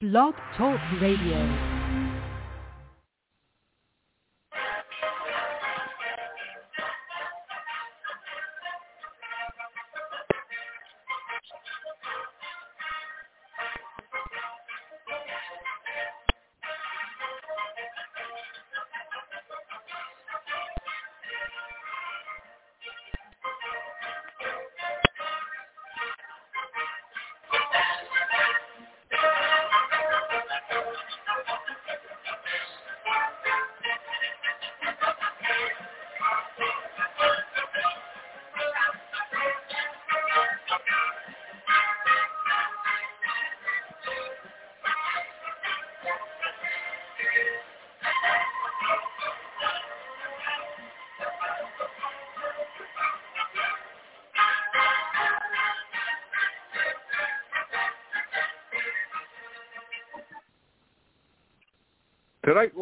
Blog 0.00 0.34
Talk 0.56 0.78
Radio. 1.00 1.77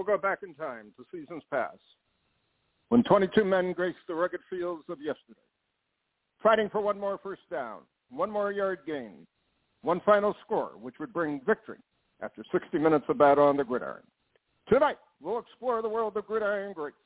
Go 0.06 0.16
back 0.16 0.38
in 0.42 0.54
time 0.54 0.92
to 0.96 1.04
seasons 1.12 1.42
past, 1.50 1.78
when 2.88 3.02
22 3.02 3.44
men 3.44 3.72
graced 3.72 3.98
the 4.06 4.14
rugged 4.14 4.40
fields 4.48 4.84
of 4.88 4.98
yesterday, 5.00 5.40
fighting 6.42 6.68
for 6.70 6.80
one 6.80 6.98
more 6.98 7.18
first 7.22 7.42
down, 7.50 7.80
one 8.10 8.30
more 8.30 8.52
yard 8.52 8.78
gain, 8.86 9.26
one 9.82 10.00
final 10.06 10.34
score, 10.44 10.72
which 10.80 10.94
would 11.00 11.12
bring 11.12 11.40
victory 11.44 11.78
after 12.22 12.44
60 12.52 12.78
minutes 12.78 13.04
of 13.08 13.18
battle 13.18 13.44
on 13.44 13.56
the 13.56 13.64
gridiron. 13.64 14.02
Tonight 14.68 14.98
we'll 15.20 15.40
explore 15.40 15.82
the 15.82 15.88
world 15.88 16.16
of 16.16 16.26
gridiron 16.26 16.72
greats. 16.72 16.96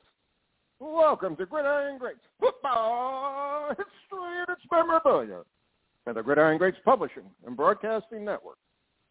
Welcome 0.79 1.35
to 1.35 1.45
Gridiron 1.45 1.99
Greats 1.99 2.19
Football 2.39 3.69
History 3.69 4.39
and 4.39 4.49
its 4.49 4.61
Memorabilia 4.71 5.41
and 6.07 6.15
the 6.15 6.23
Gridiron 6.23 6.57
Greats 6.57 6.77
Publishing 6.83 7.29
and 7.45 7.55
Broadcasting 7.55 8.25
Network 8.25 8.57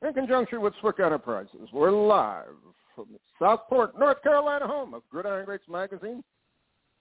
in 0.03 0.13
conjunction 0.13 0.61
with 0.61 0.75
Swick 0.81 0.99
Enterprises. 0.99 1.69
We're 1.73 1.93
live 1.93 2.57
from 3.05 3.19
Southport, 3.39 3.99
North 3.99 4.23
Carolina 4.23 4.67
home 4.67 4.95
of 4.95 5.03
Gridiron 5.11 5.47
Greats 5.47 5.65
Magazine. 5.69 6.23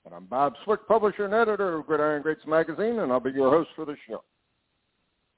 And 0.05 0.13
I'm 0.13 0.25
Bob 0.25 0.53
Swick, 0.63 0.87
publisher 0.87 1.25
and 1.25 1.33
editor 1.33 1.77
of 1.77 1.85
Gridiron 1.85 2.21
Greats 2.21 2.45
Magazine, 2.47 2.99
and 2.99 3.11
I'll 3.11 3.19
be 3.19 3.31
your 3.31 3.51
host 3.51 3.69
for 3.75 3.85
the 3.85 3.95
show. 4.07 4.23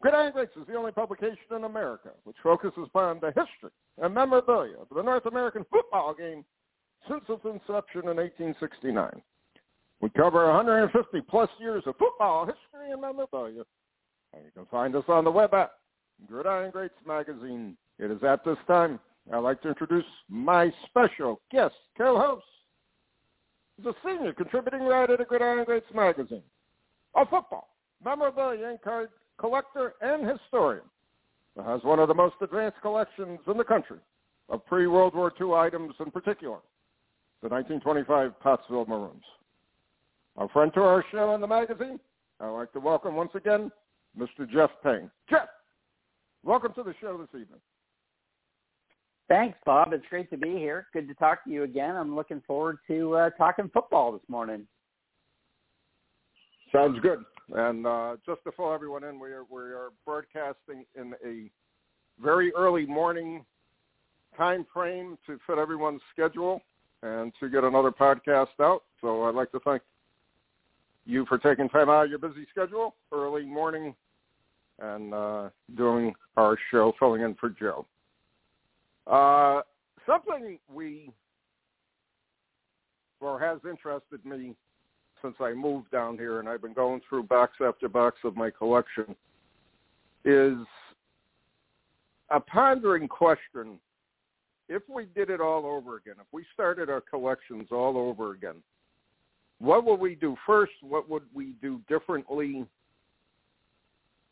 Gridiron 0.01 0.31
Greats 0.31 0.55
is 0.55 0.67
the 0.67 0.75
only 0.75 0.91
publication 0.91 1.37
in 1.55 1.63
America 1.63 2.09
which 2.23 2.35
focuses 2.43 2.83
upon 2.85 3.19
the 3.19 3.27
history 3.27 3.71
and 3.97 4.13
memorabilia 4.13 4.75
of 4.79 4.87
the 4.95 5.01
North 5.01 5.25
American 5.25 5.65
football 5.71 6.13
game 6.13 6.43
since 7.07 7.23
its 7.27 7.43
inception 7.43 8.01
in 8.09 8.17
1869. 8.17 9.21
We 10.01 10.09
cover 10.09 10.45
150 10.47 11.21
plus 11.29 11.49
years 11.59 11.83
of 11.85 11.95
football 11.97 12.45
history 12.45 12.91
and 12.91 13.01
memorabilia, 13.01 13.63
and 14.33 14.43
you 14.45 14.51
can 14.55 14.65
find 14.67 14.95
us 14.95 15.03
on 15.07 15.23
the 15.23 15.31
web 15.31 15.53
at 15.53 15.71
Gridiron 16.27 16.71
Greats 16.71 16.93
Magazine. 17.05 17.77
It 17.99 18.09
is 18.11 18.23
at 18.23 18.43
this 18.43 18.57
time 18.67 18.99
I'd 19.29 19.37
like 19.39 19.61
to 19.61 19.69
introduce 19.69 20.05
my 20.29 20.71
special 20.87 21.41
guest 21.51 21.75
co-host. 21.97 22.45
He's 23.77 23.85
a 23.85 23.93
senior 24.05 24.33
contributing 24.33 24.81
writer 24.81 25.17
to 25.17 25.25
Gridiron 25.25 25.65
Greats 25.65 25.85
magazine, 25.93 26.43
a 27.15 27.25
football, 27.25 27.69
memorabilia 28.03 28.67
and 28.67 28.81
card 28.81 29.09
collector 29.39 29.93
and 30.01 30.27
historian 30.27 30.83
that 31.55 31.65
has 31.65 31.83
one 31.83 31.99
of 31.99 32.07
the 32.07 32.13
most 32.13 32.35
advanced 32.41 32.81
collections 32.81 33.39
in 33.47 33.57
the 33.57 33.63
country 33.63 33.99
of 34.49 34.65
pre-World 34.65 35.15
War 35.15 35.31
II 35.39 35.53
items 35.53 35.93
in 35.99 36.11
particular, 36.11 36.57
the 37.41 37.49
1925 37.49 38.39
Pottsville 38.39 38.85
Maroons. 38.85 39.23
Our 40.37 40.49
friend 40.49 40.71
to 40.73 40.81
our 40.81 41.03
show 41.11 41.33
in 41.35 41.41
the 41.41 41.47
magazine, 41.47 41.99
I'd 42.39 42.49
like 42.49 42.71
to 42.73 42.79
welcome 42.79 43.15
once 43.15 43.31
again 43.35 43.71
Mr. 44.17 44.49
Jeff 44.51 44.69
Payne. 44.83 45.09
Jeff, 45.29 45.47
welcome 46.43 46.73
to 46.73 46.83
the 46.83 46.93
show 47.01 47.17
this 47.17 47.29
evening. 47.29 47.59
Thanks, 49.31 49.57
Bob. 49.65 49.93
It's 49.93 50.03
great 50.09 50.29
to 50.31 50.37
be 50.37 50.49
here. 50.49 50.87
Good 50.91 51.07
to 51.07 51.13
talk 51.13 51.45
to 51.45 51.49
you 51.49 51.63
again. 51.63 51.95
I'm 51.95 52.17
looking 52.17 52.41
forward 52.45 52.79
to 52.89 53.15
uh, 53.15 53.29
talking 53.37 53.71
football 53.73 54.11
this 54.11 54.27
morning. 54.27 54.67
Sounds 56.69 56.99
good. 56.99 57.19
And 57.53 57.87
uh, 57.87 58.17
just 58.25 58.43
to 58.43 58.51
fill 58.51 58.73
everyone 58.73 59.05
in, 59.05 59.21
we 59.21 59.29
are 59.29 59.45
we 59.49 59.61
are 59.61 59.91
broadcasting 60.05 60.83
in 60.95 61.13
a 61.25 61.49
very 62.21 62.51
early 62.55 62.85
morning 62.85 63.45
time 64.37 64.65
frame 64.73 65.17
to 65.27 65.39
fit 65.47 65.57
everyone's 65.57 66.01
schedule 66.11 66.61
and 67.01 67.31
to 67.39 67.47
get 67.47 67.63
another 67.63 67.91
podcast 67.91 68.59
out. 68.59 68.83
So 68.99 69.23
I'd 69.23 69.35
like 69.35 69.53
to 69.53 69.61
thank 69.61 69.81
you 71.05 71.25
for 71.27 71.37
taking 71.37 71.69
time 71.69 71.89
out 71.89 72.03
of 72.03 72.09
your 72.09 72.19
busy 72.19 72.45
schedule, 72.51 72.95
early 73.13 73.45
morning, 73.45 73.95
and 74.79 75.13
uh, 75.13 75.49
doing 75.77 76.13
our 76.35 76.57
show, 76.69 76.91
filling 76.99 77.21
in 77.21 77.33
for 77.35 77.49
Joe. 77.49 77.85
Uh, 79.07 79.61
something 80.05 80.57
we, 80.73 81.11
or 83.19 83.39
has 83.39 83.59
interested 83.69 84.23
me 84.25 84.55
since 85.21 85.35
I 85.39 85.53
moved 85.53 85.91
down 85.91 86.17
here, 86.17 86.39
and 86.39 86.49
I've 86.49 86.61
been 86.61 86.73
going 86.73 87.01
through 87.07 87.23
box 87.23 87.57
after 87.63 87.87
box 87.87 88.17
of 88.23 88.35
my 88.35 88.49
collection, 88.49 89.15
is 90.25 90.57
a 92.29 92.39
pondering 92.39 93.07
question. 93.07 93.79
If 94.69 94.83
we 94.87 95.05
did 95.13 95.29
it 95.29 95.41
all 95.41 95.65
over 95.65 95.97
again, 95.97 96.15
if 96.19 96.27
we 96.31 96.45
started 96.53 96.89
our 96.89 97.01
collections 97.01 97.67
all 97.71 97.97
over 97.97 98.33
again, 98.33 98.55
what 99.59 99.85
would 99.85 99.99
we 99.99 100.15
do 100.15 100.35
first? 100.47 100.71
What 100.81 101.09
would 101.09 101.23
we 101.33 101.53
do 101.61 101.81
differently? 101.87 102.65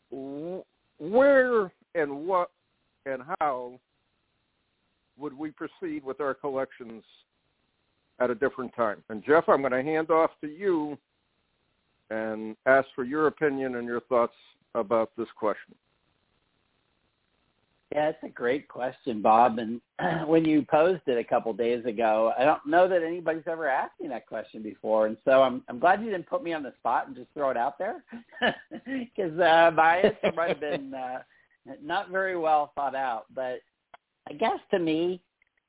Where 0.09 1.71
and 1.93 2.25
what 2.25 2.49
and 3.05 3.21
how 3.39 3.79
would 5.19 5.37
we 5.37 5.51
proceed 5.51 6.03
with 6.03 6.21
our 6.21 6.33
collections 6.33 7.03
at 8.19 8.29
a 8.29 8.35
different 8.35 8.73
time? 8.75 9.03
And 9.09 9.23
Jeff, 9.23 9.45
I'm 9.47 9.61
going 9.61 9.71
to 9.71 9.83
hand 9.83 10.09
off 10.09 10.31
to 10.41 10.47
you 10.47 10.97
and 12.09 12.55
ask 12.65 12.87
for 12.95 13.03
your 13.03 13.27
opinion 13.27 13.75
and 13.75 13.87
your 13.87 14.01
thoughts 14.01 14.33
about 14.75 15.11
this 15.17 15.27
question. 15.37 15.75
Yeah, 17.93 18.09
it's 18.09 18.23
a 18.23 18.29
great 18.29 18.67
question, 18.67 19.21
Bob. 19.21 19.57
And 19.57 19.81
when 20.27 20.45
you 20.45 20.63
posed 20.69 21.01
it 21.07 21.17
a 21.17 21.23
couple 21.23 21.51
days 21.53 21.83
ago, 21.85 22.31
I 22.37 22.43
don't 22.43 22.65
know 22.65 22.87
that 22.87 23.01
anybody's 23.01 23.47
ever 23.47 23.67
asked 23.67 23.99
me 23.99 24.07
that 24.09 24.27
question 24.27 24.61
before, 24.61 25.07
and 25.07 25.17
so 25.25 25.41
I'm 25.41 25.63
I'm 25.67 25.79
glad 25.79 26.01
you 26.01 26.11
didn't 26.11 26.27
put 26.27 26.43
me 26.43 26.53
on 26.53 26.61
the 26.61 26.73
spot 26.77 27.07
and 27.07 27.15
just 27.15 27.29
throw 27.33 27.49
it 27.49 27.57
out 27.57 27.79
there, 27.79 28.03
because 28.85 29.39
uh, 29.39 29.71
my 29.73 29.97
answer 29.97 30.31
might 30.35 30.49
have 30.49 30.59
been 30.59 30.93
uh, 30.93 31.19
not 31.81 32.11
very 32.11 32.37
well 32.37 32.71
thought 32.75 32.93
out. 32.93 33.25
But 33.33 33.61
I 34.29 34.33
guess 34.33 34.59
to 34.71 34.79
me, 34.79 35.21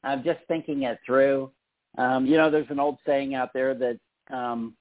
I'm 0.05 0.23
just 0.23 0.41
thinking 0.49 0.83
it 0.83 0.99
through. 1.05 1.51
Um, 1.99 2.27
you 2.27 2.37
know, 2.37 2.51
there's 2.51 2.71
an 2.71 2.81
old 2.81 2.99
saying 3.07 3.35
out 3.35 3.53
there 3.53 3.75
that, 3.75 3.99
um, 4.35 4.75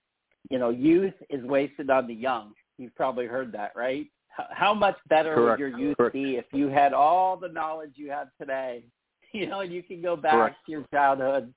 you 0.49 0.59
know, 0.59 0.69
youth 0.69 1.13
is 1.29 1.43
wasted 1.43 1.89
on 1.89 2.07
the 2.07 2.13
young. 2.13 2.53
You've 2.77 2.95
probably 2.95 3.25
heard 3.25 3.51
that, 3.53 3.71
right? 3.75 4.07
How 4.51 4.73
much 4.73 4.95
better 5.09 5.35
Correct. 5.35 5.59
would 5.59 5.69
your 5.69 5.79
youth 5.79 5.97
Correct. 5.97 6.13
be 6.13 6.35
if 6.35 6.45
you 6.53 6.67
had 6.67 6.93
all 6.93 7.35
the 7.35 7.49
knowledge 7.49 7.93
you 7.95 8.11
have 8.11 8.29
today? 8.39 8.83
You 9.31 9.45
know, 9.45 9.59
and 9.59 9.71
you 9.71 9.83
can 9.83 10.01
go 10.01 10.15
back 10.15 10.33
Correct. 10.33 10.55
to 10.65 10.71
your 10.71 10.85
childhood 10.91 11.53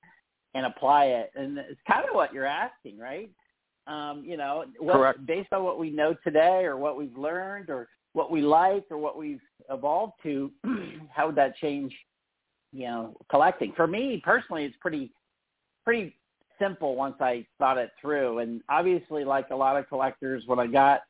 and 0.53 0.67
apply 0.67 1.05
it. 1.05 1.31
And 1.33 1.57
it's 1.57 1.81
kind 1.89 2.07
of 2.07 2.13
what 2.13 2.31
you're 2.31 2.45
asking, 2.45 2.99
right? 2.99 3.31
Um, 3.87 4.23
you 4.23 4.37
know, 4.37 4.65
what, 4.77 4.93
Correct. 4.93 5.25
based 5.25 5.51
on 5.51 5.63
what 5.63 5.79
we 5.79 5.89
know 5.89 6.15
today 6.23 6.65
or 6.65 6.77
what 6.77 6.99
we've 6.99 7.17
learned 7.17 7.71
or 7.71 7.87
what 8.13 8.29
we 8.29 8.41
like 8.41 8.85
or 8.91 8.99
what 8.99 9.17
we've 9.17 9.41
evolved 9.71 10.13
to, 10.21 10.51
how 11.09 11.25
would 11.25 11.35
that 11.35 11.57
change 11.57 11.91
you 12.73 12.87
know, 12.87 13.15
collecting. 13.29 13.71
For 13.75 13.87
me 13.87 14.21
personally, 14.23 14.65
it's 14.65 14.75
pretty 14.81 15.11
pretty 15.85 16.15
simple 16.59 16.95
once 16.95 17.15
I 17.19 17.45
thought 17.59 17.77
it 17.77 17.91
through. 18.01 18.39
And 18.39 18.61
obviously, 18.69 19.23
like 19.23 19.49
a 19.51 19.55
lot 19.55 19.77
of 19.77 19.87
collectors, 19.87 20.43
when 20.45 20.59
I 20.59 20.67
got 20.67 21.01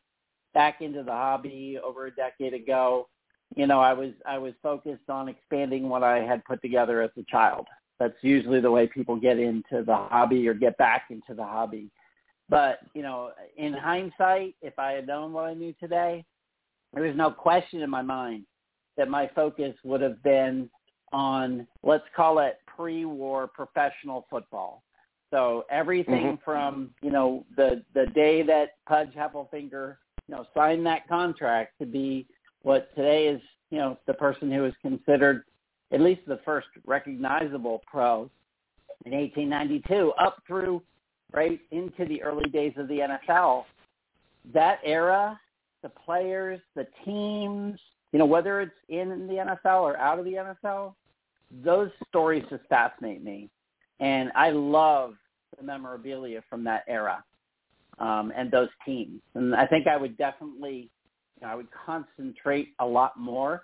back 0.54 0.81
into 0.81 1.04
the 1.04 1.12
hobby 1.12 1.80
over 1.83 2.07
a 2.07 2.12
decade 2.12 2.54
ago, 2.54 3.07
you 3.56 3.68
know, 3.68 3.80
I 3.80 3.94
was 3.94 4.12
I 4.25 4.38
was 4.38 4.54
focused 4.62 5.10
on 5.10 5.30
expanding 5.30 5.89
what 5.89 6.04
I 6.04 6.19
had 6.19 6.44
put 6.45 6.62
together 6.62 7.01
as 7.01 7.12
a 7.18 7.24
child. 7.24 7.68
That's 8.00 8.15
usually 8.21 8.60
the 8.60 8.71
way 8.71 8.88
people 8.88 9.15
get 9.15 9.39
into 9.39 9.83
the 9.83 9.95
hobby 9.95 10.48
or 10.48 10.54
get 10.54 10.77
back 10.77 11.06
into 11.10 11.33
the 11.33 11.44
hobby. 11.44 11.89
But, 12.50 12.80
you 12.94 13.01
know, 13.01 13.31
in 13.56 13.71
hindsight, 13.71 14.56
if 14.62 14.77
I 14.77 14.92
had 14.92 15.07
known 15.07 15.31
what 15.31 15.45
I 15.45 15.54
knew 15.54 15.74
today, 15.80 16.25
there 16.94 17.04
was 17.04 17.15
no 17.15 17.31
question 17.31 17.81
in 17.81 17.89
my 17.89 18.01
mind 18.01 18.45
that 18.98 19.10
my 19.10 19.30
focus 19.33 19.74
would 19.83 20.01
have 20.01 20.21
been 20.24 20.69
on, 21.13 21.68
let's 21.83 22.04
call 22.15 22.39
it 22.39 22.57
pre-war 22.65 23.48
professional 23.48 24.25
football. 24.30 24.83
So 25.31 25.65
everything 25.71 26.25
mm-hmm. 26.25 26.44
from, 26.44 26.92
you 27.01 27.12
know, 27.12 27.45
the, 27.56 27.83
the 27.94 28.06
day 28.07 28.44
that 28.44 28.71
Pudge 28.88 29.10
Heffelfinger, 29.18 29.95
you 30.27 30.36
know, 30.36 30.45
signed 30.54 30.86
that 30.86 31.07
contract 31.07 31.80
to 31.80 31.86
be 31.86 32.27
what 32.62 32.94
today 32.95 33.27
is, 33.27 33.42
you 33.71 33.77
know, 33.80 33.98
the 34.06 34.13
person 34.13 34.51
who 34.51 34.65
is 34.65 34.74
considered 34.81 35.44
at 35.92 36.01
least 36.01 36.21
the 36.27 36.39
first 36.45 36.68
recognizable 36.86 37.81
pro 37.88 38.30
in 39.06 39.12
1892 39.12 40.12
up 40.19 40.38
through 40.48 40.81
right 41.31 41.60
into 41.71 42.06
the 42.06 42.21
early 42.21 42.50
days 42.50 42.74
of 42.77 42.88
the 42.88 43.18
NFL. 43.30 43.63
That 44.54 44.80
era, 44.83 45.39
the 45.81 45.89
players, 45.89 46.60
the 46.75 46.88
teams, 47.06 47.80
you 48.12 48.19
know, 48.19 48.25
whether 48.25 48.62
it's 48.62 48.71
in 48.89 49.27
the 49.27 49.33
NFL 49.33 49.81
or 49.81 49.98
out 49.98 50.19
of 50.19 50.25
the 50.25 50.33
NFL, 50.33 50.94
those 51.64 51.90
stories 52.08 52.44
just 52.50 52.64
fascinate 52.70 53.24
me. 53.24 53.50
And 54.00 54.32
I 54.36 54.52
love 54.52 55.16
the 55.58 55.64
memorabilia 55.64 56.42
from 56.50 56.64
that 56.64 56.84
era 56.88 57.24
um, 58.00 58.32
and 58.36 58.50
those 58.50 58.70
teams. 58.86 59.22
And 59.36 59.56
I 59.56 59.68
think 59.68 59.88
I 59.88 59.98
would 59.98 60.18
definitely, 60.18 60.90
you 61.40 61.48
know, 61.48 61.48
I 61.48 61.56
would 61.56 61.68
concentrate 61.86 62.70
a 62.80 62.86
lot 62.86 63.18
more 63.18 63.64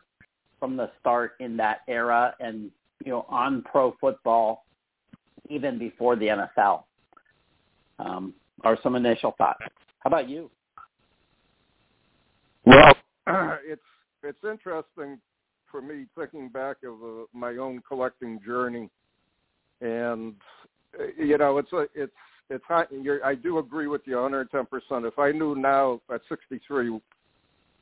from 0.59 0.77
the 0.77 0.91
start 0.99 1.33
in 1.39 1.57
that 1.57 1.79
era 1.87 2.35
and, 2.39 2.69
you 3.03 3.11
know, 3.11 3.25
on 3.29 3.63
pro 3.63 3.95
football 3.99 4.65
even 5.49 5.79
before 5.79 6.15
the 6.15 6.27
NFL. 6.27 6.83
Um, 7.97 8.33
or 8.63 8.77
some 8.83 8.95
initial 8.95 9.35
thoughts. 9.37 9.63
How 9.99 10.07
about 10.07 10.29
you? 10.29 10.49
Well, 12.65 12.93
it's 13.65 13.81
it's 14.23 14.39
interesting 14.43 15.19
for 15.71 15.81
me 15.81 16.05
thinking 16.17 16.49
back 16.49 16.77
of 16.83 16.93
uh, 17.03 17.25
my 17.33 17.57
own 17.57 17.81
collecting 17.87 18.39
journey, 18.45 18.89
and 19.81 20.35
uh, 20.99 21.03
you 21.17 21.37
know, 21.37 21.57
it's 21.57 21.71
a 21.73 21.87
it's 21.93 22.11
it's 22.49 22.63
hot. 22.67 22.87
You're, 22.91 23.23
I 23.25 23.35
do 23.35 23.59
agree 23.59 23.87
with 23.87 24.01
you 24.05 24.15
110 24.15 24.65
percent. 24.65 25.05
If 25.05 25.19
I 25.19 25.31
knew 25.31 25.55
now 25.55 26.01
at 26.13 26.21
63, 26.29 26.99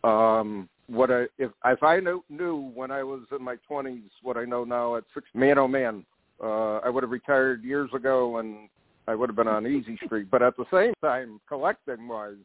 um, 0.04 0.70
what 0.88 1.12
I 1.12 1.24
if 1.38 1.52
if 1.66 1.84
I 1.84 2.00
knew, 2.00 2.24
knew 2.30 2.72
when 2.74 2.92
I 2.92 3.04
was 3.04 3.22
in 3.32 3.44
my 3.44 3.56
20s 3.70 4.10
what 4.22 4.38
I 4.38 4.46
know 4.46 4.64
now 4.64 4.96
at 4.96 5.04
six, 5.14 5.28
man 5.34 5.58
oh 5.58 5.68
man, 5.68 6.06
uh, 6.42 6.78
I 6.78 6.90
would 6.90 7.04
have 7.04 7.12
retired 7.12 7.64
years 7.64 7.90
ago 7.94 8.38
and 8.38 8.70
I 9.08 9.16
would 9.16 9.30
have 9.30 9.36
been 9.36 9.48
on 9.48 9.68
easy 9.68 9.98
street. 10.06 10.28
But 10.30 10.42
at 10.42 10.56
the 10.58 10.66
same 10.72 10.94
time, 11.02 11.40
collecting 11.48 12.08
wise, 12.08 12.36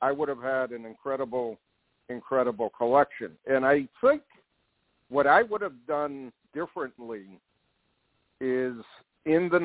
I 0.00 0.12
would 0.12 0.28
have 0.28 0.42
had 0.42 0.70
an 0.70 0.84
incredible 0.86 1.58
incredible 2.08 2.70
collection. 2.76 3.32
And 3.46 3.64
I 3.64 3.88
think 4.00 4.22
what 5.12 5.26
I 5.26 5.42
would 5.42 5.60
have 5.60 5.86
done 5.86 6.32
differently 6.54 7.38
is 8.40 8.74
in 9.26 9.48
the 9.52 9.58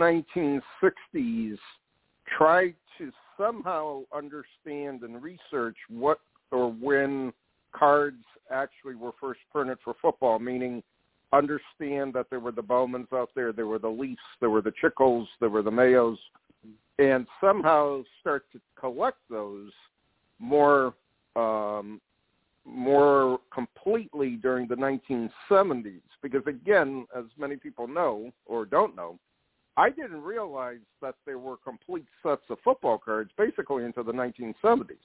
1960s 1.15 1.57
try 2.37 2.73
to 2.97 3.11
somehow 3.37 4.01
understand 4.13 5.03
and 5.03 5.23
research 5.23 5.77
what 5.89 6.19
or 6.51 6.71
when 6.71 7.31
cards 7.73 8.23
actually 8.51 8.95
were 8.95 9.11
first 9.19 9.39
printed 9.51 9.77
for 9.83 9.95
football, 10.01 10.37
meaning 10.37 10.83
understand 11.31 12.13
that 12.13 12.25
there 12.29 12.39
were 12.39 12.51
the 12.51 12.61
Bowmans 12.61 13.07
out 13.13 13.29
there, 13.33 13.53
there 13.53 13.67
were 13.67 13.79
the 13.79 13.87
Leafs, 13.87 14.21
there 14.41 14.49
were 14.49 14.61
the 14.61 14.73
Chicles, 14.81 15.27
there 15.39 15.49
were 15.49 15.61
the 15.61 15.71
Mayos, 15.71 16.17
and 16.99 17.25
somehow 17.39 18.01
start 18.19 18.45
to 18.51 18.59
collect 18.79 19.17
those 19.29 19.71
more 20.39 20.93
um, 21.35 22.01
more 22.67 23.39
completely 23.53 24.31
during 24.35 24.67
the 24.67 24.75
1970s 24.75 26.01
because 26.21 26.41
again 26.47 27.05
as 27.17 27.23
many 27.37 27.55
people 27.55 27.87
know 27.87 28.31
or 28.45 28.65
don't 28.65 28.95
know 28.95 29.17
i 29.77 29.89
didn't 29.89 30.21
realize 30.21 30.79
that 31.01 31.15
there 31.25 31.39
were 31.39 31.55
complete 31.57 32.05
sets 32.21 32.41
of 32.49 32.57
football 32.63 32.97
cards 32.97 33.31
basically 33.37 33.85
into 33.85 34.03
the 34.03 34.11
1970s 34.11 34.97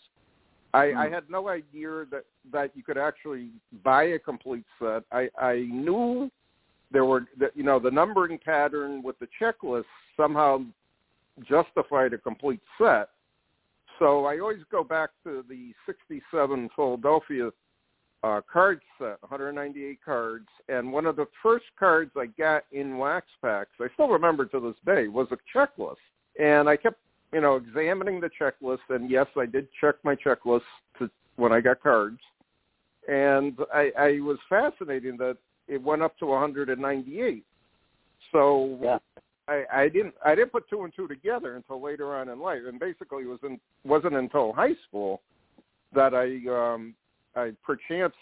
i 0.74 0.86
mm. 0.86 0.96
i 0.96 1.08
had 1.08 1.22
no 1.30 1.48
idea 1.48 2.04
that 2.10 2.24
that 2.52 2.70
you 2.74 2.82
could 2.82 2.98
actually 2.98 3.50
buy 3.84 4.04
a 4.04 4.18
complete 4.18 4.66
set. 4.80 5.04
I 5.12 5.28
i 5.38 5.66
knew 5.70 6.30
there 6.90 7.04
were 7.04 7.26
that 7.38 7.56
you 7.56 7.62
know 7.62 7.78
the 7.78 7.90
numbering 7.90 8.38
pattern 8.38 9.02
with 9.02 9.16
the 9.20 9.28
checklist 9.40 9.84
somehow 10.16 10.64
justified 11.48 12.12
a 12.12 12.18
complete 12.18 12.60
set 12.76 13.08
so 13.98 14.26
I 14.26 14.38
always 14.38 14.62
go 14.70 14.84
back 14.84 15.10
to 15.24 15.44
the 15.48 15.72
67 15.86 16.70
Philadelphia 16.74 17.50
uh, 18.22 18.40
card 18.50 18.80
set, 18.98 19.20
198 19.22 19.98
cards, 20.04 20.46
and 20.68 20.92
one 20.92 21.06
of 21.06 21.16
the 21.16 21.26
first 21.42 21.64
cards 21.78 22.12
I 22.16 22.26
got 22.26 22.64
in 22.72 22.98
wax 22.98 23.26
packs, 23.42 23.72
I 23.80 23.88
still 23.94 24.08
remember 24.08 24.46
to 24.46 24.60
this 24.60 24.76
day, 24.86 25.08
was 25.08 25.26
a 25.32 25.38
checklist. 25.56 25.96
And 26.38 26.68
I 26.68 26.76
kept, 26.76 26.98
you 27.32 27.40
know, 27.40 27.56
examining 27.56 28.20
the 28.20 28.30
checklist, 28.40 28.78
and 28.90 29.10
yes, 29.10 29.26
I 29.36 29.46
did 29.46 29.68
check 29.80 29.96
my 30.04 30.14
checklist 30.14 30.62
to, 30.98 31.10
when 31.36 31.52
I 31.52 31.60
got 31.60 31.82
cards. 31.82 32.20
And 33.08 33.58
I, 33.74 33.90
I 33.98 34.20
was 34.20 34.38
fascinated 34.48 35.18
that 35.18 35.36
it 35.66 35.82
went 35.82 36.02
up 36.02 36.16
to 36.18 36.26
198. 36.26 37.44
So 38.30 38.78
yeah. 38.80 38.98
I, 39.48 39.88
didn't 39.88 40.14
I 40.24 40.34
didn't 40.34 40.52
put 40.52 40.68
two 40.68 40.82
and 40.82 40.92
two 40.94 41.08
together 41.08 41.56
until 41.56 41.82
later 41.82 42.14
on 42.14 42.28
in 42.28 42.40
life, 42.40 42.62
and 42.66 42.78
basically 42.78 43.24
it 43.24 43.28
was 43.28 43.40
in, 43.42 43.58
wasn't 43.84 44.14
until 44.14 44.52
high 44.52 44.74
school 44.88 45.20
that 45.94 46.14
I 46.14 46.74
um, 46.74 46.94
I 47.34 47.50
perchance 47.64 48.14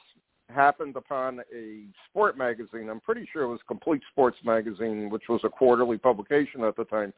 happened 0.48 0.96
upon 0.96 1.40
a 1.54 1.84
sport 2.08 2.36
magazine. 2.36 2.88
I'm 2.88 3.00
pretty 3.00 3.28
sure 3.32 3.42
it 3.42 3.48
was 3.48 3.60
Complete 3.68 4.02
Sports 4.10 4.38
Magazine, 4.44 5.10
which 5.10 5.24
was 5.28 5.40
a 5.44 5.48
quarterly 5.48 5.98
publication 5.98 6.64
at 6.64 6.76
the 6.76 6.84
time, 6.84 7.12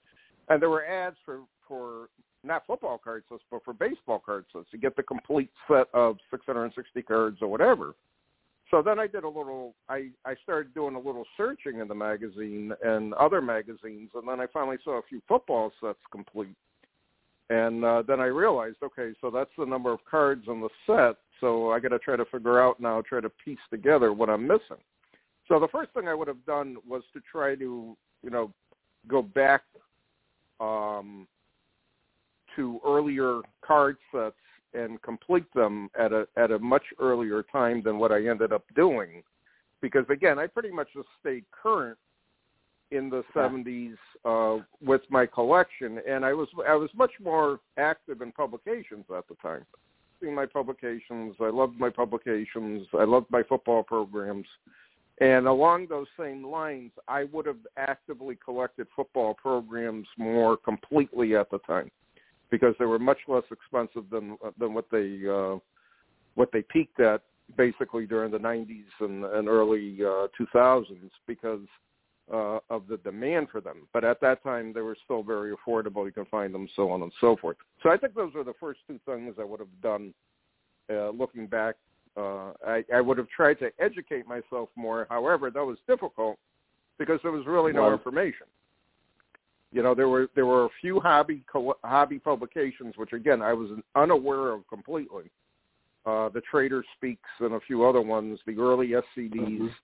and 0.49 0.61
there 0.61 0.71
were 0.71 0.85
ads 0.85 1.17
for 1.25 1.41
for 1.69 2.09
not 2.45 2.67
football 2.67 2.99
card 2.99 3.23
sets, 3.29 3.43
but 3.51 3.65
for 3.65 3.73
baseball 3.73 4.19
card 4.25 4.45
sets 4.53 4.67
to 4.73 4.79
get 4.79 4.97
the 4.97 5.03
complete 5.03 5.51
set 5.69 5.87
of 5.95 6.17
660 6.31 7.03
cards 7.03 7.39
or 7.41 7.49
whatever. 7.49 7.95
So 8.73 8.81
then 8.81 8.99
I 8.99 9.07
did 9.07 9.25
a 9.25 9.29
little. 9.29 9.75
I 9.91 10.09
I 10.25 10.35
started 10.43 10.75
doing 10.75 10.95
a 10.95 10.99
little 10.99 11.25
searching 11.37 11.81
in 11.81 11.89
the 11.89 11.95
magazine 11.95 12.73
and 12.83 13.13
other 13.15 13.43
magazines, 13.43 14.11
and 14.15 14.27
then 14.27 14.41
I 14.41 14.47
finally 14.47 14.79
saw 14.83 14.99
a 14.99 15.03
few 15.09 15.21
football 15.29 15.73
sets 15.79 15.99
complete. 16.11 16.57
And 17.51 17.85
uh, 17.85 18.03
then 18.09 18.19
I 18.19 18.27
realized, 18.27 18.77
okay, 18.83 19.13
so 19.21 19.31
that's 19.31 19.51
the 19.59 19.67
number 19.67 19.93
of 19.93 19.99
cards 20.11 20.45
in 20.49 20.63
the 20.63 20.71
set. 20.87 21.17
So 21.39 21.71
I 21.71 21.81
got 21.81 21.91
to 21.91 21.99
try 21.99 22.17
to 22.17 22.25
figure 22.25 22.63
out 22.63 22.81
now, 22.81 23.03
try 23.03 23.21
to 23.21 23.31
piece 23.45 23.59
together 23.69 24.15
what 24.15 24.31
I'm 24.31 24.47
missing. 24.47 24.81
So 25.49 25.61
the 25.61 25.69
first 25.69 25.93
thing 25.93 26.09
I 26.09 26.15
would 26.15 26.29
have 26.29 26.47
done 26.47 26.77
was 26.89 27.03
to 27.13 27.21
try 27.31 27.55
to, 27.57 27.97
you 28.23 28.31
know, 28.31 28.51
go 29.07 29.21
back 29.21 29.65
um, 30.61 31.27
to 32.57 32.81
earlier 32.87 33.41
card 33.63 33.99
sets 34.15 34.37
and 34.75 35.01
complete 35.03 35.53
them 35.55 35.91
at 35.99 36.13
a 36.13 36.27
at 36.37 36.51
a 36.51 36.59
much 36.59 36.85
earlier 36.99 37.43
time 37.43 37.83
than 37.83 37.99
what 37.99 38.13
I 38.13 38.27
ended 38.27 38.53
up 38.53 38.65
doing, 38.75 39.23
because 39.81 40.05
again, 40.11 40.39
I 40.39 40.47
pretty 40.47 40.71
much 40.71 40.89
just 40.95 41.09
stayed 41.21 41.45
current 41.51 41.99
in 42.91 43.09
the 43.09 43.25
70s 43.35 43.97
uh, 44.25 44.63
with 44.85 45.01
my 45.09 45.25
collection, 45.27 46.01
and 46.07 46.25
I 46.25 46.33
was 46.33 46.49
I 46.69 46.75
was 46.75 46.91
much 46.95 47.13
more 47.23 47.61
active 47.79 48.21
in 48.21 48.33
publications 48.33 49.05
at 49.17 49.27
the 49.29 49.35
time. 49.43 49.65
My 50.23 50.47
publications, 50.47 51.35
I 51.41 51.49
loved 51.49 51.81
my 51.81 51.91
publications. 51.91 52.87
I 52.97 53.03
loved 53.03 53.27
my 53.31 53.43
football 53.43 53.83
programs, 53.83 54.47
and 55.21 55.49
along 55.49 55.89
those 55.89 56.07
same 56.19 56.47
lines, 56.47 56.93
I 57.09 57.25
would 57.25 57.47
have 57.47 57.57
actively 57.77 58.39
collected 58.45 58.87
football 58.95 59.35
programs 59.35 60.07
more 60.17 60.57
completely 60.57 61.35
at 61.35 61.51
the 61.51 61.59
time 61.61 61.91
because 62.53 62.75
they 62.79 62.85
were 62.85 63.01
much 63.01 63.19
less 63.27 63.43
expensive 63.51 64.09
than 64.13 64.37
than 64.61 64.75
what 64.75 64.85
they 64.93 65.23
uh, 65.29 65.57
what 66.35 66.51
they 66.53 66.63
peaked 66.63 67.01
at 67.01 67.23
basically 67.57 68.07
during 68.07 68.31
the 68.31 68.39
90s 68.39 68.85
and, 69.01 69.25
and 69.25 69.49
early 69.49 69.99
uh, 70.01 70.27
2000s 70.41 71.11
because 71.27 71.61
uh, 72.33 72.59
of 72.71 72.87
the 72.89 72.97
demand 72.99 73.49
for 73.51 73.61
them. 73.61 73.89
But 73.93 74.05
at 74.05 74.21
that 74.21 74.43
time, 74.43 74.73
they 74.73 74.81
were 74.81 74.97
still 75.05 75.23
very 75.23 75.53
affordable. 75.55 76.07
You 76.07 76.13
can 76.13 76.25
find 76.27 76.55
them, 76.55 76.69
so 76.77 76.91
on 76.91 77.03
and 77.03 77.13
so 77.21 77.37
forth. 77.37 77.57
So 77.83 77.91
I 77.91 77.97
think 77.97 78.15
those 78.15 78.35
are 78.37 78.45
the 78.45 78.55
first 78.61 78.81
two 78.87 79.01
things 79.05 79.35
I 79.41 79.45
would 79.45 79.61
have 79.61 79.81
done. 79.83 80.15
Uh, 80.91 81.11
looking 81.11 81.47
back, 81.47 81.77
uh, 82.17 82.53
I, 82.67 82.85
I 82.95 83.01
would 83.01 83.19
have 83.19 83.29
tried 83.29 83.59
to 83.61 83.71
educate 83.79 84.27
myself 84.27 84.69
more. 84.77 85.07
However, 85.11 85.51
that 85.51 85.65
was 85.65 85.79
difficult 85.87 86.39
because 86.99 87.19
there 87.23 87.33
was 87.33 87.47
really 87.47 87.73
no 87.73 87.83
Well- 87.83 87.93
information. 87.93 88.47
You 89.73 89.83
know, 89.83 89.95
there 89.95 90.09
were 90.09 90.29
there 90.35 90.47
were 90.47 90.67
a 90.67 90.71
few 90.81 91.01
hobby 91.01 91.43
co- 91.51 91.79
hobby 91.83 92.19
publications, 92.19 92.95
which 92.97 93.13
again 93.13 93.41
I 93.41 93.53
was 93.55 93.71
unaware 93.95 94.53
of 94.53 94.67
completely. 94.69 95.31
Uh, 96.05 96.29
the 96.29 96.43
Trader 96.51 96.85
Speaks 96.97 97.31
and 97.41 97.55
a 97.55 97.61
few 97.61 97.87
other 97.87 98.03
ones, 98.03 98.39
the 98.45 98.59
early 98.59 98.95
SCDs, 98.95 99.61
Mhm. 99.61 99.75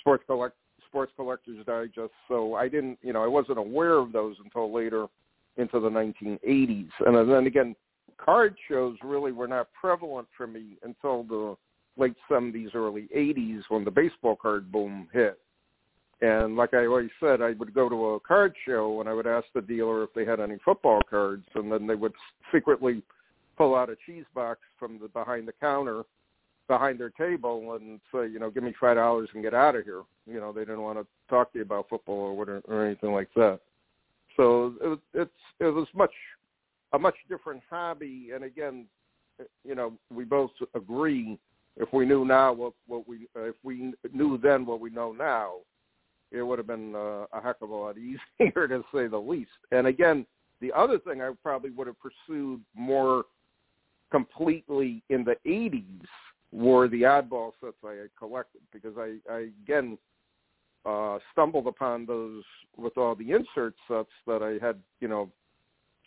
Sports 0.00 0.24
Collect 0.26 0.54
Sports 0.86 1.12
Collectors 1.16 1.64
Digest. 1.64 2.12
So 2.28 2.54
I 2.54 2.68
didn't, 2.68 2.98
you 3.02 3.14
know, 3.14 3.24
I 3.24 3.26
wasn't 3.26 3.58
aware 3.58 3.94
of 3.94 4.12
those 4.12 4.38
until 4.40 4.70
later 4.70 5.08
into 5.56 5.80
the 5.80 5.88
1980s. 5.88 6.90
And 7.06 7.16
then 7.30 7.46
again, 7.46 7.74
card 8.18 8.56
shows 8.68 8.96
really 9.02 9.32
were 9.32 9.48
not 9.48 9.72
prevalent 9.72 10.28
for 10.36 10.46
me 10.46 10.76
until 10.82 11.22
the 11.24 11.56
late 11.96 12.16
70s, 12.28 12.74
early 12.74 13.08
80s 13.14 13.62
when 13.70 13.84
the 13.84 13.90
baseball 13.90 14.36
card 14.36 14.70
boom 14.70 15.08
hit. 15.12 15.38
And 16.22 16.56
like 16.56 16.72
I 16.72 16.86
always 16.86 17.10
said, 17.20 17.42
I 17.42 17.50
would 17.52 17.74
go 17.74 17.88
to 17.88 18.10
a 18.10 18.20
card 18.20 18.54
show 18.64 19.00
and 19.00 19.08
I 19.08 19.12
would 19.12 19.26
ask 19.26 19.46
the 19.54 19.60
dealer 19.60 20.04
if 20.04 20.14
they 20.14 20.24
had 20.24 20.38
any 20.40 20.56
football 20.64 21.00
cards, 21.10 21.44
and 21.56 21.70
then 21.70 21.86
they 21.86 21.96
would 21.96 22.12
secretly 22.54 23.02
pull 23.58 23.74
out 23.74 23.90
a 23.90 23.96
cheese 24.06 24.24
box 24.34 24.60
from 24.78 24.98
the 25.00 25.08
behind 25.08 25.46
the 25.48 25.52
counter 25.60 26.04
behind 26.68 26.98
their 26.98 27.10
table 27.10 27.74
and 27.74 28.00
say, 28.14 28.26
you 28.28 28.38
know, 28.38 28.48
give 28.50 28.62
me 28.62 28.72
five 28.80 28.96
dollars 28.96 29.28
and 29.34 29.42
get 29.42 29.52
out 29.52 29.74
of 29.74 29.84
here. 29.84 30.02
You 30.26 30.38
know, 30.40 30.52
they 30.52 30.60
didn't 30.60 30.80
want 30.80 30.98
to 30.98 31.06
talk 31.28 31.52
to 31.52 31.58
you 31.58 31.64
about 31.64 31.88
football 31.90 32.14
or 32.20 32.36
whatever 32.36 32.62
or 32.68 32.86
anything 32.86 33.12
like 33.12 33.28
that. 33.34 33.58
So 34.36 34.74
it, 34.82 34.86
was- 34.86 34.98
it's 35.12 35.30
it 35.58 35.66
was 35.66 35.88
much 35.94 36.12
a 36.92 36.98
much 36.98 37.16
different 37.28 37.62
hobby. 37.68 38.30
And 38.32 38.44
again, 38.44 38.86
you 39.64 39.74
know, 39.74 39.92
we 40.14 40.24
both 40.24 40.52
agree 40.74 41.36
if 41.76 41.92
we 41.92 42.06
knew 42.06 42.24
now 42.24 42.52
what 42.52 42.74
what 42.86 43.08
we 43.08 43.26
if 43.34 43.56
we 43.64 43.92
knew 44.12 44.38
then 44.38 44.64
what 44.64 44.80
we 44.80 44.88
know 44.88 45.12
now, 45.12 45.54
it 46.32 46.42
would 46.42 46.58
have 46.58 46.66
been 46.66 46.94
uh, 46.94 47.26
a 47.32 47.40
heck 47.42 47.56
of 47.62 47.70
a 47.70 47.74
lot 47.74 47.96
easier 48.40 48.68
to 48.68 48.82
say 48.94 49.06
the 49.06 49.18
least. 49.18 49.50
And 49.70 49.86
again, 49.86 50.26
the 50.60 50.72
other 50.72 50.98
thing 50.98 51.20
I 51.20 51.30
probably 51.42 51.70
would 51.70 51.86
have 51.86 51.96
pursued 52.00 52.60
more 52.74 53.24
completely 54.10 55.02
in 55.10 55.24
the 55.24 55.36
80s 55.46 56.06
were 56.52 56.88
the 56.88 57.02
oddball 57.02 57.52
sets 57.60 57.76
I 57.84 57.94
had 57.94 58.10
collected 58.18 58.60
because 58.72 58.92
I, 58.98 59.16
I 59.30 59.48
again 59.64 59.96
uh, 60.84 61.18
stumbled 61.32 61.66
upon 61.66 62.06
those 62.06 62.42
with 62.76 62.96
all 62.98 63.14
the 63.14 63.32
insert 63.32 63.74
sets 63.88 64.10
that 64.26 64.42
I 64.42 64.64
had, 64.64 64.78
you 65.00 65.08
know, 65.08 65.30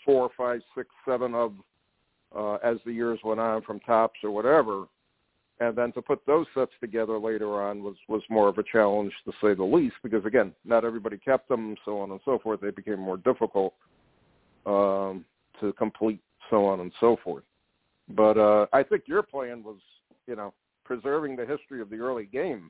four, 0.06 0.30
five, 0.38 0.62
six, 0.76 0.90
seven 1.08 1.34
of 1.34 1.54
uh, 2.36 2.56
as 2.56 2.78
the 2.86 2.92
years 2.92 3.20
went 3.24 3.40
on 3.40 3.62
from 3.62 3.80
Topps 3.82 4.20
or 4.24 4.32
whatever. 4.32 4.86
And 5.60 5.76
then 5.76 5.94
to 5.94 6.02
put 6.02 6.26
those 6.26 6.46
sets 6.54 6.72
together 6.82 7.18
later 7.18 7.62
on 7.62 7.82
was, 7.82 7.96
was 8.10 8.22
more 8.30 8.50
of 8.50 8.58
a 8.58 8.64
challenge 8.64 9.14
to 9.24 9.32
say 9.42 9.54
the 9.54 9.64
least 9.64 9.96
because 10.04 10.26
again, 10.26 10.54
not 10.66 10.84
everybody 10.84 11.18
kept 11.18 11.48
them, 11.48 11.76
so 11.86 12.00
on 12.00 12.12
and 12.12 12.20
so 12.26 12.40
forth. 12.40 12.60
They 12.60 12.72
became 12.72 13.00
more 13.00 13.18
difficult 13.18 13.74
um, 14.66 15.24
to 15.62 15.72
complete, 15.74 16.22
so 16.50 16.66
on 16.66 16.82
and 16.82 16.92
so 17.00 17.18
forth. 17.24 17.44
But 18.10 18.38
uh, 18.38 18.66
I 18.74 18.84
think 18.84 19.04
your 19.08 19.24
plan 19.24 19.64
was, 19.64 19.78
you 20.28 20.36
know, 20.36 20.54
preserving 20.84 21.38
the 21.38 21.46
history 21.46 21.82
of 21.82 21.90
the 21.90 21.98
early 21.98 22.26
game 22.26 22.70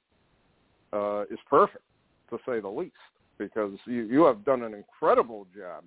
uh, 0.94 1.24
is 1.24 1.40
perfect, 1.50 1.84
to 2.30 2.38
say 2.48 2.60
the 2.60 2.70
least, 2.70 2.94
because 3.38 3.74
you, 3.86 4.04
you 4.04 4.24
have 4.26 4.46
done 4.46 4.64
an 4.64 4.74
incredible 4.74 5.48
job 5.58 5.84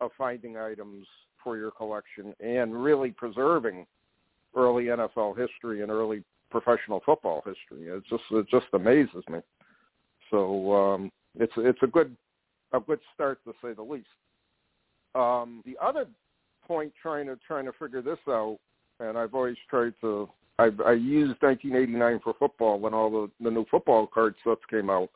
of 0.00 0.10
finding 0.16 0.56
items 0.56 1.06
for 1.44 1.56
your 1.56 1.70
collection 1.70 2.34
and 2.40 2.82
really 2.82 3.10
preserving 3.10 3.86
early 4.56 4.84
NFL 4.84 5.38
history 5.38 5.82
and 5.82 5.90
early 5.90 6.24
professional 6.50 7.00
football 7.04 7.42
history. 7.44 7.88
It 7.88 8.02
just 8.08 8.22
it 8.32 8.46
just 8.50 8.66
amazes 8.72 9.22
me. 9.28 9.38
So 10.30 10.72
um, 10.72 11.12
it's 11.38 11.52
it's 11.56 11.82
a 11.82 11.86
good 11.86 12.16
a 12.72 12.80
good 12.80 13.00
start 13.14 13.38
to 13.44 13.52
say 13.62 13.72
the 13.74 13.82
least. 13.82 14.06
Um, 15.14 15.62
the 15.64 15.76
other 15.82 16.06
point 16.66 16.92
trying 17.00 17.26
to 17.26 17.38
trying 17.46 17.66
to 17.66 17.72
figure 17.72 18.02
this 18.02 18.18
out, 18.28 18.58
and 19.00 19.16
I've 19.16 19.34
always 19.34 19.56
tried 19.68 19.94
to. 20.00 20.28
I, 20.58 20.70
I 20.86 20.92
used 20.92 21.42
1989 21.42 22.20
for 22.24 22.34
football 22.38 22.80
when 22.80 22.94
all 22.94 23.10
the, 23.10 23.44
the 23.44 23.50
new 23.50 23.66
football 23.70 24.06
card 24.06 24.34
sets 24.42 24.62
came 24.70 24.88
out. 24.88 25.10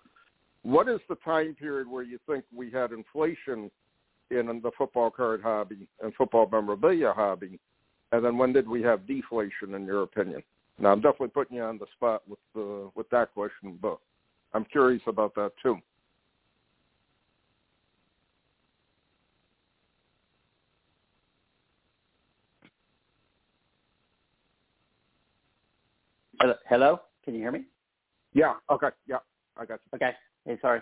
What 0.62 0.86
is 0.86 1.00
the 1.08 1.14
time 1.16 1.54
period 1.54 1.88
where 1.88 2.02
you 2.02 2.18
think 2.28 2.44
we 2.54 2.70
had 2.70 2.92
inflation 2.92 3.70
in 4.30 4.60
the 4.62 4.70
football 4.76 5.10
card 5.10 5.40
hobby 5.42 5.88
and 6.02 6.14
football 6.14 6.46
memorabilia 6.50 7.14
hobby, 7.14 7.58
and 8.12 8.24
then 8.24 8.36
when 8.38 8.52
did 8.52 8.68
we 8.68 8.82
have 8.82 9.06
deflation 9.06 9.74
in 9.74 9.84
your 9.84 10.02
opinion? 10.02 10.42
Now 10.78 10.92
I'm 10.92 11.00
definitely 11.00 11.28
putting 11.28 11.56
you 11.56 11.62
on 11.62 11.78
the 11.78 11.86
spot 11.96 12.22
with 12.28 12.38
the 12.54 12.90
with 12.94 13.08
that 13.10 13.32
question, 13.34 13.78
but 13.80 13.98
I'm 14.54 14.64
curious 14.64 15.02
about 15.06 15.34
that 15.36 15.52
too. 15.62 15.76
Hello? 26.68 27.00
Can 27.24 27.34
you 27.34 27.40
hear 27.40 27.52
me? 27.52 27.64
Yeah. 28.32 28.54
Okay. 28.70 28.88
Yeah. 29.06 29.18
I 29.56 29.64
got 29.66 29.80
you. 29.84 29.96
Okay. 29.96 30.12
Hey, 30.46 30.58
sorry. 30.62 30.80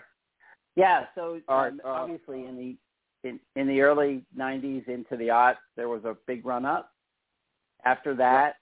Yeah. 0.75 1.05
So 1.15 1.41
right, 1.49 1.67
um, 1.67 1.81
uh, 1.83 1.87
obviously 1.89 2.45
in 2.45 2.55
the 2.55 3.27
in, 3.27 3.39
in 3.55 3.67
the 3.67 3.81
early 3.81 4.23
'90s 4.37 4.87
into 4.87 5.17
the 5.17 5.27
aughts, 5.27 5.57
there 5.75 5.89
was 5.89 6.05
a 6.05 6.15
big 6.25 6.45
run 6.45 6.65
up. 6.65 6.93
After 7.85 8.15
that, 8.15 8.55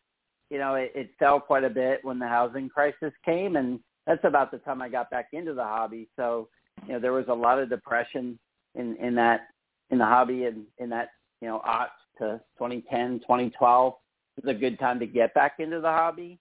you 0.50 0.58
know, 0.58 0.76
it, 0.76 0.92
it 0.96 1.10
fell 1.20 1.40
quite 1.40 1.64
a 1.64 1.70
bit 1.70 2.00
when 2.04 2.20
the 2.20 2.28
housing 2.28 2.70
crisis 2.70 3.14
came, 3.26 3.56
and 3.56 3.80
that's 4.06 4.24
about 4.24 4.52
the 4.52 4.60
time 4.60 4.82
I 4.82 4.90
got 4.90 5.10
back 5.10 5.30
into 5.34 5.54
the 5.54 5.64
hobby. 5.64 6.08
So, 6.16 6.48
you 6.86 6.94
know, 6.94 7.00
there 7.00 7.14
was 7.14 7.26
a 7.28 7.34
lot 7.34 7.60
of 7.60 7.70
depression 7.70 8.40
in 8.76 8.96
in 8.98 9.16
that 9.16 9.48
in 9.90 9.98
the 9.98 10.06
hobby 10.06 10.46
and 10.46 10.64
in 10.78 10.90
that 10.90 11.10
you 11.42 11.48
know 11.48 11.62
aughts 11.68 11.88
to 12.20 12.42
2010, 12.58 13.20
2012. 13.22 13.94
It 14.38 14.46
was 14.46 14.56
a 14.56 14.60
good 14.60 14.78
time 14.80 15.00
to 15.00 15.08
get 15.08 15.34
back 15.34 15.56
into 15.60 15.82
the 15.82 15.90
hobby 15.90 16.40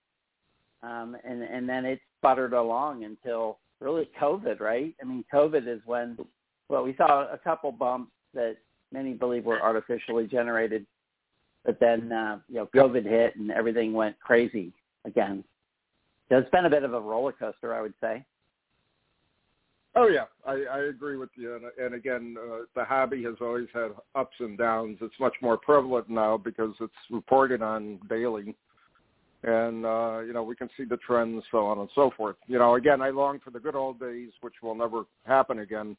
um, 0.83 1.17
and 1.25 1.43
and 1.43 1.69
then 1.69 1.85
it 1.85 2.01
sputtered 2.19 2.53
along 2.53 3.05
until 3.05 3.59
really 3.81 4.09
COVID, 4.21 4.61
right? 4.61 4.95
I 5.01 5.05
mean, 5.05 5.25
COVID 5.33 5.67
is 5.67 5.81
when 5.85 6.17
well 6.69 6.85
we 6.85 6.95
saw 6.97 7.33
a 7.33 7.39
couple 7.39 7.73
bumps 7.73 8.13
that 8.35 8.57
many 8.93 9.15
believe 9.15 9.45
were 9.45 9.61
artificially 9.61 10.27
generated, 10.27 10.87
but 11.67 11.79
then 11.81 12.13
uh, 12.13 12.39
you 12.49 12.55
know 12.55 12.69
COVID 12.75 13.05
hit 13.05 13.37
and 13.37 13.51
everything 13.51 13.93
went 13.93 14.19
crazy 14.21 14.73
again. 15.05 15.45
So 16.29 16.39
it's 16.39 16.51
been 16.51 16.65
a 16.65 16.71
bit 16.71 16.85
of 16.85 16.95
a 16.95 17.01
roller 17.01 17.33
coaster, 17.33 17.75
I 17.75 17.83
would 17.83 17.95
say. 18.01 18.25
Oh 19.95 20.09
yeah, 20.09 20.25
I, 20.47 20.65
I 20.71 20.79
agree 20.89 21.17
with 21.17 21.31
you. 21.37 21.55
And, 21.55 21.65
and 21.79 21.95
again, 21.95 22.37
uh, 22.39 22.59
the 22.75 22.85
hobby 22.85 23.23
has 23.25 23.37
always 23.41 23.69
had 23.73 23.93
ups 24.15 24.37
and 24.41 24.57
downs. 24.57 24.99
It's 25.01 25.15
much 25.19 25.35
more 25.41 25.57
prevalent 25.57 26.09
now 26.09 26.37
because 26.37 26.75
it's 26.81 26.93
reported 27.11 27.63
on 27.63 27.99
daily, 28.09 28.55
and 29.43 29.85
uh, 29.85 30.21
you 30.21 30.33
know 30.33 30.43
we 30.43 30.55
can 30.55 30.69
see 30.77 30.85
the 30.85 30.99
trends, 30.99 31.45
so 31.51 31.67
on 31.67 31.79
and 31.79 31.89
so 31.95 32.11
forth. 32.17 32.37
You 32.47 32.59
know, 32.59 32.75
again, 32.75 33.01
I 33.01 33.11
long 33.11 33.41
for 33.43 33.51
the 33.51 33.61
good 33.61 33.75
old 33.75 33.99
days, 33.99 34.31
which 34.43 34.55
will 34.63 34.75
never 34.75 35.05
happen 35.25 35.61
again. 35.61 35.97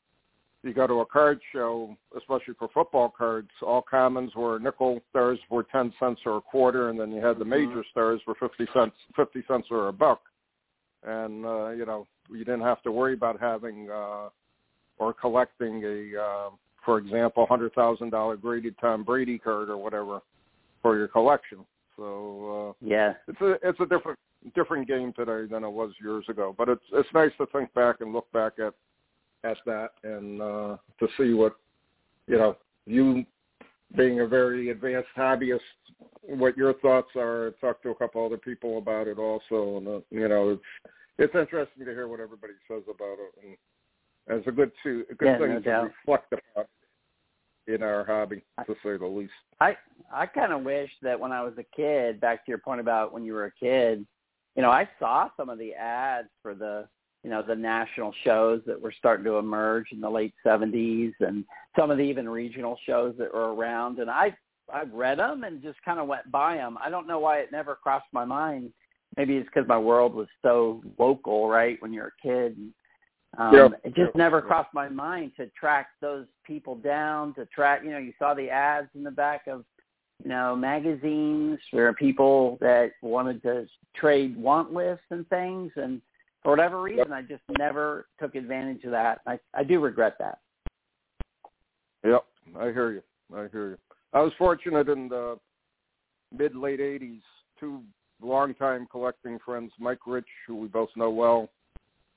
You 0.67 0.73
go 0.73 0.85
to 0.85 0.99
a 0.99 1.05
card 1.05 1.39
show, 1.53 1.95
especially 2.17 2.53
for 2.59 2.67
football 2.73 3.13
cards. 3.17 3.47
All 3.61 3.81
commons 3.81 4.35
were 4.35 4.59
nickel, 4.59 4.99
stars 5.09 5.39
were 5.49 5.63
ten 5.63 5.93
cents 5.97 6.19
or 6.25 6.37
a 6.37 6.41
quarter, 6.41 6.89
and 6.89 6.99
then 6.99 7.09
you 7.11 7.25
had 7.25 7.39
the 7.39 7.45
major 7.45 7.85
stars 7.89 8.19
were 8.27 8.35
fifty 8.35 8.67
cents, 8.73 8.95
fifty 9.15 9.43
cents 9.47 9.67
or 9.71 9.87
a 9.87 9.93
buck. 9.93 10.21
And 11.03 11.45
uh, 11.45 11.69
you 11.69 11.85
know, 11.85 12.05
you 12.29 12.39
didn't 12.39 12.61
have 12.61 12.81
to 12.83 12.91
worry 12.91 13.13
about 13.13 13.39
having 13.39 13.89
uh, 13.89 14.27
or 14.97 15.13
collecting 15.13 15.81
a, 15.85 16.21
uh, 16.21 16.49
for 16.83 16.97
example, 16.97 17.45
hundred 17.45 17.73
thousand 17.73 18.09
dollar 18.09 18.35
graded 18.35 18.75
Tom 18.81 19.05
Brady 19.05 19.37
card 19.39 19.69
or 19.69 19.77
whatever 19.77 20.19
for 20.81 20.97
your 20.97 21.07
collection. 21.07 21.59
So 21.95 22.75
uh, 22.81 22.85
Yeah. 22.85 23.13
it's 23.29 23.39
a 23.39 23.51
it's 23.63 23.79
a 23.79 23.85
different 23.85 24.19
different 24.53 24.85
game 24.85 25.13
today 25.13 25.45
than 25.49 25.63
it 25.63 25.71
was 25.71 25.91
years 26.01 26.25
ago. 26.27 26.53
But 26.57 26.67
it's 26.67 26.83
it's 26.91 27.09
nice 27.13 27.31
to 27.37 27.45
think 27.47 27.73
back 27.73 28.01
and 28.01 28.11
look 28.11 28.29
back 28.33 28.59
at 28.59 28.73
at 29.51 29.57
that 29.65 29.89
and 30.03 30.41
uh, 30.41 30.77
to 30.99 31.07
see 31.17 31.33
what 31.33 31.55
you 32.27 32.37
know 32.37 32.55
you 32.85 33.25
being 33.95 34.19
a 34.19 34.27
very 34.27 34.69
advanced 34.69 35.07
hobbyist, 35.17 35.59
what 36.21 36.57
your 36.57 36.73
thoughts 36.75 37.09
are. 37.15 37.47
I've 37.47 37.59
talked 37.59 37.83
to 37.83 37.89
a 37.89 37.95
couple 37.95 38.25
other 38.25 38.37
people 38.37 38.77
about 38.77 39.07
it 39.07 39.17
also, 39.17 39.77
and 39.77 39.87
uh, 39.87 39.99
you 40.09 40.27
know 40.27 40.49
it's 40.49 40.93
it's 41.17 41.35
interesting 41.35 41.85
to 41.85 41.91
hear 41.91 42.07
what 42.07 42.19
everybody 42.19 42.53
says 42.67 42.83
about 42.83 43.17
it, 43.19 43.43
and 43.43 44.39
it's 44.39 44.47
a 44.47 44.51
good 44.51 44.71
to 44.83 45.05
a 45.09 45.15
good 45.15 45.25
Yeah, 45.25 45.37
thing 45.37 45.47
no 45.49 45.59
to 45.59 45.61
doubt. 45.61 45.91
reflect 46.05 46.33
about 46.33 46.67
in 47.67 47.83
our 47.83 48.05
hobby, 48.05 48.43
to 48.65 48.73
say 48.83 48.97
the 48.97 49.05
least. 49.05 49.31
I 49.59 49.75
I 50.13 50.25
kind 50.25 50.53
of 50.53 50.63
wish 50.63 50.89
that 51.01 51.19
when 51.19 51.31
I 51.31 51.41
was 51.43 51.53
a 51.57 51.65
kid, 51.75 52.19
back 52.19 52.45
to 52.45 52.51
your 52.51 52.59
point 52.59 52.81
about 52.81 53.13
when 53.13 53.23
you 53.23 53.33
were 53.33 53.45
a 53.45 53.51
kid, 53.51 54.05
you 54.55 54.61
know, 54.61 54.71
I 54.71 54.89
saw 54.99 55.29
some 55.37 55.49
of 55.49 55.59
the 55.59 55.73
ads 55.73 56.29
for 56.41 56.53
the 56.53 56.87
you 57.23 57.29
know 57.29 57.41
the 57.41 57.55
national 57.55 58.13
shows 58.23 58.61
that 58.65 58.81
were 58.81 58.93
starting 58.97 59.25
to 59.25 59.37
emerge 59.37 59.87
in 59.91 59.99
the 60.01 60.09
late 60.09 60.33
'70s, 60.45 61.13
and 61.19 61.43
some 61.77 61.91
of 61.91 61.97
the 61.97 62.03
even 62.03 62.29
regional 62.29 62.77
shows 62.85 63.15
that 63.17 63.33
were 63.33 63.53
around, 63.53 63.99
and 63.99 64.09
I 64.09 64.35
I 64.73 64.83
read 64.83 65.19
them 65.19 65.43
and 65.43 65.61
just 65.61 65.81
kind 65.83 65.99
of 65.99 66.07
went 66.07 66.29
by 66.31 66.55
them. 66.55 66.77
I 66.83 66.89
don't 66.89 67.07
know 67.07 67.19
why 67.19 67.39
it 67.39 67.51
never 67.51 67.75
crossed 67.75 68.11
my 68.11 68.25
mind. 68.25 68.73
Maybe 69.15 69.37
it's 69.37 69.47
because 69.47 69.67
my 69.67 69.77
world 69.77 70.13
was 70.13 70.27
so 70.41 70.83
local, 70.97 71.47
right? 71.49 71.81
When 71.81 71.93
you're 71.93 72.07
a 72.07 72.21
kid, 72.21 72.57
and, 72.57 72.73
Um. 73.37 73.75
It 73.83 73.93
just 73.95 74.15
never 74.15 74.41
crossed 74.41 74.73
my 74.73 74.89
mind 74.89 75.31
to 75.37 75.47
track 75.59 75.87
those 76.01 76.25
people 76.45 76.75
down. 76.75 77.33
To 77.35 77.45
track, 77.47 77.81
you 77.83 77.91
know, 77.91 77.97
you 77.97 78.13
saw 78.19 78.33
the 78.33 78.49
ads 78.49 78.89
in 78.95 79.03
the 79.03 79.11
back 79.11 79.47
of, 79.47 79.63
you 80.23 80.29
know, 80.29 80.55
magazines 80.55 81.59
where 81.71 81.93
people 81.93 82.57
that 82.61 82.91
wanted 83.01 83.41
to 83.43 83.67
trade 83.95 84.35
want 84.37 84.73
lists 84.73 85.05
and 85.11 85.27
things, 85.29 85.71
and 85.75 86.01
for 86.43 86.51
whatever 86.51 86.81
reason, 86.81 87.11
I 87.11 87.21
just 87.21 87.43
never 87.57 88.07
took 88.19 88.35
advantage 88.35 88.83
of 88.83 88.91
that. 88.91 89.21
I 89.25 89.39
I 89.53 89.63
do 89.63 89.79
regret 89.79 90.15
that. 90.19 90.39
Yep, 92.03 92.25
I 92.57 92.65
hear 92.65 92.91
you. 92.91 93.01
I 93.35 93.47
hear 93.51 93.69
you. 93.71 93.77
I 94.13 94.21
was 94.21 94.31
fortunate 94.37 94.89
in 94.89 95.09
the 95.09 95.37
mid 96.31 96.55
late 96.55 96.79
'80s. 96.79 97.21
Two 97.59 97.81
longtime 98.21 98.87
collecting 98.89 99.39
friends, 99.43 99.71
Mike 99.79 100.05
Rich, 100.05 100.27
who 100.47 100.55
we 100.55 100.67
both 100.67 100.89
know 100.95 101.09
well, 101.09 101.49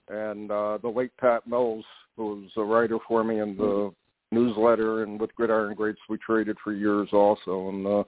and 0.09 0.51
uh, 0.51 0.79
the 0.83 0.89
late 0.89 1.17
Pat 1.19 1.47
Mills, 1.47 1.85
who 2.17 2.43
was 2.43 2.51
a 2.57 2.63
writer 2.63 2.99
for 3.09 3.25
me 3.25 3.41
in 3.41 3.57
the 3.57 3.91
newsletter 4.33 5.03
and 5.03 5.21
with 5.21 5.35
Gridiron 5.35 5.75
Greats. 5.75 6.01
We 6.09 6.19
traded 6.19 6.57
for 6.63 6.73
years 6.73 7.09
also, 7.13 7.69
and 7.69 7.87
uh, 7.87 8.05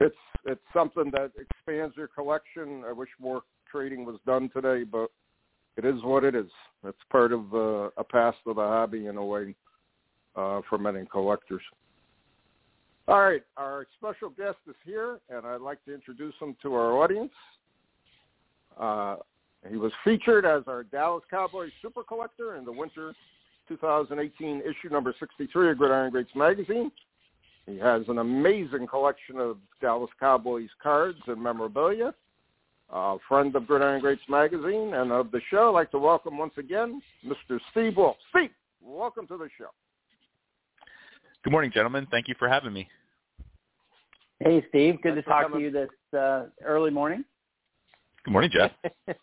it's 0.00 0.16
it's 0.44 0.60
something 0.72 1.10
that 1.12 1.32
expands 1.38 1.96
your 1.96 2.08
collection. 2.08 2.84
I 2.86 2.92
wish 2.92 3.10
more 3.20 3.42
trading 3.70 4.04
was 4.04 4.18
done 4.26 4.50
today, 4.54 4.84
but 4.84 5.10
it 5.84 5.94
is 5.96 6.02
what 6.02 6.24
it 6.24 6.34
is. 6.34 6.50
It's 6.84 6.98
part 7.10 7.32
of 7.32 7.54
uh, 7.54 7.90
a 7.96 8.04
past 8.04 8.38
of 8.46 8.56
the 8.56 8.62
hobby 8.62 9.06
in 9.06 9.16
a 9.16 9.24
way 9.24 9.54
uh, 10.36 10.60
for 10.68 10.78
many 10.78 11.06
collectors. 11.10 11.62
All 13.08 13.20
right, 13.20 13.42
our 13.56 13.86
special 13.98 14.28
guest 14.28 14.58
is 14.68 14.76
here, 14.84 15.20
and 15.30 15.46
I'd 15.46 15.62
like 15.62 15.82
to 15.86 15.94
introduce 15.94 16.34
him 16.40 16.54
to 16.62 16.74
our 16.74 17.02
audience. 17.02 17.32
Uh, 18.78 19.16
he 19.68 19.76
was 19.76 19.92
featured 20.04 20.44
as 20.44 20.62
our 20.66 20.84
Dallas 20.84 21.24
Cowboys 21.30 21.70
super 21.82 22.02
collector 22.02 22.56
in 22.56 22.64
the 22.64 22.72
winter 22.72 23.14
2018 23.68 24.60
issue 24.60 24.92
number 24.92 25.14
63 25.18 25.70
of 25.70 25.78
Gridiron 25.78 26.10
Greats 26.10 26.30
magazine. 26.34 26.92
He 27.66 27.78
has 27.78 28.02
an 28.08 28.18
amazing 28.18 28.86
collection 28.86 29.38
of 29.38 29.56
Dallas 29.80 30.10
Cowboys 30.18 30.68
cards 30.82 31.18
and 31.26 31.42
memorabilia. 31.42 32.14
A 32.92 33.16
friend 33.28 33.54
of 33.54 33.66
Gridiron 33.68 34.00
Greats 34.00 34.22
magazine 34.28 34.94
and 34.94 35.12
of 35.12 35.30
the 35.30 35.40
show, 35.48 35.68
I'd 35.68 35.74
like 35.74 35.90
to 35.92 35.98
welcome 35.98 36.36
once 36.36 36.54
again 36.58 37.00
Mr. 37.24 37.60
Steve 37.70 37.96
Wolf. 37.96 38.16
Steve, 38.30 38.50
welcome 38.82 39.28
to 39.28 39.36
the 39.36 39.48
show. 39.56 39.70
Good 41.44 41.52
morning, 41.52 41.70
gentlemen. 41.72 42.08
Thank 42.10 42.26
you 42.26 42.34
for 42.38 42.48
having 42.48 42.72
me. 42.72 42.88
Hey, 44.40 44.64
Steve. 44.70 45.00
Good 45.02 45.14
Thanks 45.14 45.18
to 45.18 45.22
for 45.22 45.42
talk 45.42 45.52
to 45.52 45.60
you 45.60 45.70
this 45.70 45.88
uh, 46.18 46.46
early 46.64 46.90
morning. 46.90 47.24
Good 48.24 48.32
morning, 48.32 48.50
Jeff. 48.52 48.72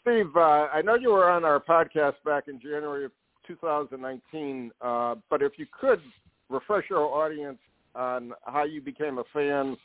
Steve, 0.00 0.34
uh, 0.34 0.68
I 0.72 0.80
know 0.82 0.94
you 0.94 1.10
were 1.10 1.28
on 1.28 1.44
our 1.44 1.60
podcast 1.60 2.14
back 2.24 2.44
in 2.48 2.58
January 2.58 3.04
of 3.04 3.12
2019, 3.46 4.70
uh, 4.80 5.16
but 5.28 5.42
if 5.42 5.52
you 5.58 5.66
could 5.78 6.00
refresh 6.48 6.90
our 6.90 7.02
audience 7.02 7.58
on 7.94 8.32
how 8.44 8.64
you 8.64 8.80
became 8.80 9.18
a 9.18 9.24
fan 9.32 9.76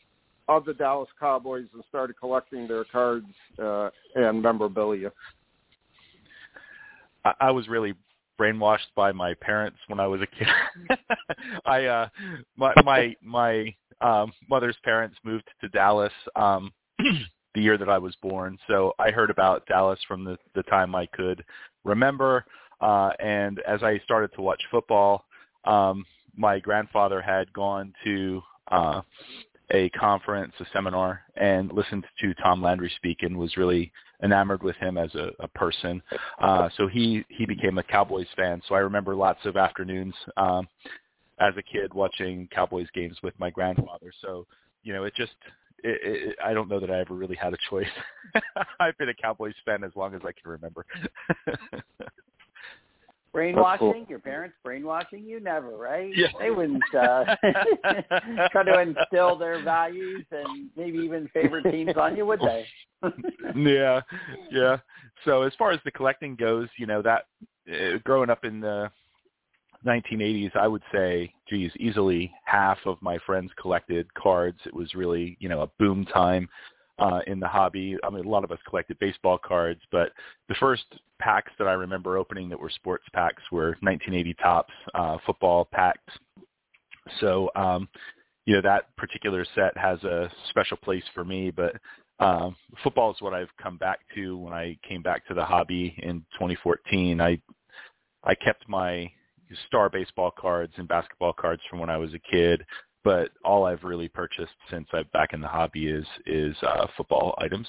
of 0.47 0.65
the 0.65 0.73
Dallas 0.73 1.09
Cowboys 1.19 1.67
and 1.73 1.83
started 1.89 2.17
collecting 2.19 2.67
their 2.67 2.83
cards 2.85 3.25
uh, 3.61 3.89
and 4.15 4.41
memorabilia. 4.41 5.11
I, 7.23 7.33
I 7.41 7.51
was 7.51 7.67
really 7.67 7.93
brainwashed 8.39 8.93
by 8.95 9.11
my 9.11 9.33
parents 9.35 9.77
when 9.87 9.99
I 9.99 10.07
was 10.07 10.21
a 10.21 10.27
kid. 10.27 10.47
I 11.65 11.85
uh 11.85 12.09
my 12.57 12.73
my 12.83 13.15
my 13.21 13.73
um 14.01 14.33
mother's 14.49 14.77
parents 14.83 15.15
moved 15.23 15.45
to 15.61 15.69
Dallas 15.69 16.11
um 16.35 16.71
the 17.55 17.61
year 17.61 17.77
that 17.77 17.89
I 17.89 17.97
was 17.97 18.15
born. 18.21 18.57
So 18.67 18.93
I 18.99 19.11
heard 19.11 19.29
about 19.29 19.65
Dallas 19.67 19.99
from 20.07 20.23
the 20.23 20.37
the 20.53 20.63
time 20.63 20.95
I 20.95 21.05
could 21.07 21.43
remember 21.83 22.45
uh 22.81 23.11
and 23.19 23.59
as 23.59 23.83
I 23.83 23.99
started 24.03 24.33
to 24.35 24.41
watch 24.41 24.61
football 24.69 25.25
um 25.63 26.05
my 26.35 26.59
grandfather 26.59 27.21
had 27.21 27.51
gone 27.53 27.93
to 28.03 28.41
uh 28.69 29.01
a 29.71 29.89
conference, 29.91 30.53
a 30.59 30.65
seminar, 30.73 31.21
and 31.35 31.71
listened 31.71 32.05
to 32.21 32.33
Tom 32.35 32.61
Landry 32.61 32.91
speak 32.97 33.19
and 33.21 33.37
was 33.37 33.57
really 33.57 33.91
enamored 34.23 34.63
with 34.63 34.75
him 34.77 34.97
as 34.97 35.13
a, 35.15 35.29
a 35.39 35.47
person. 35.49 36.01
Uh, 36.39 36.69
so 36.77 36.87
he 36.87 37.25
he 37.29 37.45
became 37.45 37.77
a 37.77 37.83
Cowboys 37.83 38.27
fan. 38.35 38.61
So 38.67 38.75
I 38.75 38.79
remember 38.79 39.15
lots 39.15 39.45
of 39.45 39.57
afternoons 39.57 40.13
um, 40.37 40.67
as 41.39 41.53
a 41.57 41.63
kid 41.63 41.93
watching 41.93 42.47
Cowboys 42.53 42.87
games 42.93 43.17
with 43.23 43.33
my 43.39 43.49
grandfather. 43.49 44.11
So 44.21 44.45
you 44.83 44.93
know, 44.93 45.03
it 45.03 45.13
just 45.15 45.33
it, 45.83 45.99
it, 46.03 46.35
I 46.43 46.53
don't 46.53 46.69
know 46.69 46.79
that 46.79 46.91
I 46.91 46.99
ever 46.99 47.13
really 47.13 47.35
had 47.35 47.53
a 47.53 47.57
choice. 47.69 47.87
I've 48.79 48.97
been 48.97 49.09
a 49.09 49.13
Cowboys 49.13 49.55
fan 49.65 49.83
as 49.83 49.91
long 49.95 50.15
as 50.15 50.21
I 50.23 50.31
can 50.31 50.51
remember. 50.51 50.85
Brainwashing? 53.35 53.79
cool. 53.79 54.05
Your 54.07 54.19
parents 54.19 54.55
brainwashing 54.63 55.25
you? 55.25 55.41
Never, 55.41 55.75
right? 55.75 56.09
Yeah. 56.15 56.27
They 56.39 56.51
wouldn't 56.51 56.81
uh, 56.97 57.35
try 58.49 58.63
to 58.63 58.79
instill 58.79 59.37
their 59.37 59.61
values 59.61 60.25
and 60.31 60.69
maybe 60.77 60.99
even 60.99 61.29
favorite 61.33 61.69
teams 61.69 61.91
on 61.99 62.15
you, 62.15 62.25
would 62.25 62.39
they? 62.39 62.65
yeah, 63.57 63.99
yeah. 64.49 64.77
So 65.25 65.41
as 65.41 65.51
far 65.59 65.71
as 65.71 65.81
the 65.83 65.91
collecting 65.91 66.37
goes, 66.37 66.69
you 66.77 66.85
know 66.85 67.01
that 67.01 67.25
uh, 67.69 67.97
growing 68.05 68.29
up 68.29 68.45
in 68.45 68.61
the 68.61 68.89
1980s, 69.85 70.55
I 70.55 70.69
would 70.69 70.83
say, 70.93 71.33
geez, 71.49 71.71
easily 71.77 72.31
half 72.45 72.77
of 72.85 73.01
my 73.01 73.17
friends 73.25 73.51
collected 73.61 74.11
cards. 74.13 74.59
It 74.65 74.73
was 74.73 74.95
really, 74.95 75.35
you 75.41 75.49
know, 75.49 75.61
a 75.61 75.69
boom 75.77 76.05
time 76.05 76.47
uh, 76.99 77.19
in 77.27 77.39
the 77.39 77.47
hobby. 77.47 77.97
I 78.03 78.09
mean, 78.09 78.25
a 78.25 78.29
lot 78.29 78.43
of 78.43 78.51
us 78.51 78.59
collected 78.67 78.97
baseball 78.99 79.37
cards, 79.37 79.81
but 79.91 80.11
the 80.49 80.55
first 80.55 80.85
packs 81.19 81.51
that 81.57 81.67
I 81.67 81.73
remember 81.73 82.17
opening 82.17 82.49
that 82.49 82.59
were 82.59 82.69
sports 82.69 83.05
packs 83.13 83.43
were 83.51 83.77
1980 83.81 84.33
Topps 84.35 84.73
uh, 84.93 85.17
football 85.25 85.67
packs. 85.71 86.13
So, 87.19 87.49
um, 87.55 87.87
you 88.45 88.55
know, 88.55 88.61
that 88.61 88.95
particular 88.95 89.45
set 89.55 89.77
has 89.77 90.03
a 90.03 90.31
special 90.49 90.77
place 90.77 91.03
for 91.13 91.23
me, 91.23 91.51
but 91.51 91.75
um, 92.19 92.55
football 92.83 93.11
is 93.11 93.17
what 93.19 93.33
I've 93.33 93.49
come 93.61 93.77
back 93.77 93.99
to 94.15 94.37
when 94.37 94.53
I 94.53 94.77
came 94.87 95.01
back 95.01 95.27
to 95.27 95.33
the 95.33 95.43
hobby 95.43 95.95
in 96.01 96.19
2014. 96.33 97.19
I 97.19 97.39
I 98.23 98.33
kept 98.33 98.67
my 98.67 99.11
star 99.67 99.89
baseball 99.89 100.31
cards 100.31 100.73
and 100.77 100.87
basketball 100.87 101.33
cards 101.33 101.61
from 101.69 101.79
when 101.79 101.89
I 101.89 101.97
was 101.97 102.13
a 102.13 102.19
kid, 102.19 102.65
but 103.05 103.29
all 103.45 103.65
I've 103.65 103.83
really 103.83 104.09
purchased 104.09 104.55
since 104.69 104.87
I'm 104.91 105.05
back 105.13 105.33
in 105.33 105.39
the 105.39 105.47
hobby 105.47 105.87
is 105.87 106.05
is 106.25 106.55
uh, 106.63 106.87
football 106.97 107.35
items. 107.37 107.67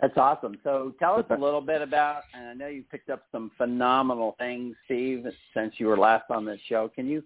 That's 0.00 0.16
awesome. 0.16 0.56
So 0.64 0.94
tell 0.98 1.14
us 1.14 1.26
a 1.30 1.34
little 1.34 1.60
bit 1.60 1.82
about, 1.82 2.22
and 2.34 2.48
I 2.48 2.54
know 2.54 2.68
you 2.68 2.82
picked 2.90 3.10
up 3.10 3.22
some 3.30 3.50
phenomenal 3.58 4.34
things, 4.38 4.74
Steve, 4.86 5.26
since 5.54 5.74
you 5.76 5.86
were 5.86 5.96
last 5.98 6.24
on 6.30 6.44
this 6.44 6.58
show. 6.68 6.90
Can 6.94 7.06
you 7.06 7.22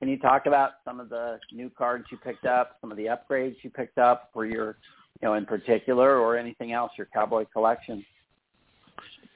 can 0.00 0.08
you 0.08 0.18
talk 0.18 0.46
about 0.46 0.72
some 0.84 0.98
of 0.98 1.10
the 1.10 1.38
new 1.52 1.70
cards 1.70 2.06
you 2.10 2.16
picked 2.16 2.46
up, 2.46 2.78
some 2.80 2.90
of 2.90 2.96
the 2.96 3.06
upgrades 3.06 3.56
you 3.62 3.70
picked 3.70 3.98
up 3.98 4.30
for 4.32 4.46
your, 4.46 4.78
you 5.20 5.28
know, 5.28 5.34
in 5.34 5.44
particular, 5.44 6.18
or 6.18 6.36
anything 6.36 6.72
else, 6.72 6.92
your 6.96 7.08
cowboy 7.12 7.44
collection? 7.52 8.04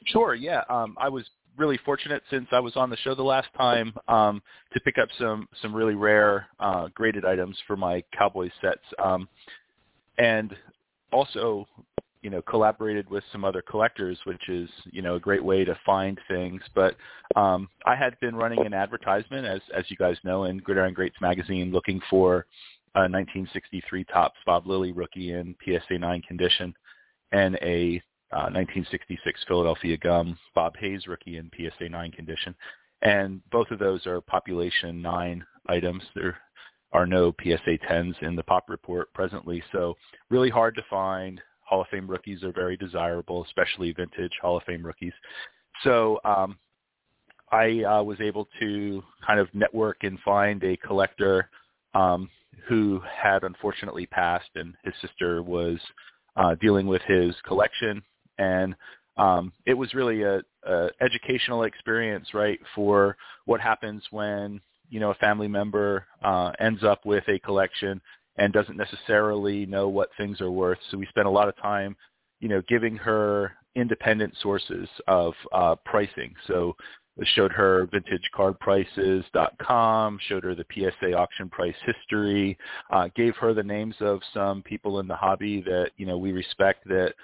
Sure. 0.06 0.34
Yeah. 0.34 0.62
Um, 0.68 0.96
I 0.98 1.08
was 1.08 1.24
really 1.56 1.78
fortunate 1.84 2.22
since 2.30 2.46
I 2.52 2.60
was 2.60 2.76
on 2.76 2.90
the 2.90 2.96
show 2.98 3.14
the 3.14 3.22
last 3.22 3.48
time 3.56 3.94
um, 4.08 4.42
to 4.72 4.80
pick 4.80 4.98
up 4.98 5.08
some 5.18 5.48
some 5.62 5.74
really 5.74 5.94
rare 5.94 6.46
uh, 6.60 6.88
graded 6.94 7.24
items 7.24 7.56
for 7.66 7.76
my 7.76 8.02
Cowboys 8.16 8.52
sets, 8.60 8.84
um, 9.02 9.28
and 10.18 10.54
also 11.12 11.66
you 12.22 12.30
know 12.30 12.42
collaborated 12.42 13.08
with 13.08 13.24
some 13.32 13.44
other 13.44 13.62
collectors, 13.62 14.18
which 14.24 14.48
is 14.48 14.68
you 14.86 15.02
know 15.02 15.14
a 15.14 15.20
great 15.20 15.44
way 15.44 15.64
to 15.64 15.78
find 15.84 16.18
things. 16.28 16.60
But 16.74 16.96
um, 17.36 17.68
I 17.86 17.94
had 17.94 18.18
been 18.20 18.34
running 18.34 18.64
an 18.64 18.74
advertisement, 18.74 19.46
as 19.46 19.60
as 19.76 19.84
you 19.88 19.96
guys 19.96 20.16
know, 20.24 20.44
in 20.44 20.58
Gridiron 20.58 20.94
Greats 20.94 21.20
magazine, 21.20 21.72
looking 21.72 22.00
for 22.10 22.46
a 22.94 23.00
1963 23.00 24.04
Topps 24.04 24.38
Bob 24.46 24.66
Lilly 24.66 24.92
rookie 24.92 25.32
in 25.32 25.54
PSA 25.64 25.98
9 25.98 26.22
condition, 26.22 26.74
and 27.32 27.56
a 27.56 28.02
uh, 28.32 28.50
1966 28.50 29.44
Philadelphia 29.46 29.96
Gum 29.96 30.36
Bob 30.54 30.76
Hayes 30.78 31.06
rookie 31.06 31.36
in 31.36 31.50
PSA 31.56 31.88
9 31.88 32.12
condition. 32.12 32.54
And 33.02 33.40
both 33.50 33.70
of 33.70 33.78
those 33.78 34.06
are 34.06 34.20
population 34.20 35.00
9 35.00 35.44
items. 35.68 36.02
There 36.14 36.36
are 36.92 37.06
no 37.06 37.32
PSA 37.42 37.78
10s 37.88 38.20
in 38.22 38.34
the 38.34 38.42
pop 38.42 38.68
report 38.68 39.12
presently. 39.14 39.62
So 39.72 39.94
really 40.30 40.50
hard 40.50 40.74
to 40.76 40.82
find. 40.90 41.40
Hall 41.60 41.82
of 41.82 41.88
Fame 41.88 42.08
rookies 42.08 42.42
are 42.42 42.52
very 42.52 42.76
desirable, 42.76 43.44
especially 43.44 43.92
vintage 43.92 44.32
Hall 44.40 44.56
of 44.56 44.62
Fame 44.64 44.84
rookies. 44.84 45.12
So 45.82 46.20
um, 46.24 46.58
I 47.52 47.82
uh, 47.82 48.02
was 48.02 48.20
able 48.20 48.48
to 48.60 49.02
kind 49.26 49.40
of 49.40 49.48
network 49.52 49.98
and 50.02 50.18
find 50.20 50.62
a 50.64 50.76
collector 50.78 51.50
um, 51.94 52.30
who 52.68 53.00
had 53.04 53.42
unfortunately 53.44 54.06
passed, 54.06 54.50
and 54.54 54.74
his 54.84 54.94
sister 55.00 55.42
was 55.42 55.78
uh, 56.36 56.54
dealing 56.60 56.86
with 56.86 57.02
his 57.02 57.34
collection 57.46 58.02
and 58.38 58.74
um, 59.16 59.52
it 59.64 59.74
was 59.74 59.94
really 59.94 60.22
a, 60.22 60.42
a 60.64 60.88
educational 61.00 61.64
experience, 61.64 62.34
right, 62.34 62.60
for 62.74 63.16
what 63.46 63.60
happens 63.60 64.02
when 64.10 64.60
you 64.90 65.00
know 65.00 65.10
a 65.10 65.14
family 65.14 65.48
member 65.48 66.04
uh, 66.22 66.52
ends 66.60 66.84
up 66.84 67.06
with 67.06 67.24
a 67.28 67.38
collection 67.40 68.00
and 68.36 68.52
doesn't 68.52 68.76
necessarily 68.76 69.64
know 69.64 69.88
what 69.88 70.10
things 70.18 70.40
are 70.40 70.50
worth. 70.50 70.78
So 70.90 70.98
we 70.98 71.06
spent 71.06 71.26
a 71.26 71.30
lot 71.30 71.48
of 71.48 71.56
time 71.56 71.96
you 72.40 72.48
know, 72.48 72.62
giving 72.68 72.96
her 72.96 73.52
independent 73.74 74.34
sources 74.42 74.88
of 75.06 75.34
uh, 75.52 75.76
pricing. 75.84 76.34
So 76.46 76.74
we 77.16 77.26
showed 77.34 77.52
her 77.52 77.88
vintagecardprices.com, 77.88 80.18
showed 80.28 80.44
her 80.44 80.54
the 80.54 80.66
PSA 80.72 81.14
auction 81.14 81.48
price 81.48 81.74
history, 81.84 82.56
uh, 82.90 83.08
gave 83.16 83.34
her 83.36 83.52
the 83.54 83.62
names 83.62 83.94
of 84.00 84.20
some 84.34 84.62
people 84.62 85.00
in 85.00 85.08
the 85.08 85.16
hobby 85.16 85.62
that, 85.62 85.92
you 85.96 86.04
know, 86.04 86.18
we 86.18 86.32
respect 86.32 86.86
that, 86.88 87.14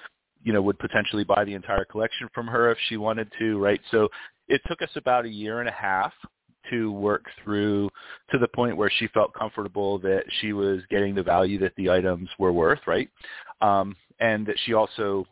you 0.44 0.52
know, 0.52 0.62
would 0.62 0.78
potentially 0.78 1.24
buy 1.24 1.44
the 1.44 1.55
entire 1.55 1.85
collection 1.85 2.28
from 2.35 2.46
her 2.46 2.70
if 2.70 2.78
she 2.88 2.96
wanted 2.96 3.31
to, 3.38 3.59
right? 3.59 3.81
So 3.90 4.09
it 4.48 4.61
took 4.66 4.83
us 4.83 4.90
about 4.96 5.24
a 5.24 5.28
year 5.28 5.61
and 5.61 5.68
a 5.68 5.72
half 5.72 6.12
to 6.70 6.92
work 6.92 7.24
through 7.42 7.88
to 8.31 8.38
the 8.38 8.48
point 8.48 8.76
where 8.76 8.90
she 8.98 9.09
felt 9.09 9.35
comfortable 9.35 9.98
that 10.00 10.24
she 10.40 10.52
was 10.52 10.81
getting 10.90 11.14
the 11.14 11.22
value 11.22 11.59
that 11.59 11.74
the 11.76 11.90
items 11.90 12.28
were 12.38 12.52
worth, 12.52 12.81
right? 12.87 13.09
Um, 13.61 13.96
and 14.20 14.46
that 14.46 14.57
she 14.64 14.74
also 14.74 15.26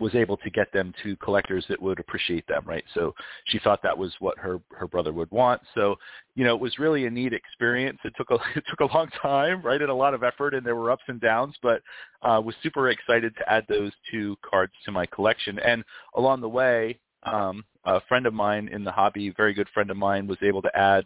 was 0.00 0.14
able 0.14 0.36
to 0.38 0.50
get 0.50 0.72
them 0.72 0.92
to 1.02 1.14
collectors 1.16 1.64
that 1.68 1.80
would 1.80 2.00
appreciate 2.00 2.46
them, 2.46 2.62
right? 2.64 2.84
So 2.94 3.14
she 3.46 3.58
thought 3.58 3.82
that 3.82 3.96
was 3.96 4.12
what 4.18 4.38
her 4.38 4.60
her 4.70 4.88
brother 4.88 5.12
would 5.12 5.30
want. 5.30 5.60
So, 5.74 5.96
you 6.34 6.44
know, 6.44 6.54
it 6.54 6.60
was 6.60 6.78
really 6.78 7.06
a 7.06 7.10
neat 7.10 7.32
experience. 7.32 7.98
It 8.04 8.14
took 8.16 8.30
a 8.30 8.34
it 8.56 8.64
took 8.68 8.80
a 8.80 8.94
long 8.94 9.08
time, 9.22 9.62
right, 9.62 9.80
and 9.80 9.90
a 9.90 9.94
lot 9.94 10.14
of 10.14 10.22
effort, 10.22 10.54
and 10.54 10.66
there 10.66 10.76
were 10.76 10.90
ups 10.90 11.04
and 11.08 11.20
downs, 11.20 11.54
but 11.62 11.82
uh, 12.22 12.40
was 12.44 12.54
super 12.62 12.88
excited 12.88 13.34
to 13.36 13.52
add 13.52 13.64
those 13.68 13.92
two 14.10 14.36
cards 14.48 14.72
to 14.86 14.92
my 14.92 15.06
collection. 15.06 15.58
And 15.58 15.84
along 16.16 16.40
the 16.40 16.48
way, 16.48 16.98
um, 17.24 17.64
a 17.84 18.00
friend 18.08 18.26
of 18.26 18.34
mine 18.34 18.68
in 18.72 18.84
the 18.84 18.92
hobby, 18.92 19.32
very 19.36 19.54
good 19.54 19.68
friend 19.74 19.90
of 19.90 19.96
mine, 19.96 20.26
was 20.26 20.38
able 20.42 20.62
to 20.62 20.76
add 20.76 21.04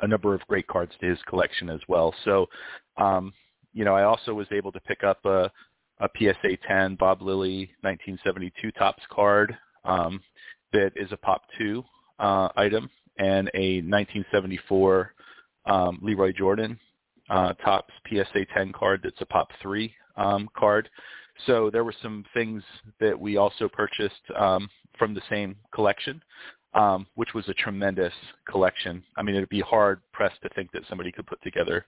a 0.00 0.08
number 0.08 0.34
of 0.34 0.40
great 0.46 0.66
cards 0.66 0.92
to 1.00 1.06
his 1.06 1.18
collection 1.28 1.68
as 1.68 1.80
well. 1.88 2.14
So, 2.24 2.46
um, 2.96 3.32
you 3.74 3.84
know, 3.84 3.94
I 3.94 4.04
also 4.04 4.32
was 4.32 4.46
able 4.50 4.72
to 4.72 4.80
pick 4.80 5.04
up 5.04 5.24
a 5.24 5.50
a 6.00 6.08
PSA 6.16 6.56
10 6.66 6.96
Bob 6.96 7.22
Lilly 7.22 7.70
1972 7.82 8.72
Topps 8.72 9.02
card 9.10 9.56
um, 9.84 10.20
that 10.72 10.92
is 10.96 11.10
a 11.12 11.16
Pop 11.16 11.42
2 11.58 11.82
uh, 12.18 12.48
item 12.56 12.88
and 13.18 13.50
a 13.54 13.80
1974 13.82 15.14
um, 15.66 15.98
Lee 16.02 16.14
Roy 16.14 16.32
Jordan 16.32 16.78
uh, 17.30 17.52
Topps 17.54 17.92
PSA 18.08 18.46
10 18.54 18.72
card 18.72 19.00
that's 19.02 19.20
a 19.20 19.26
Pop 19.26 19.48
3 19.60 19.92
um, 20.16 20.48
card. 20.56 20.88
So 21.46 21.70
there 21.70 21.84
were 21.84 21.94
some 22.02 22.24
things 22.34 22.62
that 23.00 23.18
we 23.18 23.36
also 23.36 23.68
purchased 23.68 24.22
um, 24.36 24.68
from 24.98 25.14
the 25.14 25.22
same 25.30 25.56
collection 25.72 26.20
um, 26.74 27.06
which 27.14 27.34
was 27.34 27.48
a 27.48 27.54
tremendous 27.54 28.12
collection. 28.48 29.02
I 29.16 29.22
mean, 29.22 29.34
it'd 29.34 29.48
be 29.48 29.60
hard 29.60 30.00
pressed 30.12 30.40
to 30.42 30.48
think 30.50 30.70
that 30.72 30.82
somebody 30.88 31.10
could 31.10 31.26
put 31.26 31.42
together 31.42 31.84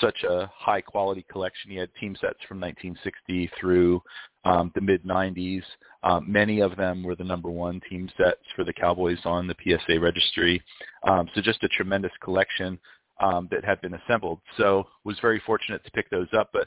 such 0.00 0.22
a 0.22 0.50
high 0.54 0.80
quality 0.80 1.24
collection. 1.30 1.70
He 1.70 1.76
had 1.76 1.90
team 2.00 2.14
sets 2.14 2.38
from 2.48 2.60
1960 2.60 3.50
through 3.60 4.02
um, 4.44 4.72
the 4.74 4.80
mid 4.80 5.04
90s. 5.04 5.62
Um, 6.02 6.30
many 6.30 6.60
of 6.60 6.76
them 6.76 7.02
were 7.02 7.14
the 7.14 7.24
number 7.24 7.50
one 7.50 7.80
team 7.88 8.08
sets 8.16 8.40
for 8.56 8.64
the 8.64 8.72
Cowboys 8.72 9.18
on 9.24 9.46
the 9.46 9.56
PSA 9.62 10.00
registry. 10.00 10.62
Um, 11.06 11.28
so 11.34 11.40
just 11.40 11.62
a 11.62 11.68
tremendous 11.68 12.12
collection 12.22 12.78
um, 13.20 13.48
that 13.50 13.64
had 13.64 13.80
been 13.80 13.94
assembled. 13.94 14.40
So 14.56 14.84
was 15.04 15.18
very 15.20 15.40
fortunate 15.44 15.84
to 15.84 15.90
pick 15.90 16.08
those 16.10 16.28
up. 16.36 16.50
But 16.52 16.66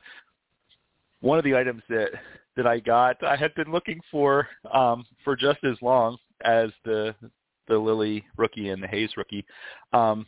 one 1.21 1.37
of 1.37 1.43
the 1.43 1.55
items 1.55 1.81
that 1.89 2.09
that 2.55 2.67
I 2.67 2.79
got, 2.79 3.21
I 3.23 3.35
had 3.35 3.53
been 3.55 3.71
looking 3.71 3.99
for 4.11 4.47
um, 4.71 5.05
for 5.23 5.35
just 5.35 5.63
as 5.63 5.75
long 5.81 6.17
as 6.43 6.69
the 6.85 7.15
the 7.67 7.77
Lilly 7.77 8.25
rookie 8.37 8.69
and 8.69 8.81
the 8.81 8.87
Hayes 8.87 9.11
rookie. 9.17 9.45
Um, 9.93 10.25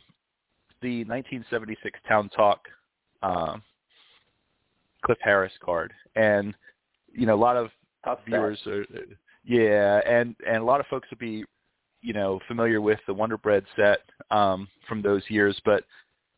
the 0.80 1.04
1976 1.04 1.98
Town 2.08 2.28
Talk 2.30 2.60
uh, 3.22 3.56
Cliff 5.04 5.18
Harris 5.22 5.52
card, 5.64 5.92
and 6.16 6.54
you 7.12 7.26
know 7.26 7.34
a 7.34 7.36
lot 7.36 7.56
of 7.56 7.70
Tough 8.04 8.20
viewers 8.26 8.58
are, 8.66 8.84
yeah, 9.44 10.00
and 10.06 10.36
and 10.46 10.58
a 10.58 10.64
lot 10.64 10.80
of 10.80 10.86
folks 10.86 11.08
would 11.10 11.18
be 11.18 11.44
you 12.00 12.12
know 12.12 12.40
familiar 12.46 12.80
with 12.80 13.00
the 13.06 13.14
Wonder 13.14 13.38
Bread 13.38 13.64
set 13.76 14.00
um, 14.30 14.68
from 14.88 15.02
those 15.02 15.22
years, 15.28 15.60
but 15.64 15.84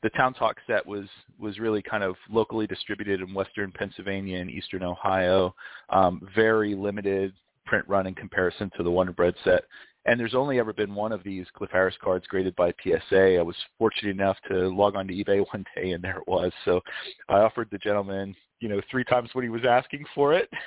the 0.02 0.10
Town 0.10 0.32
Talk 0.32 0.56
set 0.66 0.86
was 0.86 1.06
was 1.38 1.58
really 1.58 1.82
kind 1.82 2.02
of 2.02 2.16
locally 2.30 2.66
distributed 2.66 3.20
in 3.20 3.34
Western 3.34 3.70
Pennsylvania 3.72 4.38
and 4.38 4.50
Eastern 4.50 4.82
Ohio. 4.82 5.54
Um, 5.90 6.26
very 6.34 6.74
limited 6.74 7.34
print 7.66 7.86
run 7.88 8.06
in 8.06 8.14
comparison 8.14 8.70
to 8.76 8.82
the 8.82 8.90
Wonder 8.90 9.12
Bread 9.12 9.34
set. 9.44 9.64
And 10.06 10.18
there's 10.18 10.34
only 10.34 10.58
ever 10.58 10.72
been 10.72 10.94
one 10.94 11.12
of 11.12 11.22
these 11.22 11.46
Cliff 11.54 11.70
Harris 11.70 11.94
cards 12.02 12.26
graded 12.26 12.56
by 12.56 12.72
PSA. 12.82 13.38
I 13.38 13.42
was 13.42 13.56
fortunate 13.78 14.10
enough 14.10 14.38
to 14.48 14.68
log 14.68 14.96
on 14.96 15.06
to 15.06 15.14
eBay 15.14 15.44
one 15.52 15.64
day, 15.76 15.92
and 15.92 16.02
there 16.02 16.18
it 16.18 16.28
was. 16.28 16.52
So 16.64 16.80
I 17.28 17.38
offered 17.40 17.68
the 17.70 17.78
gentleman, 17.78 18.34
you 18.60 18.68
know, 18.68 18.80
three 18.90 19.04
times 19.04 19.30
what 19.32 19.44
he 19.44 19.50
was 19.50 19.64
asking 19.68 20.04
for 20.14 20.32
it. 20.32 20.48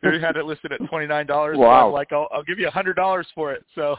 he 0.00 0.20
had 0.20 0.36
it 0.36 0.46
listed 0.46 0.72
at 0.72 0.80
twenty 0.88 1.06
nine 1.06 1.26
dollars. 1.26 1.58
Wow! 1.60 1.88
I'm 1.88 1.92
like, 1.92 2.10
I'll, 2.12 2.28
I'll 2.32 2.42
give 2.42 2.58
you 2.58 2.68
a 2.68 2.70
hundred 2.70 2.94
dollars 2.94 3.26
for 3.34 3.52
it. 3.52 3.64
So, 3.74 3.96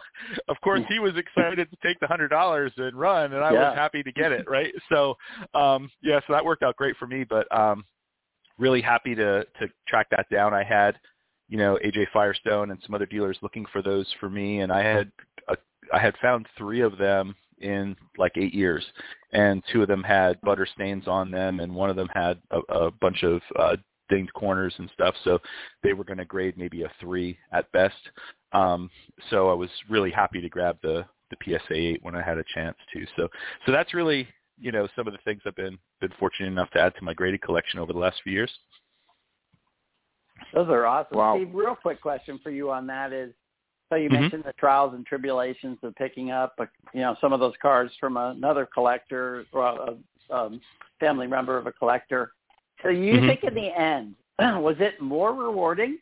of 0.48 0.60
course, 0.62 0.82
he 0.90 0.98
was 0.98 1.16
excited 1.16 1.70
to 1.70 1.78
take 1.84 2.00
the 2.00 2.08
hundred 2.08 2.30
dollars 2.30 2.72
and 2.78 3.00
run, 3.00 3.34
and 3.34 3.44
I 3.44 3.54
Yeah. 3.54 3.70
was 3.70 3.76
happy 3.78 4.02
to 4.02 4.12
get 4.12 4.32
it. 4.32 4.50
Right. 4.50 4.74
So, 4.92 5.16
um, 5.54 5.92
yeah, 6.02 6.20
so 6.26 6.34
that 6.34 6.44
worked 6.44 6.64
out 6.64 6.76
great 6.76 6.98
for 6.98 7.06
me. 7.06 7.24
But 7.24 7.46
um, 7.56 7.86
really 8.58 8.82
happy 8.82 9.14
to 9.16 9.44
to 9.60 9.68
track 9.88 10.08
that 10.10 10.28
down. 10.32 10.54
I 10.56 10.64
had 10.64 10.96
you 11.50 11.58
know 11.58 11.78
AJ 11.84 12.08
Firestone 12.14 12.72
and 12.72 12.80
some 12.86 12.96
other 12.96 13.06
dealers 13.06 13.38
looking 13.42 13.66
for 13.72 13.82
those 13.82 14.08
for 14.20 14.30
me, 14.30 14.62
and 14.62 14.72
I 14.72 14.84
had 14.84 15.12
a, 15.48 15.58
I 15.94 16.00
had 16.00 16.16
found 16.22 16.48
three 16.58 16.82
of 16.82 16.98
them 16.98 17.36
in 17.60 17.96
like 18.18 18.34
eight 18.38 18.54
years, 18.54 18.86
and 19.34 19.62
two 19.72 19.82
of 19.82 19.88
them 19.88 20.04
had 20.04 20.40
butter 20.42 20.66
stains 20.66 21.08
on 21.08 21.32
them, 21.32 21.60
and 21.60 21.74
one 21.74 21.90
of 21.90 21.96
them 21.96 22.10
had 22.14 22.40
a, 22.52 22.60
a 22.74 22.92
bunch 22.92 23.24
of 23.24 23.42
uh, 23.58 23.76
dinged 24.10 24.34
corners 24.34 24.74
and 24.78 24.90
stuff. 24.94 25.16
So 25.24 25.40
they 25.84 25.94
were 25.94 26.04
going 26.04 26.18
to 26.18 26.26
grade 26.26 26.58
maybe 26.58 26.84
a 26.84 26.92
three 27.00 27.38
at 27.52 27.72
best. 27.72 28.10
Um, 28.52 28.90
so 29.30 29.50
I 29.50 29.54
was 29.54 29.70
really 29.90 30.12
happy 30.12 30.42
to 30.42 30.50
grab 30.50 30.78
the 30.82 31.06
the 31.30 31.38
PSA 31.44 31.74
8 31.74 32.00
when 32.04 32.16
I 32.16 32.24
had 32.24 32.40
a 32.40 32.44
chance 32.56 32.78
to. 32.94 33.06
So 33.16 33.28
so 33.66 33.72
that's 33.72 33.94
really 33.94 34.28
you 34.60 34.72
know 34.72 34.88
some 34.96 35.08
of 35.08 35.14
the 35.14 35.20
things 35.24 35.42
I've 35.46 35.56
been 35.56 35.78
been 36.02 36.14
fortunate 36.20 36.48
enough 36.48 36.72
to 36.72 36.80
add 36.80 36.96
to 36.96 37.04
my 37.04 37.14
graded 37.14 37.42
collection 37.42 37.80
over 37.80 37.94
the 37.94 38.00
last 38.00 38.22
few 38.24 38.34
years. 38.34 38.52
Those 40.54 40.70
are 40.70 40.86
awesome. 40.86 41.18
Wow. 41.18 41.36
Steve, 41.36 41.54
real 41.54 41.76
quick 41.76 42.02
question 42.02 42.40
for 42.42 42.50
you 42.50 42.72
on 42.72 42.88
that 42.88 43.14
is, 43.14 43.34
so 43.90 43.96
you 43.96 44.10
Mhm. 44.10 44.14
mentioned 44.22 44.44
the 44.44 44.54
trials 44.54 44.94
and 44.94 45.06
tribulations 45.06 45.80
of 45.84 45.96
picking 45.96 46.32
up, 46.32 46.54
uh, 46.60 46.66
you 46.94 47.02
know, 47.02 47.16
some 47.22 47.34
of 47.34 47.40
those 47.40 47.56
cards 47.58 47.96
from 48.00 48.18
another 48.18 48.66
collector 48.66 49.46
or 49.52 49.66
a, 49.66 49.98
um, 50.34 50.62
family 51.00 51.28
member 51.28 51.58
of 51.58 51.66
a 51.66 51.72
collector. 51.72 52.34
So 52.84 52.90
you 52.90 53.16
Mhm. 53.16 53.28
think 53.28 53.44
in 53.44 53.54
the 53.56 53.78
end, 53.78 54.16
was 54.40 54.80
it 54.80 55.02
more 55.02 55.34
rewarding 55.34 56.00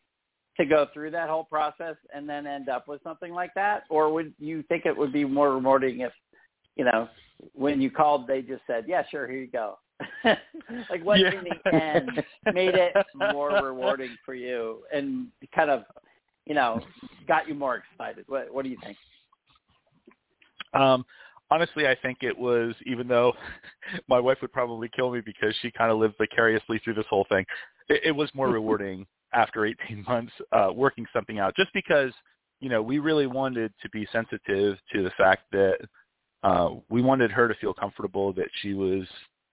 to 0.58 0.66
go 0.66 0.86
through 0.88 1.12
that 1.12 1.30
whole 1.30 1.46
process 1.46 1.96
and 2.14 2.28
then 2.28 2.48
end 2.48 2.68
up 2.68 2.88
with 2.88 3.02
something 3.04 3.34
like 3.34 3.54
that, 3.54 3.86
or 3.90 4.12
would 4.12 4.34
you 4.40 4.64
think 4.64 4.86
it 4.86 4.96
would 4.96 5.14
be 5.14 5.24
more 5.24 5.54
rewarding 5.54 6.02
if, 6.02 6.14
you 6.76 6.84
know, 6.84 7.08
when 7.54 7.80
you 7.80 7.92
called, 7.92 8.28
they 8.28 8.42
just 8.42 8.66
said, 8.66 8.86
"Yeah, 8.88 9.04
sure, 9.06 9.28
here 9.28 9.40
you 9.40 9.48
go." 9.48 9.78
like 10.90 11.04
what 11.04 11.20
Yeah. 11.20 11.32
in 11.32 11.44
the 11.44 11.76
end 11.76 12.24
made 12.54 12.76
it 12.76 12.94
more 13.16 13.50
rewarding 13.64 14.18
for 14.26 14.34
you 14.34 14.84
and 14.94 15.28
kind 15.56 15.70
of, 15.70 15.84
you 16.46 16.54
know, 16.56 16.84
got 17.28 17.48
you 17.48 17.56
more 17.56 17.76
excited? 17.76 18.26
What 18.28 18.54
What 18.54 18.64
do 18.64 18.70
you 18.70 18.78
think? 18.84 18.98
Um, 20.74 21.06
honestly, 21.50 21.88
I 21.88 21.96
think 21.96 22.20
it 22.22 22.38
was, 22.38 22.76
even 22.86 23.08
though 23.08 23.34
my 24.08 24.20
wife 24.20 24.38
would 24.42 24.54
probably 24.54 24.90
kill 24.96 25.12
me 25.12 25.22
because 25.22 25.56
she 25.62 25.72
kind 25.72 25.92
of 25.92 25.98
lived 25.98 26.16
vicariously 26.18 26.80
through 26.84 26.96
this 26.96 27.06
whole 27.10 27.26
thing, 27.30 27.46
it, 27.90 28.02
it 28.06 28.12
was 28.12 28.30
more 28.34 28.50
rewarding 28.50 29.06
after 29.34 29.66
18 29.66 30.04
months 30.08 30.34
uh, 30.52 30.70
working 30.74 31.06
something 31.14 31.40
out, 31.40 31.56
just 31.56 31.72
because, 31.74 32.12
you 32.60 32.70
know, 32.70 32.82
we 32.82 33.00
really 33.00 33.28
wanted 33.28 33.74
to 33.82 33.90
be 33.90 34.08
sensitive 34.12 34.78
to 34.94 35.04
the 35.04 35.12
fact 35.18 35.44
that 35.52 35.78
uh, 36.44 36.70
we 36.90 37.02
wanted 37.02 37.32
her 37.32 37.48
to 37.48 37.56
feel 37.56 37.74
comfortable 37.74 38.32
that 38.34 38.48
she 38.62 38.74
was 38.74 39.06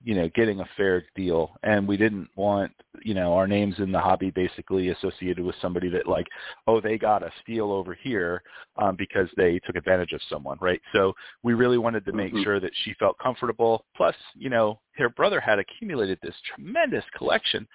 you 0.05 0.14
know 0.14 0.29
getting 0.35 0.61
a 0.61 0.69
fair 0.77 1.03
deal 1.17 1.57
and 1.62 1.88
we 1.88 1.97
didn't 1.97 2.29
want 2.37 2.71
you 3.03 3.14
know 3.14 3.33
our 3.33 3.47
names 3.47 3.75
in 3.79 3.90
the 3.90 3.99
hobby 3.99 4.31
basically 4.31 4.90
associated 4.90 5.45
with 5.45 5.57
somebody 5.61 5.88
that 5.88 6.07
like 6.07 6.27
oh 6.67 6.81
they 6.81 6.99
got 6.99 7.23
a 7.23 7.31
steal 7.43 7.73
over 7.73 7.95
here 7.95 8.43
um, 8.77 8.95
because 8.97 9.29
they 9.37 9.59
took 9.61 9.77
advantage 9.77 10.12
of 10.12 10.21
someone 10.29 10.59
right 10.61 10.81
so 10.93 11.12
we 11.43 11.55
really 11.55 11.79
wanted 11.79 12.05
to 12.05 12.12
make 12.12 12.33
Mhm. 12.33 12.45
sure 12.45 12.61
that 12.61 12.73
she 12.85 12.93
felt 12.95 13.19
comfortable 13.19 13.87
plus 13.97 14.14
you 14.35 14.51
know 14.51 14.79
her 14.97 15.09
brother 15.09 15.40
had 15.40 15.59
accumulated 15.59 16.19
this 16.23 16.37
tremendous 16.55 17.05
collection 17.17 17.67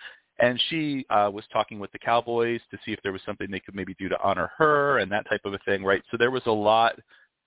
and 0.42 0.62
she 0.70 1.06
uh, 1.10 1.30
was 1.32 1.44
talking 1.52 1.80
with 1.80 1.92
the 1.92 2.00
Cowboys 2.00 2.62
to 2.72 2.78
see 2.86 2.94
if 2.94 3.00
there 3.04 3.12
was 3.12 3.22
something 3.26 3.52
they 3.52 3.60
could 3.60 3.76
maybe 3.76 3.94
do 4.00 4.08
to 4.08 4.18
honor 4.24 4.52
her 4.58 5.00
and 5.00 5.12
that 5.12 5.28
type 5.30 5.42
of 5.44 5.54
a 5.54 5.58
thing, 5.60 5.84
right? 5.84 6.02
So 6.12 6.18
there 6.18 6.32
was 6.32 6.44
a 6.46 6.52
lot 6.52 6.98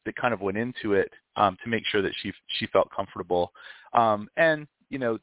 that 0.04 0.16
kind 0.16 0.34
of 0.34 0.40
went 0.40 0.56
into 0.56 0.94
it 0.94 1.10
um, 1.36 1.56
to 1.62 1.70
make 1.70 1.84
sure 1.86 2.02
that 2.02 2.12
she 2.22 2.32
she 2.58 2.66
felt 2.66 2.88
comfortable. 2.94 3.52
Um, 3.92 4.28
and 4.36 4.66
you 4.88 4.98
know, 4.98 5.18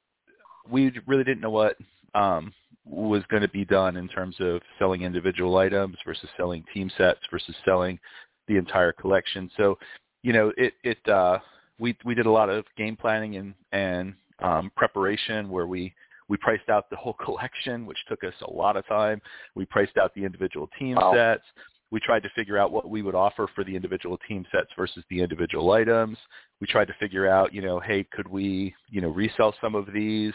we 0.69 0.91
really 1.07 1.23
didn't 1.23 1.41
know 1.41 1.49
what 1.49 1.77
um, 2.15 2.53
was 2.85 3.23
going 3.29 3.41
to 3.41 3.49
be 3.49 3.65
done 3.65 3.97
in 3.97 4.07
terms 4.07 4.35
of 4.39 4.61
selling 4.77 5.03
individual 5.03 5.57
items 5.57 5.97
versus 6.05 6.29
selling 6.37 6.63
team 6.73 6.89
sets 6.97 7.19
versus 7.31 7.55
selling 7.65 7.99
the 8.47 8.57
entire 8.57 8.91
collection. 8.91 9.49
So, 9.57 9.77
you 10.23 10.33
know, 10.33 10.51
it 10.57 10.73
it 10.83 11.07
uh, 11.07 11.39
we 11.79 11.97
we 12.03 12.15
did 12.15 12.25
a 12.25 12.31
lot 12.31 12.49
of 12.49 12.65
game 12.77 12.95
planning 12.95 13.37
and 13.37 13.53
and 13.71 14.13
um, 14.39 14.71
preparation 14.75 15.49
where 15.49 15.67
we 15.67 15.93
we 16.29 16.37
priced 16.37 16.69
out 16.69 16.89
the 16.89 16.95
whole 16.95 17.13
collection, 17.23 17.85
which 17.85 17.97
took 18.07 18.23
us 18.23 18.33
a 18.47 18.51
lot 18.51 18.77
of 18.77 18.87
time. 18.87 19.21
We 19.55 19.65
priced 19.65 19.97
out 19.97 20.13
the 20.15 20.23
individual 20.23 20.69
team 20.79 20.95
Wow. 20.95 21.13
sets. 21.13 21.43
We 21.91 21.99
tried 21.99 22.23
to 22.23 22.29
figure 22.35 22.57
out 22.57 22.71
what 22.71 22.89
we 22.89 23.01
would 23.01 23.15
offer 23.15 23.47
for 23.55 23.63
the 23.63 23.75
individual 23.75 24.17
team 24.27 24.45
sets 24.51 24.69
versus 24.77 25.03
the 25.09 25.21
individual 25.21 25.71
items. 25.71 26.17
We 26.61 26.67
tried 26.67 26.87
to 26.87 26.95
figure 26.99 27.27
out, 27.27 27.53
you 27.53 27.61
know, 27.61 27.79
hey, 27.79 28.05
could 28.11 28.27
we, 28.27 28.75
you 28.89 29.01
know, 29.01 29.09
resell 29.09 29.55
some 29.61 29.75
of 29.75 29.91
these 29.93 30.33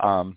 um, 0.00 0.36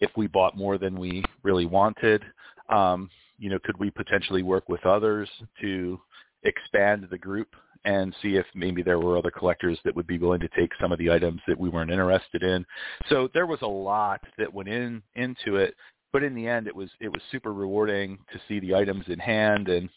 if 0.00 0.10
we 0.16 0.26
bought 0.26 0.56
more 0.56 0.78
than 0.78 0.98
we 0.98 1.24
really 1.42 1.66
wanted? 1.66 2.22
Um, 2.68 3.10
you 3.38 3.50
know, 3.50 3.58
could 3.64 3.78
we 3.78 3.90
potentially 3.90 4.42
work 4.42 4.68
with 4.68 4.84
others 4.86 5.28
to 5.60 6.00
expand 6.44 7.06
the 7.10 7.18
group 7.18 7.48
and 7.84 8.14
see 8.20 8.36
if 8.36 8.46
maybe 8.54 8.82
there 8.82 8.98
were 8.98 9.16
other 9.16 9.30
collectors 9.30 9.78
that 9.84 9.96
would 9.96 10.06
be 10.06 10.18
willing 10.18 10.40
to 10.40 10.48
take 10.48 10.70
some 10.80 10.92
of 10.92 10.98
the 10.98 11.10
items 11.10 11.40
that 11.48 11.58
we 11.58 11.68
weren't 11.68 11.90
interested 11.90 12.42
in. 12.42 12.64
So 13.08 13.28
there 13.32 13.46
was 13.46 13.60
a 13.62 13.66
lot 13.66 14.20
that 14.38 14.52
went 14.52 14.68
in 14.68 15.02
into 15.14 15.56
it, 15.56 15.74
but 16.12 16.22
in 16.22 16.34
the 16.34 16.46
end 16.46 16.66
it 16.66 16.74
was 16.74 16.90
it 17.00 17.08
was 17.08 17.22
super 17.30 17.52
rewarding 17.52 18.18
to 18.32 18.40
see 18.48 18.60
the 18.60 18.74
items 18.74 19.04
in 19.08 19.18
hand 19.18 19.68
and 19.68 19.88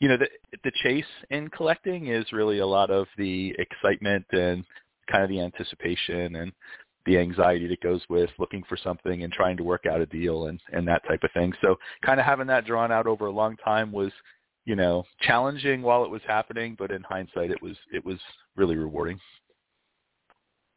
you 0.00 0.08
know 0.08 0.16
the 0.16 0.28
the 0.64 0.72
chase 0.82 1.04
in 1.30 1.48
collecting 1.48 2.08
is 2.08 2.32
really 2.32 2.58
a 2.58 2.66
lot 2.66 2.90
of 2.90 3.06
the 3.16 3.54
excitement 3.58 4.24
and 4.32 4.64
kind 5.10 5.22
of 5.22 5.30
the 5.30 5.40
anticipation 5.40 6.36
and 6.36 6.52
the 7.06 7.18
anxiety 7.18 7.68
that 7.68 7.80
goes 7.80 8.02
with 8.10 8.28
looking 8.38 8.64
for 8.68 8.76
something 8.76 9.22
and 9.22 9.32
trying 9.32 9.56
to 9.56 9.62
work 9.62 9.84
out 9.90 10.00
a 10.00 10.06
deal 10.06 10.46
and 10.46 10.60
and 10.72 10.86
that 10.86 11.02
type 11.08 11.22
of 11.22 11.30
thing. 11.32 11.52
So 11.62 11.76
kind 12.04 12.20
of 12.20 12.26
having 12.26 12.48
that 12.48 12.66
drawn 12.66 12.92
out 12.92 13.06
over 13.06 13.26
a 13.26 13.32
long 13.32 13.56
time 13.58 13.92
was 13.92 14.12
you 14.64 14.76
know 14.76 15.04
challenging 15.20 15.82
while 15.82 16.04
it 16.04 16.10
was 16.10 16.22
happening, 16.26 16.76
but 16.78 16.90
in 16.90 17.02
hindsight 17.02 17.50
it 17.50 17.62
was 17.62 17.76
it 17.92 18.04
was 18.04 18.18
really 18.56 18.76
rewarding. 18.76 19.18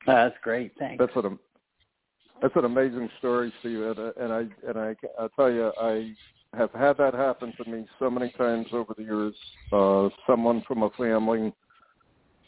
That's 0.05 0.35
great. 0.43 0.71
Thanks. 0.79 1.03
That's 1.03 1.25
an 1.25 1.37
that's 2.41 2.55
an 2.55 2.65
amazing 2.65 3.09
story, 3.19 3.53
Steve. 3.59 3.81
And, 3.81 3.99
uh, 3.99 4.11
and 4.19 4.33
I 4.33 4.39
and 4.67 4.77
I 4.77 4.95
I 5.19 5.27
tell 5.35 5.51
you, 5.51 5.71
I 5.79 6.13
have 6.57 6.71
had 6.71 6.97
that 6.97 7.13
happen 7.13 7.53
to 7.57 7.69
me 7.69 7.85
so 7.99 8.09
many 8.09 8.31
times 8.37 8.67
over 8.71 8.93
the 8.97 9.03
years. 9.03 9.35
Uh, 9.71 10.09
someone 10.27 10.63
from 10.67 10.83
a 10.83 10.89
family, 10.91 11.53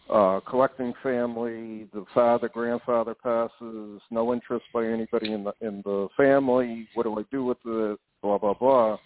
uh, 0.09 0.39
collecting 0.41 0.93
family, 1.03 1.87
the 1.93 2.05
father, 2.13 2.49
grandfather 2.49 3.15
passes, 3.15 4.01
no 4.09 4.33
interest 4.33 4.65
by 4.73 4.85
anybody 4.85 5.33
in 5.33 5.43
the 5.43 5.53
in 5.61 5.81
the 5.85 6.07
family. 6.17 6.87
What 6.93 7.03
do 7.03 7.19
I 7.19 7.23
do 7.31 7.45
with 7.45 7.57
it? 7.65 7.99
Blah 8.21 8.37
blah 8.37 8.53
blah. 8.53 8.97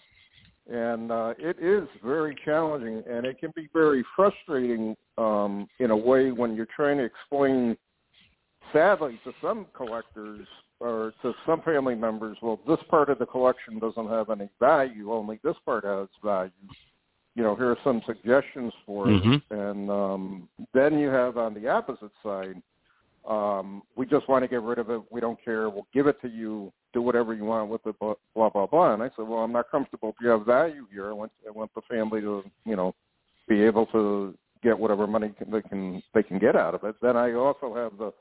And 0.68 1.12
uh, 1.12 1.34
it 1.38 1.58
is 1.60 1.88
very 2.04 2.34
challenging, 2.44 3.04
and 3.08 3.24
it 3.24 3.38
can 3.38 3.52
be 3.54 3.68
very 3.72 4.04
frustrating 4.16 4.96
um, 5.16 5.68
in 5.78 5.92
a 5.92 5.96
way 5.96 6.32
when 6.32 6.56
you're 6.56 6.66
trying 6.74 6.98
to 6.98 7.04
explain 7.04 7.76
sadly 8.72 9.18
to 9.24 9.32
some 9.40 9.66
collectors 9.74 10.46
or 10.80 11.12
to 11.22 11.32
some 11.46 11.62
family 11.62 11.94
members, 11.94 12.36
well, 12.42 12.60
this 12.66 12.78
part 12.88 13.08
of 13.08 13.18
the 13.18 13.26
collection 13.26 13.78
doesn't 13.78 14.08
have 14.08 14.30
any 14.30 14.48
value, 14.60 15.12
only 15.12 15.38
this 15.42 15.56
part 15.64 15.84
has 15.84 16.08
value. 16.22 16.50
You 17.34 17.42
know, 17.42 17.54
here 17.54 17.70
are 17.70 17.78
some 17.84 18.02
suggestions 18.06 18.72
for 18.84 19.08
it. 19.10 19.22
Mhm. 19.22 19.42
And 19.50 19.90
um, 19.90 20.48
then 20.72 20.98
you 20.98 21.08
have 21.08 21.36
on 21.36 21.54
the 21.54 21.68
opposite 21.68 22.12
side, 22.22 22.62
um, 23.26 23.82
we 23.96 24.06
just 24.06 24.28
want 24.28 24.44
to 24.44 24.48
get 24.48 24.62
rid 24.62 24.78
of 24.78 24.88
it. 24.90 25.00
We 25.10 25.20
don't 25.20 25.42
care. 25.44 25.68
We'll 25.68 25.86
give 25.92 26.06
it 26.06 26.20
to 26.22 26.28
you. 26.28 26.72
Do 26.92 27.02
whatever 27.02 27.34
you 27.34 27.44
want 27.44 27.68
with 27.68 27.86
it, 27.86 27.98
blah, 27.98 28.14
blah, 28.34 28.48
blah, 28.48 28.66
blah. 28.66 28.94
And 28.94 29.02
I 29.02 29.10
said, 29.16 29.26
well, 29.28 29.40
I'm 29.40 29.52
not 29.52 29.70
comfortable. 29.70 30.10
If 30.10 30.14
you 30.22 30.28
have 30.28 30.46
value 30.46 30.86
here, 30.90 31.10
I 31.10 31.12
want, 31.12 31.32
I 31.46 31.50
want 31.50 31.70
the 31.74 31.82
family 31.82 32.20
to, 32.22 32.42
you 32.64 32.76
know, 32.76 32.94
be 33.48 33.62
able 33.62 33.86
to 33.86 34.34
get 34.62 34.78
whatever 34.78 35.06
money 35.06 35.32
can, 35.36 35.50
they 35.50 35.62
can 35.62 36.02
they 36.14 36.22
can 36.22 36.38
get 36.38 36.56
out 36.56 36.74
of 36.74 36.84
it. 36.84 36.96
Then 37.02 37.16
I 37.16 37.34
also 37.34 37.74
have 37.74 37.98
the 37.98 38.12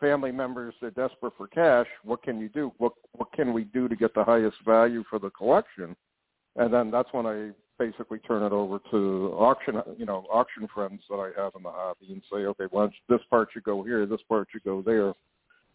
family 0.00 0.32
members 0.32 0.74
they're 0.80 0.90
desperate 0.90 1.32
for 1.36 1.48
cash 1.48 1.86
what 2.04 2.22
can 2.22 2.40
you 2.40 2.48
do? 2.48 2.72
What 2.78 2.92
what 3.12 3.32
can 3.32 3.52
we 3.52 3.64
do 3.64 3.88
to 3.88 3.96
get 3.96 4.14
the 4.14 4.24
highest 4.24 4.56
value 4.64 5.04
for 5.08 5.18
the 5.18 5.30
collection? 5.30 5.96
And 6.56 6.72
then 6.72 6.90
that's 6.90 7.12
when 7.12 7.26
i 7.26 7.50
basically 7.78 8.18
turn 8.18 8.42
it 8.42 8.52
over 8.52 8.80
to 8.90 9.32
auction 9.38 9.80
you 9.96 10.04
know 10.04 10.26
auction 10.32 10.66
friends 10.74 11.00
that 11.08 11.16
i 11.16 11.30
have 11.40 11.52
in 11.56 11.62
the 11.62 11.70
hobby 11.70 12.06
and 12.10 12.22
say 12.30 12.38
okay 12.38 12.64
well 12.72 12.90
this 13.08 13.20
part 13.30 13.48
should 13.52 13.62
go 13.62 13.84
here 13.84 14.04
this 14.04 14.20
part 14.28 14.48
should 14.50 14.64
go 14.64 14.82
there 14.82 15.14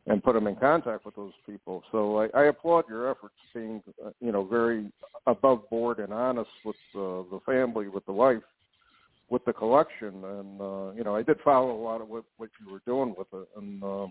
and 0.08 0.24
put 0.24 0.34
them 0.34 0.48
in 0.48 0.56
contact 0.58 1.06
with 1.06 1.16
those 1.16 1.34
people. 1.46 1.82
So 1.92 2.20
i, 2.20 2.28
I 2.38 2.46
applaud 2.46 2.86
your 2.90 3.10
efforts 3.10 3.36
being 3.54 3.82
uh, 4.06 4.10
you 4.20 4.32
know 4.32 4.44
very 4.44 4.92
above 5.28 5.70
board 5.70 6.00
and 6.00 6.14
honest 6.14 6.50
with 6.66 6.76
uh, 6.96 7.24
the 7.32 7.40
family 7.46 7.88
with 7.88 8.06
the 8.06 8.14
wife 8.14 8.44
with 9.30 9.44
the 9.46 9.54
collection 9.54 10.24
and 10.24 10.62
uh 10.62 10.92
you 10.92 11.04
know 11.04 11.16
I 11.16 11.24
did 11.24 11.38
follow 11.44 11.72
a 11.72 11.82
lot 11.82 12.02
of 12.02 12.10
what 12.10 12.24
what 12.38 12.50
you 12.60 12.72
were 12.72 12.82
doing 12.86 13.16
with 13.18 13.28
it 13.34 13.48
and 13.58 13.84
uh 13.84 14.08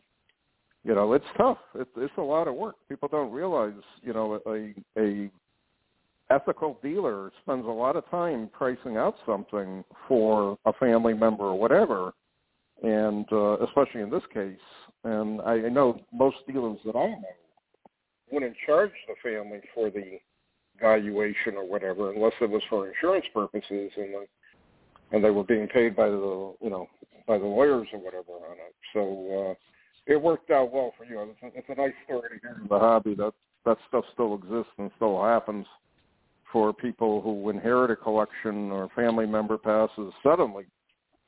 you 0.85 0.95
know 0.95 1.13
it's 1.13 1.25
tough. 1.37 1.59
It's 1.75 1.91
it's 1.97 2.13
a 2.19 2.23
lot 2.23 2.49
of 2.49 2.55
work. 2.55 2.75
People 2.89 3.09
don't 3.09 3.33
realize 3.33 3.73
you 4.03 4.13
know 4.13 4.41
a 4.47 4.75
a 5.01 5.31
ethical 6.31 6.79
dealer 6.83 7.31
spends 7.43 7.67
a 7.67 7.71
lot 7.71 7.97
of 7.97 8.09
time 8.11 8.49
pricing 8.53 8.97
out 8.97 9.17
something 9.27 9.85
for 10.09 10.59
a 10.65 10.73
family 10.75 11.15
member 11.15 11.45
or 11.45 11.59
whatever 11.59 12.13
and 12.83 13.27
uh 13.33 13.59
especially 13.59 14.01
in 14.01 14.11
this 14.11 14.23
case 14.33 14.57
and 15.05 15.41
I, 15.43 15.53
I 15.53 15.69
know 15.69 16.01
most 16.13 16.37
dealers 16.47 16.79
that 16.85 16.97
I 16.97 17.09
know 17.09 17.37
wouldn't 18.31 18.57
charge 18.67 18.93
the 19.09 19.15
family 19.23 19.61
for 19.75 19.91
the 19.91 20.19
valuation 20.81 21.57
or 21.57 21.67
whatever 21.69 22.13
unless 22.13 22.33
it 22.41 22.51
was 22.51 22.63
for 22.71 22.89
insurance 22.89 23.27
purposes 23.35 23.93
and 23.97 24.15
the 24.15 24.27
and 25.13 25.23
they 25.23 25.31
were 25.31 25.45
being 25.45 25.69
paid 25.69 25.95
by 25.95 26.09
the 26.09 26.55
you 26.61 26.71
know 26.71 26.87
by 27.27 27.39
the 27.39 27.45
lawyers 27.45 27.87
or 27.93 28.01
whatever 28.01 28.33
on 28.33 28.57
it. 28.57 28.75
So 28.93 29.51
uh, 29.51 29.55
it 30.13 30.21
worked 30.21 30.51
out 30.51 30.73
well 30.73 30.93
for 30.97 31.05
you. 31.05 31.21
It's 31.21 31.43
a, 31.43 31.59
it's 31.59 31.69
a 31.69 31.81
nice 31.81 31.93
story 32.05 32.29
to 32.31 32.41
hear 32.41 32.59
in 32.61 32.69
the 32.69 32.79
hobby 32.79 33.15
that 33.15 33.33
that 33.65 33.79
stuff 33.89 34.05
still 34.13 34.35
exists 34.35 34.73
and 34.79 34.91
still 34.97 35.23
happens 35.23 35.67
for 36.53 36.73
people 36.73 37.21
who 37.23 37.49
inherit 37.49 37.91
a 37.91 37.97
collection 37.97 38.71
or 38.71 38.85
a 38.85 38.89
family 38.91 39.27
member 39.27 39.57
passes 39.57 40.13
suddenly 40.23 40.65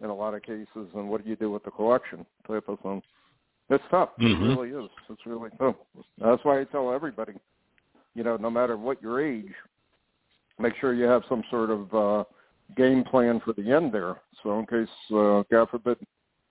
in 0.02 0.10
a 0.10 0.14
lot 0.14 0.34
of 0.34 0.42
cases. 0.42 0.88
And 0.94 1.08
what 1.08 1.22
do 1.22 1.30
you 1.30 1.36
do 1.36 1.50
with 1.50 1.64
the 1.64 1.70
collection 1.70 2.26
type 2.46 2.68
of 2.68 2.80
thing? 2.80 3.02
It's 3.70 3.84
tough. 3.90 4.10
Mhm. 4.18 4.42
It 4.42 4.48
really 4.48 4.84
is. 4.84 4.90
It's 5.08 5.24
really 5.24 5.50
tough. 5.58 5.76
That's 6.18 6.44
why 6.44 6.60
I 6.60 6.64
tell 6.64 6.92
everybody, 6.92 7.34
you 8.14 8.22
know, 8.22 8.36
no 8.36 8.50
matter 8.50 8.76
what 8.76 9.00
your 9.00 9.22
age, 9.22 9.54
make 10.58 10.74
sure 10.76 10.92
you 10.92 11.04
have 11.04 11.24
some 11.28 11.42
sort 11.50 11.70
of 11.70 11.94
uh, 11.94 12.24
game 12.76 13.04
plan 13.04 13.40
for 13.44 13.52
the 13.52 13.72
end 13.72 13.92
there. 13.92 14.16
So 14.42 14.58
in 14.58 14.66
case, 14.66 14.88
uh, 15.12 15.42
God 15.50 15.70
forbid, 15.70 15.98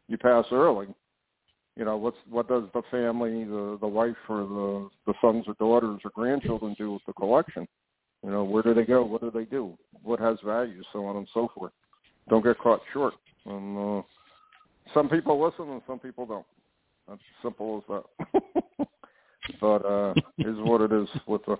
you 0.07 0.17
pass 0.17 0.45
early, 0.51 0.87
you 1.75 1.85
know, 1.85 1.97
what's 1.97 2.17
what 2.29 2.47
does 2.47 2.63
the 2.73 2.83
family, 2.91 3.45
the 3.45 3.77
the 3.81 3.87
wife, 3.87 4.15
or 4.29 4.41
the 4.41 4.89
the 5.07 5.13
sons 5.21 5.45
or 5.47 5.55
daughters 5.55 6.01
or 6.05 6.11
grandchildren 6.13 6.75
do 6.77 6.93
with 6.93 7.01
the 7.07 7.13
collection? 7.13 7.67
You 8.23 8.29
know, 8.29 8.43
where 8.43 8.63
do 8.63 8.73
they 8.73 8.85
go? 8.85 9.03
What 9.03 9.21
do 9.21 9.31
they 9.31 9.45
do? 9.45 9.77
What 10.03 10.19
has 10.19 10.37
value? 10.45 10.81
So 10.93 11.05
on 11.05 11.17
and 11.17 11.27
so 11.33 11.49
forth. 11.55 11.73
Don't 12.29 12.43
get 12.43 12.59
caught 12.59 12.81
short. 12.93 13.15
And 13.45 13.77
uh, 13.77 14.01
some 14.93 15.09
people 15.09 15.43
listen 15.43 15.69
and 15.69 15.81
some 15.87 15.99
people 15.99 16.25
don't. 16.25 16.45
That's 17.07 17.19
simple 17.41 17.83
as 17.89 18.01
that. 18.33 18.87
but 19.59 19.85
uh, 19.85 20.13
is 20.37 20.55
what 20.59 20.81
it 20.81 20.93
is 20.93 21.09
with 21.27 21.41
the 21.45 21.57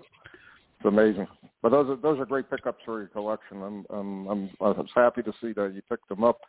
it's 0.84 0.92
amazing. 0.92 1.26
But 1.62 1.70
those 1.70 1.88
are 1.88 1.96
those 1.96 2.18
are 2.18 2.26
great 2.26 2.50
pickups 2.50 2.82
for 2.84 2.98
your 2.98 3.08
collection. 3.08 3.62
I'm 3.62 3.86
I'm 3.90 4.26
I'm 4.28 4.50
I 4.60 4.68
was 4.68 4.86
happy 4.94 5.22
to 5.22 5.32
see 5.40 5.52
that 5.54 5.72
you 5.74 5.82
picked 5.88 6.08
them 6.08 6.22
up. 6.22 6.40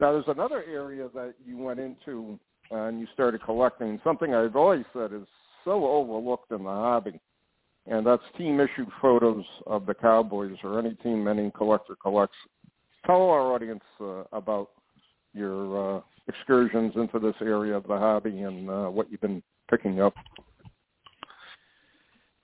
Now 0.00 0.12
there's 0.12 0.24
another 0.26 0.64
area 0.64 1.08
that 1.14 1.34
you 1.46 1.56
went 1.58 1.78
into 1.78 2.38
uh, 2.72 2.84
and 2.84 3.00
you 3.00 3.06
started 3.14 3.42
collecting. 3.44 4.00
Something 4.02 4.34
I've 4.34 4.56
always 4.56 4.84
said 4.92 5.12
is 5.12 5.26
so 5.64 5.86
overlooked 5.86 6.50
in 6.50 6.64
the 6.64 6.70
hobby, 6.70 7.20
and 7.86 8.04
that's 8.04 8.22
team 8.36 8.60
issued 8.60 8.88
photos 9.00 9.44
of 9.66 9.86
the 9.86 9.94
Cowboys 9.94 10.56
or 10.64 10.78
any 10.78 10.94
team 10.96 11.28
any 11.28 11.50
collector 11.52 11.94
collects. 12.00 12.36
Tell 13.06 13.30
our 13.30 13.54
audience 13.54 13.84
uh, 14.00 14.24
about 14.32 14.70
your 15.34 15.98
uh, 15.98 16.00
excursions 16.26 16.94
into 16.96 17.18
this 17.20 17.36
area 17.40 17.76
of 17.76 17.84
the 17.84 17.96
hobby 17.96 18.40
and 18.40 18.68
uh, 18.68 18.86
what 18.86 19.10
you've 19.10 19.20
been 19.20 19.42
picking 19.70 20.00
up. 20.00 20.14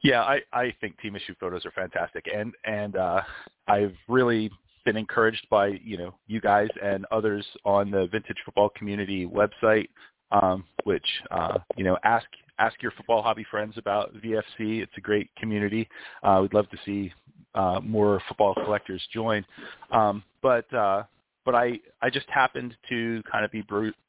Yeah, 0.05 0.21
I, 0.21 0.40
I 0.53 0.75
think 0.83 1.01
team 1.01 1.17
issue 1.17 1.35
photos 1.40 1.64
are 1.64 1.71
fantastic, 1.71 2.27
and 2.33 2.53
and 2.64 2.95
uh, 2.95 3.23
I've 3.67 3.95
really 4.07 4.51
been 4.85 4.99
encouraged 4.99 5.47
by 5.51 5.79
you 5.83 5.97
know 5.97 6.14
you 6.27 6.43
guys 6.43 6.69
and 6.83 7.07
others 7.11 7.45
on 7.64 7.90
the 7.90 8.07
vintage 8.12 8.37
football 8.45 8.69
community 8.77 9.27
website, 9.27 9.88
um, 10.31 10.64
which 10.85 11.07
uh, 11.31 11.59
you 11.77 11.85
know 11.85 11.97
ask 12.05 12.27
ask 12.59 12.83
your 12.83 12.93
football 12.93 13.23
hobby 13.23 13.47
friends 13.51 13.79
about 13.79 14.14
VFC. 14.17 14.83
It's 14.83 14.93
a 14.99 15.01
great 15.01 15.31
community. 15.37 15.88
Uh, 16.23 16.40
we'd 16.43 16.53
love 16.53 16.69
to 16.69 16.77
see 16.85 17.11
uh, 17.55 17.81
more 17.83 18.21
football 18.29 18.55
collectors 18.55 19.03
join, 19.11 19.43
um, 19.90 20.23
but 20.43 20.71
uh, 20.75 21.05
but 21.47 21.55
I 21.55 21.81
I 22.03 22.11
just 22.11 22.29
happened 22.29 22.77
to 22.90 23.23
kind 23.33 23.43
of 23.43 23.51
be 23.51 23.64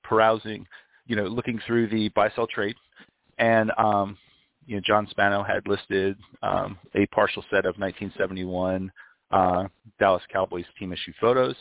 browsing, 0.09 0.67
you 1.07 1.15
know, 1.15 1.23
looking 1.23 1.57
through 1.65 1.87
the 1.87 2.09
buy 2.09 2.29
sell 2.35 2.47
trade, 2.47 2.75
and 3.37 3.71
um, 3.77 4.17
you 4.65 4.75
know, 4.75 4.81
John 4.85 5.07
Spano 5.09 5.43
had 5.43 5.67
listed 5.67 6.17
um, 6.43 6.77
a 6.95 7.05
partial 7.07 7.43
set 7.49 7.65
of 7.65 7.77
1971 7.77 8.91
uh, 9.31 9.65
Dallas 9.99 10.23
Cowboys 10.31 10.65
team 10.79 10.93
issue 10.93 11.13
photos. 11.19 11.55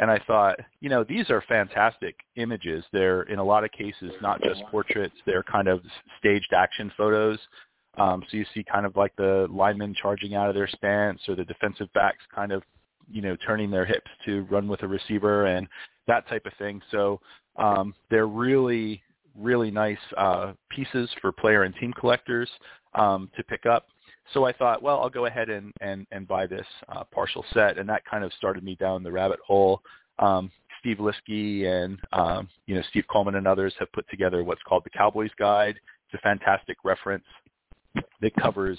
And 0.00 0.10
I 0.10 0.20
thought, 0.26 0.58
you 0.80 0.88
know, 0.88 1.04
these 1.04 1.28
are 1.28 1.42
fantastic 1.48 2.14
images. 2.36 2.84
They're 2.92 3.22
in 3.22 3.40
a 3.40 3.44
lot 3.44 3.64
of 3.64 3.72
cases 3.72 4.12
not 4.22 4.40
just 4.42 4.62
portraits; 4.70 5.16
they're 5.26 5.42
kind 5.42 5.66
of 5.68 5.80
staged 6.20 6.52
action 6.52 6.92
photos 6.96 7.38
Um, 7.98 8.22
so 8.30 8.36
you 8.36 8.44
see 8.54 8.62
kind 8.62 8.86
of 8.86 8.96
like 8.96 9.14
the 9.16 9.48
linemen 9.50 9.94
charging 10.00 10.34
out 10.34 10.48
of 10.48 10.54
their 10.54 10.68
stance 10.68 11.20
or 11.28 11.34
the 11.34 11.44
defensive 11.44 11.92
backs 11.94 12.22
kind 12.32 12.52
of, 12.52 12.62
you 13.10 13.22
know, 13.22 13.36
turning 13.44 13.70
their 13.70 13.84
hips 13.84 14.10
to 14.24 14.42
run 14.50 14.68
with 14.68 14.82
a 14.82 14.88
receiver 14.88 15.46
and 15.46 15.66
that 16.06 16.28
type 16.28 16.46
of 16.46 16.52
thing. 16.58 16.80
So 16.92 17.20
um, 17.56 17.94
they're 18.10 18.28
really, 18.28 19.02
really 19.36 19.70
nice 19.70 19.98
uh, 20.16 20.52
pieces 20.70 21.10
for 21.20 21.32
player 21.32 21.62
and 21.64 21.74
team 21.76 21.92
collectors 21.92 22.48
um, 22.94 23.30
to 23.36 23.42
pick 23.44 23.66
up. 23.66 23.86
So 24.34 24.44
I 24.44 24.52
thought, 24.52 24.82
well, 24.82 25.00
I'll 25.00 25.08
go 25.10 25.26
ahead 25.26 25.48
and, 25.48 25.72
and, 25.80 26.06
and 26.10 26.28
buy 26.28 26.46
this 26.46 26.66
uh, 26.88 27.04
partial 27.04 27.44
set. 27.54 27.78
And 27.78 27.88
that 27.88 28.04
kind 28.04 28.24
of 28.24 28.32
started 28.34 28.62
me 28.62 28.74
down 28.74 29.02
the 29.02 29.12
rabbit 29.12 29.40
hole. 29.46 29.80
Um, 30.18 30.50
Steve 30.80 30.98
Liskey 30.98 31.66
and 31.66 31.98
um, 32.12 32.48
you 32.66 32.74
know 32.74 32.82
Steve 32.90 33.04
Coleman 33.10 33.34
and 33.34 33.46
others 33.46 33.74
have 33.78 33.90
put 33.92 34.08
together 34.08 34.44
what's 34.44 34.62
called 34.62 34.84
the 34.84 34.90
Cowboys 34.90 35.30
Guide. 35.38 35.78
It's 36.06 36.14
a 36.14 36.22
fantastic 36.22 36.76
reference 36.84 37.24
that 38.20 38.34
covers 38.36 38.78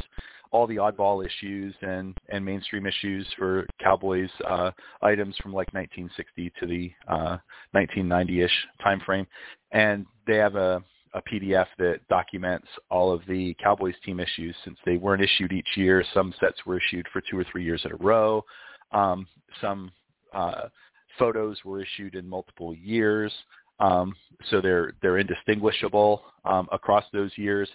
all 0.52 0.68
the 0.68 0.78
oddball 0.78 1.26
issues 1.26 1.76
and, 1.82 2.18
and 2.30 2.44
mainstream 2.44 2.86
issues 2.86 3.28
for 3.38 3.66
Cowboys 3.82 4.30
uh, 4.48 4.72
items 5.02 5.36
from 5.42 5.54
like 5.54 5.72
1960 5.74 6.52
to 6.60 6.66
the 6.66 6.92
uh, 7.08 7.38
1990-ish 7.76 8.52
time 8.84 9.00
frame. 9.06 9.28
And 9.72 10.06
they 10.28 10.38
have 10.38 10.56
a, 10.56 10.84
a 11.14 11.22
PDF 11.22 11.68
that 11.78 12.00
documents 12.10 12.68
all 12.90 13.12
of 13.12 13.22
the 13.28 13.56
Cowboys 13.62 13.96
team 14.04 14.20
issues 14.20 14.56
since 14.64 14.78
they 14.86 14.98
weren't 14.98 15.24
issued 15.24 15.52
each 15.52 15.70
year. 15.76 16.04
Some 16.14 16.34
sets 16.40 16.66
were 16.66 16.80
issued 16.80 17.06
for 17.14 17.22
two 17.30 17.38
or 17.38 17.46
three 17.52 17.64
years 17.64 17.82
in 17.86 17.92
a 17.92 17.98
row. 17.98 18.44
Um, 18.92 19.28
some 19.62 19.92
uh, 20.34 20.70
photos 21.18 21.58
were 21.64 21.82
issued 21.82 22.16
in 22.16 22.28
multiple 22.28 22.74
years. 22.76 23.32
Um, 23.80 24.16
so 24.50 24.60
they're 24.60 24.94
they're 25.02 25.20
indistinguishable 25.20 26.22
um, 26.46 26.68
across 26.72 27.06
those 27.14 27.32
years. 27.38 27.70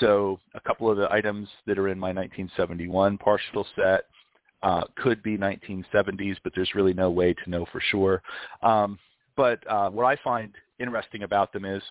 So 0.00 0.38
a 0.54 0.60
couple 0.60 0.90
of 0.90 0.96
the 0.96 1.10
items 1.10 1.48
that 1.66 1.78
are 1.78 1.88
in 1.88 1.98
my 1.98 2.08
1971 2.08 3.18
partial 3.18 3.66
set 3.74 4.04
uh, 4.62 4.82
could 4.96 5.22
be 5.22 5.38
1970s, 5.38 6.36
but 6.42 6.52
there's 6.54 6.74
really 6.74 6.94
no 6.94 7.10
way 7.10 7.34
to 7.34 7.50
know 7.50 7.66
for 7.72 7.80
sure. 7.80 8.22
Um, 8.62 8.98
but 9.36 9.60
uh, 9.70 9.90
what 9.90 10.04
I 10.04 10.16
find 10.22 10.52
interesting 10.78 11.22
about 11.22 11.52
them 11.52 11.64
is, 11.64 11.82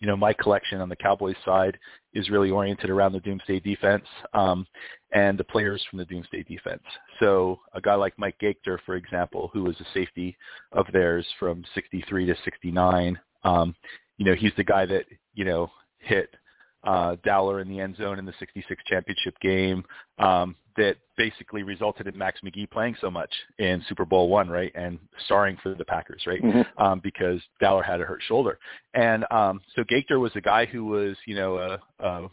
you 0.00 0.06
know, 0.06 0.16
my 0.16 0.32
collection 0.32 0.80
on 0.80 0.88
the 0.88 0.96
Cowboys 0.96 1.36
side 1.44 1.76
is 2.14 2.30
really 2.30 2.50
oriented 2.50 2.88
around 2.88 3.12
the 3.12 3.20
Doomsday 3.20 3.58
defense 3.60 4.04
um, 4.32 4.64
and 5.12 5.36
the 5.36 5.44
players 5.44 5.84
from 5.90 5.98
the 5.98 6.04
Doomsday 6.04 6.44
defense. 6.44 6.82
So 7.18 7.58
a 7.74 7.80
guy 7.80 7.94
like 7.94 8.14
Mike 8.16 8.36
Gaechter, 8.40 8.78
for 8.86 8.94
example, 8.94 9.50
who 9.52 9.64
was 9.64 9.74
a 9.80 9.86
safety 9.94 10.36
of 10.72 10.86
theirs 10.92 11.26
from 11.40 11.64
63 11.74 12.26
to 12.26 12.36
69, 12.44 13.18
um, 13.42 13.74
you 14.18 14.24
know, 14.24 14.34
he's 14.34 14.52
the 14.56 14.64
guy 14.64 14.86
that, 14.86 15.06
you 15.34 15.44
know, 15.44 15.70
hit– 15.98 16.30
uh, 16.84 17.16
Dowler 17.24 17.60
in 17.60 17.68
the 17.68 17.80
end 17.80 17.96
zone 17.96 18.18
in 18.18 18.24
the 18.24 18.34
66 18.38 18.82
championship 18.86 19.34
game 19.40 19.84
um, 20.18 20.54
that 20.76 20.96
basically 21.16 21.62
resulted 21.62 22.06
in 22.06 22.16
Max 22.16 22.40
McGee 22.44 22.70
playing 22.70 22.96
so 23.00 23.10
much 23.10 23.30
in 23.58 23.82
Super 23.88 24.04
Bowl 24.04 24.28
one, 24.28 24.48
right, 24.48 24.72
and 24.74 24.98
starring 25.26 25.56
for 25.62 25.74
the 25.74 25.84
Packers, 25.84 26.22
right, 26.26 26.42
mm-hmm. 26.42 26.82
um, 26.82 27.00
because 27.02 27.40
Dowler 27.60 27.82
had 27.82 28.00
a 28.00 28.04
hurt 28.04 28.22
shoulder. 28.26 28.58
And 28.94 29.24
um, 29.30 29.60
so 29.74 29.82
Gaechter 29.82 30.20
was 30.20 30.32
a 30.36 30.40
guy 30.40 30.66
who 30.66 30.84
was, 30.84 31.16
you 31.26 31.34
know, 31.34 31.58
a, 31.58 32.04
a 32.04 32.30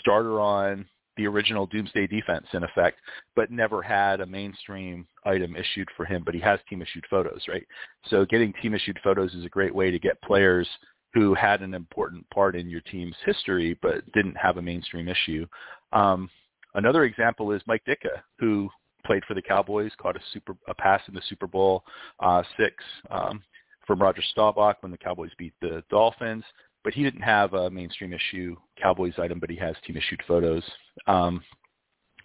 starter 0.00 0.38
on 0.38 0.84
the 1.16 1.26
original 1.26 1.66
Doomsday 1.66 2.06
defense 2.06 2.46
in 2.54 2.64
effect, 2.64 2.98
but 3.36 3.50
never 3.50 3.82
had 3.82 4.20
a 4.20 4.26
mainstream 4.26 5.06
item 5.24 5.54
issued 5.56 5.88
for 5.94 6.06
him, 6.06 6.22
but 6.24 6.34
he 6.34 6.40
has 6.40 6.58
team 6.68 6.80
issued 6.80 7.04
photos, 7.10 7.42
right? 7.48 7.66
So 8.08 8.24
getting 8.24 8.54
team 8.62 8.74
issued 8.74 8.98
photos 9.04 9.34
is 9.34 9.44
a 9.44 9.50
great 9.50 9.74
way 9.74 9.90
to 9.90 9.98
get 9.98 10.20
players– 10.20 10.68
who 11.14 11.34
had 11.34 11.60
an 11.60 11.74
important 11.74 12.28
part 12.30 12.56
in 12.56 12.68
your 12.68 12.80
team's 12.80 13.16
history 13.24 13.78
but 13.82 14.10
didn't 14.12 14.36
have 14.36 14.56
a 14.56 14.62
mainstream 14.62 15.08
issue. 15.08 15.46
Um, 15.92 16.30
another 16.74 17.04
example 17.04 17.52
is 17.52 17.62
Mike 17.66 17.82
Ditka, 17.86 18.22
who 18.38 18.70
played 19.04 19.24
for 19.26 19.34
the 19.34 19.42
Cowboys, 19.42 19.92
caught 19.98 20.16
a 20.16 20.20
super 20.32 20.56
a 20.68 20.74
pass 20.74 21.02
in 21.08 21.14
the 21.14 21.22
Super 21.28 21.46
Bowl 21.46 21.84
uh, 22.20 22.42
six 22.56 22.74
um, 23.10 23.42
from 23.86 24.00
Roger 24.00 24.22
Staubach 24.30 24.82
when 24.82 24.92
the 24.92 24.98
Cowboys 24.98 25.32
beat 25.38 25.54
the 25.60 25.82
Dolphins. 25.90 26.44
But 26.84 26.94
he 26.94 27.04
didn't 27.04 27.22
have 27.22 27.54
a 27.54 27.70
mainstream 27.70 28.12
issue 28.12 28.56
Cowboys 28.80 29.14
item, 29.18 29.38
but 29.38 29.50
he 29.50 29.56
has 29.56 29.76
team 29.86 29.96
issued 29.96 30.20
photos. 30.26 30.64
Um, 31.06 31.42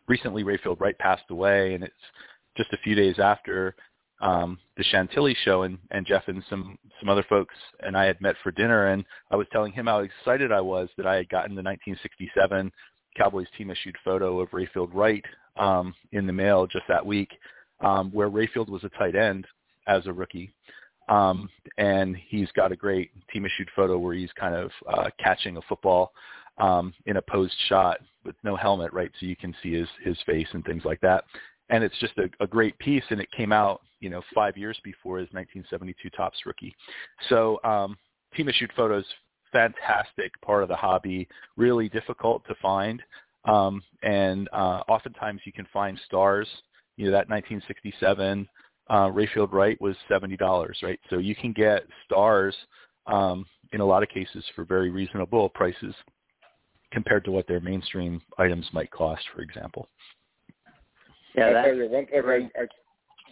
recently, 0.07 0.43
Rayfield 0.43 0.79
Wright 0.79 0.97
passed 0.97 1.29
away, 1.29 1.75
and 1.75 1.83
it's 1.83 1.93
just 2.55 2.73
a 2.73 2.77
few 2.77 2.95
days 2.95 3.19
after 3.19 3.75
um, 4.19 4.57
the 4.77 4.83
Chantilly 4.83 5.35
show, 5.43 5.63
and, 5.63 5.77
and 5.91 6.05
Jeff 6.05 6.23
and 6.27 6.43
some 6.49 6.77
some 6.99 7.09
other 7.09 7.25
folks 7.29 7.53
and 7.81 7.95
I 7.95 8.05
had 8.05 8.19
met 8.21 8.35
for 8.43 8.51
dinner, 8.51 8.87
and 8.87 9.05
I 9.31 9.35
was 9.35 9.47
telling 9.51 9.71
him 9.71 9.85
how 9.85 9.99
excited 9.99 10.51
I 10.51 10.61
was 10.61 10.89
that 10.97 11.05
I 11.05 11.15
had 11.15 11.29
gotten 11.29 11.55
the 11.55 11.61
1967 11.61 12.71
Cowboys 13.15 13.47
team 13.57 13.69
issued 13.69 13.95
photo 14.03 14.39
of 14.39 14.49
Rayfield 14.49 14.89
Wright 14.93 15.23
um, 15.57 15.93
in 16.11 16.25
the 16.25 16.33
mail 16.33 16.65
just 16.67 16.85
that 16.87 17.05
week, 17.05 17.31
um, 17.81 18.11
where 18.11 18.29
Rayfield 18.29 18.69
was 18.69 18.83
a 18.83 18.89
tight 18.89 19.15
end 19.15 19.45
as 19.87 20.05
a 20.07 20.13
rookie. 20.13 20.51
Um, 21.09 21.49
and 21.77 22.17
he's 22.27 22.51
got 22.51 22.71
a 22.71 22.75
great 22.75 23.11
team 23.31 23.45
issued 23.45 23.69
photo 23.75 23.97
where 23.97 24.13
he's 24.13 24.31
kind 24.37 24.55
of 24.55 24.71
uh, 24.89 25.09
catching 25.19 25.57
a 25.57 25.61
football 25.61 26.11
um, 26.57 26.93
in 27.05 27.17
a 27.17 27.21
posed 27.21 27.55
shot 27.69 27.99
with 28.25 28.35
no 28.43 28.55
helmet, 28.55 28.91
right? 28.91 29.11
So 29.19 29.25
you 29.25 29.35
can 29.35 29.55
see 29.63 29.73
his 29.73 29.87
his 30.03 30.17
face 30.25 30.47
and 30.51 30.65
things 30.65 30.83
like 30.83 30.99
that 31.01 31.23
and 31.69 31.83
it's 31.83 31.97
just 31.99 32.13
a, 32.17 32.29
a 32.43 32.47
great 32.47 32.77
piece 32.79 33.03
and 33.09 33.19
it 33.19 33.31
came 33.31 33.51
out 33.51 33.81
you 33.99 34.09
know 34.09 34.21
five 34.33 34.57
years 34.57 34.79
before 34.83 35.17
his 35.17 35.27
1972 35.31 36.09
Topps 36.11 36.37
rookie. 36.45 36.75
So 37.29 37.59
um, 37.63 37.97
team 38.35 38.49
issued 38.49 38.71
photos 38.75 39.05
fantastic 39.51 40.39
part 40.41 40.63
of 40.63 40.69
the 40.69 40.75
hobby 40.75 41.27
really 41.55 41.87
difficult 41.89 42.45
to 42.47 42.55
find. 42.61 43.01
Um, 43.45 43.81
and 44.03 44.49
uh, 44.51 44.81
oftentimes 44.89 45.41
you 45.45 45.53
can 45.53 45.65
find 45.71 45.99
stars 46.05 46.47
you 46.97 47.05
know 47.05 47.11
that 47.11 47.29
1967 47.29 48.47
uh, 48.89 49.07
Rayfield 49.09 49.51
Wright 49.51 49.79
was 49.81 49.95
seventy 50.07 50.37
dollars 50.37 50.77
right? 50.83 50.99
So 51.09 51.17
you 51.17 51.35
can 51.35 51.53
get 51.53 51.83
stars 52.05 52.55
um, 53.05 53.45
in 53.73 53.81
a 53.81 53.85
lot 53.85 54.03
of 54.03 54.09
cases 54.09 54.43
for 54.55 54.63
very 54.65 54.89
reasonable 54.89 55.49
prices 55.49 55.93
compared 56.91 57.25
to 57.25 57.31
what 57.31 57.47
their 57.47 57.59
mainstream 57.59 58.21
items 58.37 58.65
might 58.73 58.91
cost 58.91 59.23
for 59.33 59.41
example 59.41 59.89
yeah, 61.37 61.59
I 61.59 61.65
tell 61.65 61.75
you 61.75 61.89
one 61.89 62.05
thing. 62.07 62.21
I, 62.25 62.61
I 62.61 62.67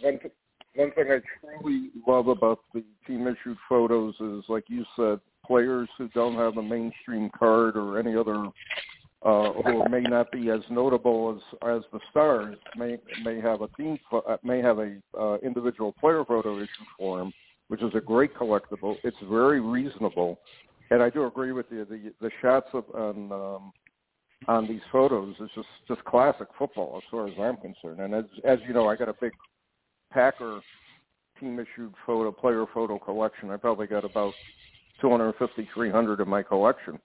one, 0.00 0.18
one 0.74 0.92
thing 0.92 1.04
I 1.10 1.20
truly 1.40 1.90
love 2.06 2.28
about 2.28 2.60
the 2.72 2.84
team 3.06 3.26
issued 3.26 3.56
photos 3.68 4.14
is, 4.20 4.44
like 4.48 4.64
you 4.68 4.84
said, 4.96 5.20
players 5.46 5.88
who 5.98 6.08
don't 6.08 6.36
have 6.36 6.56
a 6.56 6.62
mainstream 6.62 7.30
card 7.36 7.76
or 7.76 7.98
any 7.98 8.16
other 8.16 8.46
uh, 9.22 9.52
who 9.64 9.88
may 9.88 10.02
not 10.02 10.30
be 10.30 10.50
as 10.50 10.60
notable 10.70 11.34
as 11.36 11.76
as 11.76 11.82
the 11.92 11.98
stars 12.10 12.56
may 12.76 12.98
may 13.24 13.40
have 13.40 13.62
a 13.62 13.68
team 13.68 13.98
uh, 14.12 14.36
may 14.44 14.60
have 14.60 14.78
a 14.78 14.96
uh, 15.18 15.38
individual 15.38 15.92
player 15.98 16.24
photo 16.24 16.58
issue 16.58 16.84
for 16.98 17.18
them, 17.18 17.32
which 17.68 17.82
is 17.82 17.90
a 17.94 18.00
great 18.00 18.34
collectible. 18.36 18.96
It's 19.02 19.16
very 19.28 19.60
reasonable, 19.60 20.38
and 20.90 21.02
I 21.02 21.10
do 21.10 21.26
agree 21.26 21.52
with 21.52 21.66
you. 21.70 21.84
The 21.84 22.12
the 22.20 22.30
shots 22.42 22.68
of 22.72 22.84
on 22.94 23.32
um, 23.32 23.72
on 24.48 24.66
these 24.68 24.80
photos 24.92 25.34
is 25.40 25.50
just 25.54 25.68
just 25.88 26.04
classic 26.04 26.48
football 26.58 26.96
as 26.96 27.02
far 27.10 27.26
as 27.26 27.34
I'm 27.40 27.56
concerned. 27.56 28.00
And 28.00 28.14
as 28.14 28.24
as 28.44 28.58
you 28.66 28.74
know, 28.74 28.88
I 28.88 28.96
got 28.96 29.08
a 29.08 29.14
big 29.20 29.32
Packer 30.12 30.60
team 31.40 31.58
issued 31.58 31.92
photo 32.06 32.32
player 32.32 32.64
photo 32.72 32.98
collection. 32.98 33.50
I 33.50 33.56
probably 33.56 33.86
got 33.86 34.04
about 34.04 34.32
250, 35.00 35.68
300 35.74 36.20
in 36.20 36.28
my 36.28 36.42
collection. 36.42 36.98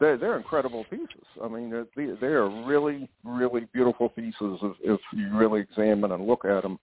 They're, 0.00 0.16
they're 0.16 0.38
incredible 0.38 0.84
pieces. 0.84 1.26
I 1.42 1.48
mean, 1.48 1.70
they, 1.94 2.06
they 2.20 2.28
are 2.28 2.48
really, 2.66 3.08
really 3.22 3.68
beautiful 3.72 4.08
pieces 4.08 4.58
if, 4.62 4.76
if 4.82 5.00
you 5.12 5.36
really 5.36 5.60
examine 5.60 6.12
and 6.12 6.26
look 6.26 6.44
at 6.44 6.62
them. 6.62 6.78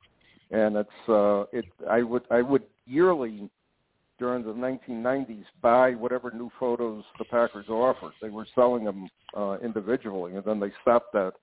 And 0.52 0.78
it's 0.78 1.10
uh, 1.10 1.44
it. 1.52 1.66
I 1.90 2.04
would 2.04 2.24
I 2.32 2.42
would 2.42 2.64
yearly 2.86 3.50
during 4.20 4.44
the 4.44 4.54
1990s 4.54 5.46
buy 5.62 5.92
whatever 5.92 6.32
new 6.32 6.50
photos 6.60 7.04
the 7.18 7.26
Packers 7.26 7.68
offered. 7.70 8.14
They 8.22 8.30
were 8.30 8.48
selling 8.56 8.84
them 8.84 9.10
uh, 9.36 9.58
individually, 9.64 10.36
and 10.36 10.44
then 10.44 10.60
they 10.60 10.72
stopped 10.82 11.14
that 11.14 11.34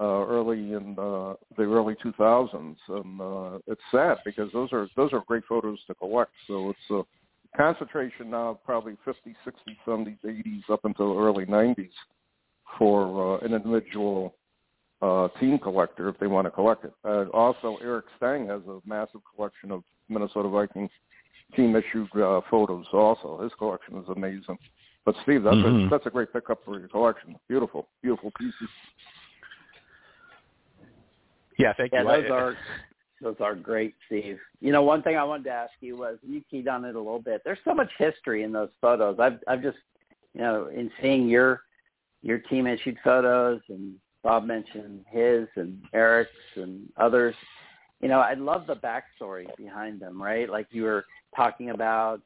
uh, 0.00 0.26
early 0.26 0.72
in 0.72 0.96
uh, 0.98 1.34
the 1.56 1.62
early 1.62 1.94
2000s. 2.04 2.76
And 2.88 3.20
uh, 3.20 3.58
it's 3.66 3.80
sad 3.90 4.18
because 4.24 4.50
those 4.52 4.72
are 4.72 4.88
those 4.96 5.12
are 5.12 5.22
great 5.26 5.44
photos 5.48 5.78
to 5.86 5.94
collect. 5.94 6.32
So 6.46 6.70
it's 6.70 6.90
a 6.90 7.02
concentration 7.56 8.30
now, 8.30 8.58
probably 8.64 8.96
50, 9.04 9.34
60, 9.44 9.78
70s, 9.86 10.18
80s, 10.24 10.70
up 10.70 10.84
until 10.84 11.18
early 11.18 11.46
90s 11.46 11.90
for 12.78 13.36
uh, 13.36 13.46
an 13.46 13.54
individual 13.54 14.34
uh, 15.02 15.28
team 15.40 15.58
collector 15.58 16.08
if 16.08 16.18
they 16.18 16.26
want 16.26 16.46
to 16.46 16.50
collect 16.50 16.84
it. 16.84 16.92
Uh, 17.04 17.24
also, 17.32 17.76
Eric 17.82 18.06
Stang 18.16 18.46
has 18.48 18.62
a 18.68 18.80
massive 18.86 19.20
collection 19.34 19.70
of 19.70 19.82
Minnesota 20.08 20.48
Vikings 20.48 20.90
team 21.56 21.76
issued 21.76 22.08
uh, 22.16 22.40
photos 22.50 22.86
also. 22.92 23.40
His 23.42 23.52
collection 23.58 23.96
is 23.98 24.08
amazing. 24.14 24.58
But 25.04 25.14
Steve, 25.22 25.42
that's 25.42 25.56
mm-hmm. 25.56 25.86
a, 25.86 25.90
that's 25.90 26.06
a 26.06 26.10
great 26.10 26.32
pickup 26.32 26.64
for 26.64 26.78
your 26.78 26.88
collection. 26.88 27.36
Beautiful, 27.48 27.88
beautiful 28.02 28.32
pieces. 28.38 28.68
Yeah, 31.58 31.72
thank 31.76 31.92
yeah, 31.92 32.02
you. 32.02 32.08
those 32.08 32.30
are 32.30 32.56
those 33.20 33.36
are 33.40 33.54
great, 33.54 33.94
Steve. 34.06 34.38
You 34.60 34.72
know, 34.72 34.82
one 34.82 35.02
thing 35.02 35.16
I 35.16 35.24
wanted 35.24 35.44
to 35.44 35.50
ask 35.50 35.72
you 35.80 35.96
was 35.96 36.18
you 36.22 36.42
keyed 36.50 36.68
on 36.68 36.84
it 36.84 36.94
a 36.94 36.98
little 36.98 37.20
bit. 37.20 37.42
There's 37.44 37.58
so 37.64 37.74
much 37.74 37.90
history 37.98 38.42
in 38.42 38.52
those 38.52 38.70
photos. 38.80 39.18
I've 39.20 39.38
I've 39.46 39.62
just 39.62 39.78
you 40.32 40.40
know 40.40 40.68
in 40.74 40.90
seeing 41.00 41.28
your 41.28 41.62
your 42.22 42.38
team 42.38 42.66
issued 42.66 42.96
photos, 43.04 43.60
and 43.68 43.94
Bob 44.22 44.46
mentioned 44.46 45.04
his 45.10 45.46
and 45.56 45.80
Eric's 45.92 46.30
and 46.56 46.88
others. 46.96 47.34
You 48.00 48.08
know, 48.08 48.20
I 48.20 48.34
love 48.34 48.66
the 48.66 48.76
backstory 48.76 49.46
behind 49.56 50.00
them, 50.00 50.20
right? 50.20 50.48
Like 50.48 50.66
you 50.70 50.84
were 50.84 51.04
talking 51.36 51.70
about, 51.70 52.20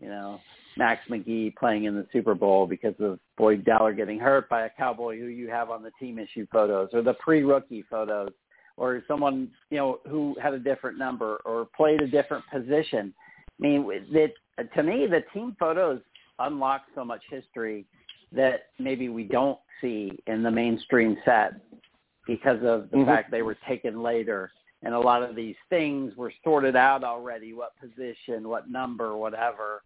you 0.00 0.08
know, 0.08 0.40
Max 0.76 1.02
McGee 1.08 1.54
playing 1.56 1.84
in 1.84 1.94
the 1.94 2.06
Super 2.12 2.34
Bowl 2.34 2.66
because 2.66 2.94
of 2.98 3.18
Boyd 3.36 3.64
Dowler 3.64 3.92
getting 3.92 4.18
hurt 4.18 4.48
by 4.48 4.62
a 4.62 4.70
Cowboy 4.70 5.18
who 5.18 5.26
you 5.26 5.48
have 5.48 5.70
on 5.70 5.82
the 5.82 5.90
team 6.00 6.18
issue 6.18 6.46
photos, 6.50 6.88
or 6.92 7.02
the 7.02 7.14
pre-rookie 7.14 7.84
photos, 7.90 8.30
or 8.76 9.02
someone 9.06 9.50
you 9.70 9.76
know 9.76 10.00
who 10.08 10.34
had 10.42 10.54
a 10.54 10.58
different 10.58 10.98
number 10.98 11.36
or 11.44 11.68
played 11.76 12.00
a 12.00 12.06
different 12.06 12.44
position. 12.52 13.12
I 13.58 13.62
mean, 13.62 13.86
that 14.12 14.74
to 14.74 14.82
me, 14.82 15.06
the 15.06 15.22
team 15.34 15.56
photos 15.58 16.00
unlock 16.38 16.82
so 16.94 17.04
much 17.04 17.22
history 17.30 17.84
that 18.32 18.68
maybe 18.78 19.08
we 19.08 19.24
don't 19.24 19.58
see 19.80 20.10
in 20.26 20.42
the 20.42 20.50
mainstream 20.50 21.16
set 21.24 21.52
because 22.26 22.58
of 22.64 22.90
the 22.90 22.96
mm-hmm. 22.96 23.04
fact 23.04 23.30
they 23.30 23.42
were 23.42 23.56
taken 23.68 24.02
later 24.02 24.50
and 24.82 24.94
a 24.94 24.98
lot 24.98 25.22
of 25.22 25.36
these 25.36 25.56
things 25.70 26.14
were 26.16 26.32
sorted 26.42 26.76
out 26.76 27.04
already 27.04 27.52
what 27.52 27.72
position 27.78 28.48
what 28.48 28.70
number 28.70 29.16
whatever 29.16 29.82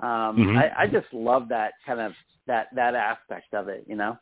um 0.00 0.36
mm-hmm. 0.36 0.58
I, 0.58 0.82
I 0.82 0.86
just 0.86 1.12
love 1.12 1.48
that 1.48 1.72
kind 1.84 2.00
of 2.00 2.12
that 2.46 2.68
that 2.74 2.94
aspect 2.94 3.54
of 3.54 3.68
it 3.68 3.84
you 3.86 3.96
know 3.96 4.18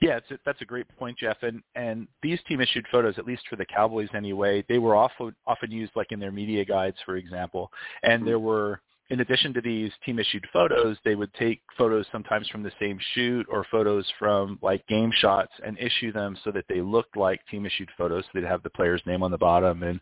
yeah, 0.00 0.18
it's 0.18 0.30
a, 0.30 0.38
that's 0.44 0.60
a 0.60 0.66
great 0.66 0.86
point, 0.98 1.18
Jeff. 1.18 1.38
And 1.42 1.62
and 1.74 2.06
these 2.22 2.38
team 2.46 2.60
issued 2.60 2.86
photos, 2.92 3.14
at 3.18 3.26
least 3.26 3.44
for 3.48 3.56
the 3.56 3.64
Cowboys 3.64 4.08
anyway, 4.14 4.62
they 4.68 4.78
were 4.78 4.94
often 4.94 5.34
often 5.46 5.70
used 5.70 5.92
like 5.96 6.12
in 6.12 6.20
their 6.20 6.32
media 6.32 6.64
guides, 6.64 6.98
for 7.06 7.16
example. 7.16 7.70
And 8.02 8.26
there 8.26 8.38
were 8.38 8.80
in 9.10 9.20
addition 9.20 9.54
to 9.54 9.60
these 9.60 9.92
team 10.04 10.18
issued 10.18 10.46
photos, 10.52 10.96
they 11.04 11.14
would 11.14 11.32
take 11.34 11.60
photos 11.78 12.06
sometimes 12.10 12.48
from 12.48 12.62
the 12.62 12.72
same 12.80 12.98
shoot 13.14 13.46
or 13.48 13.64
photos 13.70 14.04
from 14.18 14.58
like 14.62 14.86
game 14.88 15.12
shots 15.14 15.52
and 15.64 15.78
issue 15.78 16.12
them 16.12 16.36
so 16.42 16.50
that 16.50 16.64
they 16.68 16.80
looked 16.80 17.16
like 17.16 17.40
team 17.46 17.66
issued 17.66 17.88
photos. 17.96 18.24
So 18.24 18.30
they'd 18.34 18.46
have 18.46 18.62
the 18.62 18.70
player's 18.70 19.02
name 19.06 19.22
on 19.22 19.30
the 19.30 19.38
bottom 19.38 19.84
and 19.84 20.00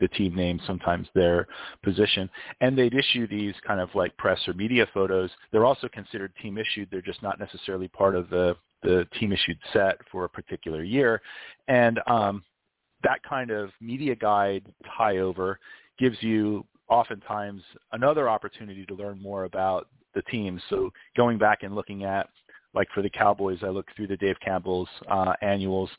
the 0.00 0.08
team 0.08 0.34
name, 0.34 0.60
sometimes 0.66 1.08
their 1.14 1.46
position. 1.82 2.30
And 2.60 2.76
they'd 2.76 2.94
issue 2.94 3.26
these 3.26 3.54
kind 3.66 3.80
of 3.80 3.90
like 3.94 4.16
press 4.16 4.40
or 4.46 4.54
media 4.54 4.86
photos. 4.92 5.30
They're 5.52 5.64
also 5.66 5.88
considered 5.88 6.32
team 6.42 6.58
issued. 6.58 6.88
They're 6.90 7.02
just 7.02 7.22
not 7.22 7.38
necessarily 7.38 7.88
part 7.88 8.14
of 8.14 8.28
the, 8.30 8.56
the 8.82 9.06
team 9.18 9.32
issued 9.32 9.58
set 9.72 9.96
for 10.10 10.24
a 10.24 10.28
particular 10.28 10.82
year. 10.82 11.20
And 11.68 12.00
um, 12.06 12.42
that 13.02 13.22
kind 13.22 13.50
of 13.50 13.70
media 13.80 14.14
guide 14.14 14.64
tie 14.96 15.18
over 15.18 15.58
gives 15.98 16.22
you 16.22 16.66
oftentimes 16.88 17.62
another 17.92 18.28
opportunity 18.28 18.84
to 18.86 18.94
learn 18.94 19.20
more 19.20 19.44
about 19.44 19.88
the 20.14 20.22
team. 20.22 20.60
So 20.70 20.90
going 21.16 21.38
back 21.38 21.62
and 21.62 21.74
looking 21.74 22.04
at, 22.04 22.28
like 22.74 22.88
for 22.94 23.02
the 23.02 23.10
Cowboys, 23.10 23.58
I 23.62 23.68
look 23.68 23.86
through 23.96 24.08
the 24.08 24.16
Dave 24.16 24.36
Campbell's 24.44 24.88
uh, 25.10 25.34
annuals. 25.42 25.90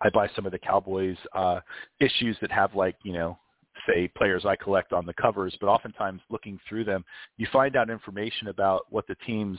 I 0.00 0.10
buy 0.10 0.28
some 0.36 0.46
of 0.46 0.52
the 0.52 0.58
Cowboys 0.58 1.16
uh, 1.34 1.60
issues 2.00 2.36
that 2.40 2.52
have 2.52 2.74
like, 2.74 2.96
you 3.02 3.12
know, 3.12 3.38
say 3.86 4.08
players 4.16 4.44
I 4.44 4.56
collect 4.56 4.92
on 4.92 5.06
the 5.06 5.14
covers, 5.14 5.56
but 5.60 5.68
oftentimes 5.68 6.20
looking 6.30 6.58
through 6.68 6.84
them, 6.84 7.04
you 7.36 7.46
find 7.52 7.76
out 7.76 7.90
information 7.90 8.48
about 8.48 8.86
what 8.90 9.06
the 9.06 9.16
team's 9.26 9.58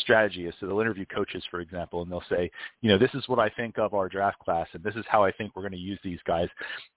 strategy 0.00 0.46
is. 0.46 0.54
So 0.60 0.66
they'll 0.66 0.80
interview 0.80 1.06
coaches, 1.06 1.42
for 1.50 1.60
example, 1.60 2.02
and 2.02 2.10
they'll 2.10 2.22
say, 2.30 2.50
you 2.82 2.90
know, 2.90 2.98
this 2.98 3.10
is 3.14 3.28
what 3.28 3.38
I 3.38 3.48
think 3.50 3.78
of 3.78 3.94
our 3.94 4.08
draft 4.08 4.38
class, 4.38 4.66
and 4.72 4.82
this 4.82 4.94
is 4.94 5.04
how 5.08 5.24
I 5.24 5.32
think 5.32 5.52
we're 5.54 5.62
going 5.62 5.72
to 5.72 5.78
use 5.78 5.98
these 6.02 6.20
guys, 6.26 6.48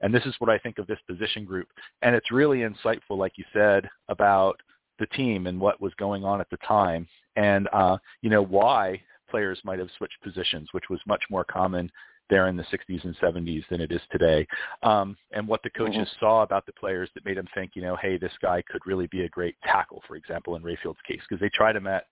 and 0.02 0.14
this 0.14 0.26
is 0.26 0.36
what 0.40 0.50
I 0.50 0.58
think 0.58 0.78
of 0.78 0.88
this 0.88 1.00
position 1.08 1.46
group. 1.46 1.68
And 2.02 2.16
it's 2.16 2.32
really 2.32 2.60
insightful, 2.60 3.18
like 3.18 3.34
you 3.38 3.46
said, 3.54 3.90
about 4.10 4.60
the 5.00 5.08
team 5.08 5.48
and 5.48 5.60
what 5.60 5.82
was 5.82 5.94
going 5.96 6.24
on 6.24 6.40
at 6.40 6.50
the 6.50 6.58
time, 6.58 7.08
and 7.36 7.68
uh, 7.74 7.98
you 8.22 8.30
know 8.30 8.44
why 8.44 9.02
players 9.30 9.60
might 9.64 9.80
have 9.80 9.90
switched 9.98 10.22
positions, 10.22 10.70
which 10.74 10.90
was 10.90 11.00
much 11.08 11.24
more 11.30 11.44
common 11.44 11.92
there 12.30 12.48
in 12.48 12.56
the 12.56 12.64
60s 12.64 13.04
and 13.04 13.16
70s 13.18 13.64
than 13.70 13.82
it 13.82 13.92
is 13.92 14.02
today. 14.12 14.48
Um, 14.82 15.18
and 15.32 15.48
what 15.48 15.62
the 15.64 15.70
coaches 15.72 15.96
mm-hmm. 15.96 16.26
saw 16.26 16.44
about 16.44 16.66
the 16.66 16.74
players 16.74 17.10
that 17.14 17.26
made 17.26 17.38
them 17.38 17.48
think, 17.54 17.72
you 17.76 17.82
know, 17.82 17.96
hey, 17.96 18.18
this 18.18 18.32
guy 18.42 18.64
could 18.70 18.82
really 18.86 19.08
be 19.08 19.24
a 19.24 19.30
great 19.30 19.56
tackle, 19.64 20.02
for 20.08 20.16
example, 20.16 20.56
in 20.56 20.64
Rayfield's 20.64 21.02
case, 21.08 21.20
because 21.28 21.42
they 21.42 21.50
tried 21.50 21.76
him 21.76 21.88
at 21.88 22.06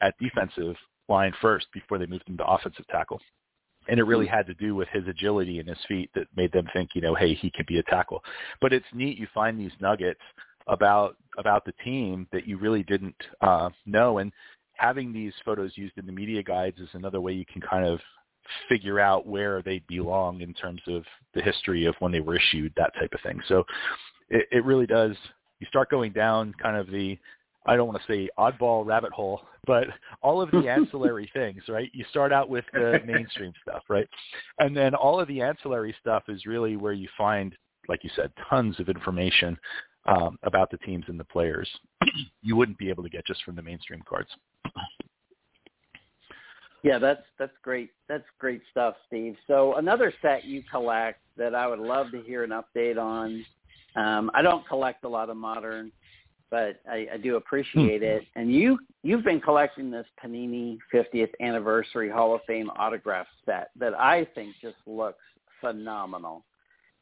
at 0.00 0.14
defensive 0.18 0.76
line 1.08 1.32
first 1.40 1.66
before 1.72 1.98
they 1.98 2.06
moved 2.06 2.28
him 2.28 2.36
to 2.36 2.46
offensive 2.46 2.86
tackle. 2.88 3.20
And 3.88 3.98
it 3.98 4.04
really 4.04 4.26
hmm. 4.26 4.34
had 4.34 4.46
to 4.46 4.54
do 4.54 4.74
with 4.74 4.88
his 4.88 5.06
agility 5.08 5.58
and 5.58 5.68
his 5.68 5.78
feet 5.88 6.10
that 6.14 6.26
made 6.36 6.52
them 6.52 6.68
think, 6.72 6.90
you 6.94 7.00
know, 7.00 7.14
hey, 7.14 7.34
he 7.34 7.50
could 7.50 7.66
be 7.66 7.78
a 7.78 7.82
tackle. 7.84 8.22
But 8.60 8.72
it's 8.72 8.86
neat 8.92 9.18
you 9.18 9.26
find 9.34 9.58
these 9.58 9.72
nuggets 9.80 10.20
about 10.66 11.16
about 11.38 11.64
the 11.64 11.72
team 11.84 12.26
that 12.32 12.46
you 12.46 12.58
really 12.58 12.82
didn't 12.82 13.16
uh, 13.40 13.70
know. 13.86 14.18
And 14.18 14.32
having 14.74 15.12
these 15.12 15.32
photos 15.44 15.72
used 15.76 15.96
in 15.96 16.06
the 16.06 16.12
media 16.12 16.42
guides 16.42 16.78
is 16.78 16.88
another 16.92 17.20
way 17.20 17.32
you 17.32 17.46
can 17.50 17.62
kind 17.62 17.86
of 17.86 18.00
figure 18.68 19.00
out 19.00 19.26
where 19.26 19.62
they 19.62 19.82
belong 19.88 20.40
in 20.40 20.54
terms 20.54 20.80
of 20.86 21.04
the 21.34 21.42
history 21.42 21.86
of 21.86 21.94
when 22.00 22.12
they 22.12 22.20
were 22.20 22.36
issued, 22.36 22.72
that 22.76 22.92
type 22.94 23.12
of 23.12 23.20
thing. 23.20 23.40
So 23.48 23.64
it, 24.28 24.46
it 24.50 24.64
really 24.64 24.86
does. 24.86 25.16
You 25.60 25.66
start 25.68 25.90
going 25.90 26.12
down 26.12 26.54
kind 26.60 26.76
of 26.76 26.86
the 26.88 27.18
I 27.68 27.76
don't 27.76 27.86
want 27.86 28.00
to 28.00 28.12
say 28.12 28.28
oddball 28.38 28.84
rabbit 28.86 29.12
hole, 29.12 29.42
but 29.66 29.86
all 30.22 30.40
of 30.40 30.50
the 30.50 30.68
ancillary 30.68 31.30
things, 31.34 31.62
right? 31.68 31.90
You 31.92 32.04
start 32.10 32.32
out 32.32 32.48
with 32.48 32.64
the 32.72 33.00
mainstream 33.06 33.52
stuff, 33.62 33.82
right? 33.88 34.08
And 34.58 34.76
then 34.76 34.94
all 34.94 35.20
of 35.20 35.28
the 35.28 35.42
ancillary 35.42 35.94
stuff 36.00 36.24
is 36.28 36.46
really 36.46 36.76
where 36.76 36.94
you 36.94 37.08
find, 37.16 37.54
like 37.88 38.02
you 38.02 38.10
said, 38.16 38.32
tons 38.48 38.80
of 38.80 38.88
information 38.88 39.58
um, 40.06 40.38
about 40.42 40.70
the 40.70 40.78
teams 40.78 41.04
and 41.08 41.20
the 41.20 41.24
players 41.24 41.68
you 42.42 42.56
wouldn't 42.56 42.78
be 42.78 42.88
able 42.88 43.02
to 43.02 43.10
get 43.10 43.26
just 43.26 43.42
from 43.44 43.54
the 43.54 43.62
mainstream 43.62 44.02
cards. 44.08 44.30
Yeah, 46.82 46.98
that's 46.98 47.22
that's 47.38 47.52
great. 47.62 47.90
That's 48.08 48.24
great 48.38 48.62
stuff, 48.70 48.94
Steve. 49.08 49.36
So 49.46 49.74
another 49.74 50.12
set 50.22 50.44
you 50.44 50.62
collect 50.70 51.20
that 51.36 51.54
I 51.54 51.66
would 51.66 51.80
love 51.80 52.12
to 52.12 52.22
hear 52.22 52.44
an 52.44 52.50
update 52.50 52.98
on. 52.98 53.44
Um, 53.96 54.30
I 54.32 54.42
don't 54.42 54.66
collect 54.66 55.04
a 55.04 55.08
lot 55.08 55.28
of 55.28 55.36
modern 55.36 55.90
but 56.50 56.80
I, 56.90 57.06
I 57.14 57.16
do 57.16 57.30
hmm. 57.30 57.36
appreciate 57.36 58.02
it. 58.02 58.22
And 58.34 58.52
you 58.52 58.78
you've 59.02 59.24
been 59.24 59.40
collecting 59.40 59.90
this 59.90 60.06
Panini 60.22 60.78
50th 60.92 61.30
anniversary 61.40 62.10
Hall 62.10 62.34
of 62.34 62.40
Fame 62.46 62.70
autograph 62.76 63.26
set 63.44 63.70
that 63.78 63.94
I 63.94 64.26
think 64.34 64.54
just 64.60 64.76
looks 64.86 65.22
phenomenal. 65.60 66.44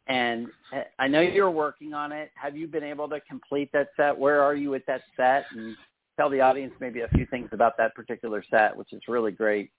And 0.08 0.48
eh, 0.72 0.84
I 0.98 1.08
know 1.08 1.20
you're 1.20 1.50
working 1.50 1.94
on 1.94 2.12
it. 2.12 2.30
Have 2.34 2.56
you 2.56 2.66
been 2.66 2.84
able 2.84 3.08
to 3.08 3.20
complete 3.20 3.70
that 3.72 3.88
set? 3.96 4.16
Where 4.16 4.40
are 4.42 4.54
you 4.54 4.70
with 4.70 4.86
that 4.86 5.02
set? 5.16 5.46
And 5.52 5.76
tell 6.16 6.30
the 6.30 6.40
audience 6.40 6.72
maybe 6.80 7.00
a 7.00 7.08
few 7.08 7.26
things 7.26 7.48
about 7.52 7.76
that 7.78 7.94
particular 7.94 8.44
set, 8.50 8.76
which 8.76 8.92
is 8.92 9.02
really 9.08 9.32
great. 9.32 9.70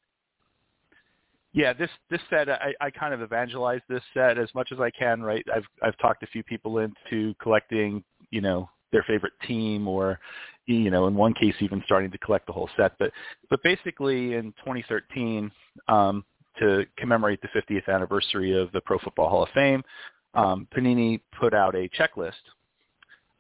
Yeah, 1.53 1.74
this 1.74 1.89
this 2.09 2.20
set 2.30 2.49
I, 2.49 2.74
I 2.80 2.91
kind 2.91 3.13
of 3.13 3.22
evangelize 3.22 3.82
this 3.89 4.03
set 4.13 4.38
as 4.38 4.49
much 4.53 4.70
as 4.72 4.80
I 4.80 4.91
can. 4.91 5.22
Right, 5.22 5.45
I've 5.53 5.65
I've 5.82 5.97
talked 5.97 6.24
a 6.24 6.28
few 6.28 6.43
people 6.43 6.80
into 6.80 7.34
collecting, 7.41 8.03
you 8.30 8.41
know, 8.41 8.70
their 8.92 9.04
favorite 9.04 9.34
team 9.48 9.88
or 9.88 10.20
you 10.66 10.90
know 10.90 11.08
in 11.08 11.16
one 11.16 11.34
case 11.34 11.56
even 11.60 11.82
starting 11.86 12.12
to 12.12 12.18
collect 12.20 12.46
the 12.48 12.54
whole 12.54 12.70
set. 12.78 12.94
But 13.00 13.12
but 13.50 13.62
basically 13.64 14.36
in 14.36 14.54
2013 14.64 15.52
um, 15.88 16.26
to 16.60 16.86
commemorate 16.98 17.40
the 17.42 17.50
50th 17.50 17.88
anniversary 17.88 18.60
of 18.60 18.72
the 18.72 18.82
Pro 18.82 19.00
Football 19.00 19.30
Hall 19.30 19.44
of 19.44 19.50
Fame 19.54 19.84
um, 20.34 20.68
Panini 20.76 21.22
put 21.40 21.54
out 21.54 21.76
a 21.76 21.90
checklist. 21.90 22.34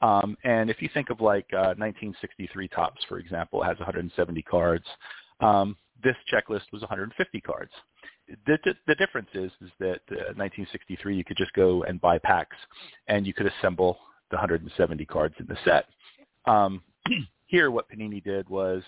Um, 0.01 0.37
and 0.43 0.69
if 0.69 0.81
you 0.81 0.89
think 0.93 1.09
of 1.09 1.21
like 1.21 1.47
uh, 1.53 1.73
1963 1.77 2.67
Topps 2.69 3.03
for 3.07 3.19
example 3.19 3.63
it 3.63 3.65
has 3.65 3.77
170 3.77 4.41
cards. 4.43 4.85
Um, 5.39 5.75
this 6.03 6.15
checklist 6.31 6.71
was 6.71 6.81
150 6.81 7.41
cards. 7.41 7.71
The, 8.45 8.57
the 8.87 8.95
difference 8.95 9.29
is 9.33 9.51
is 9.61 9.71
that 9.79 10.01
uh, 10.11 10.35
1963 10.35 11.15
you 11.15 11.23
could 11.23 11.37
just 11.37 11.53
go 11.53 11.83
and 11.83 11.99
buy 11.99 12.17
packs 12.17 12.57
and 13.07 13.25
you 13.25 13.33
could 13.33 13.47
assemble 13.47 13.97
the 14.29 14.35
170 14.35 15.05
cards 15.05 15.35
in 15.39 15.47
the 15.47 15.57
set. 15.63 15.85
Um, 16.45 16.81
here, 17.47 17.71
what 17.71 17.89
Panini 17.89 18.23
did 18.23 18.47
was 18.49 18.83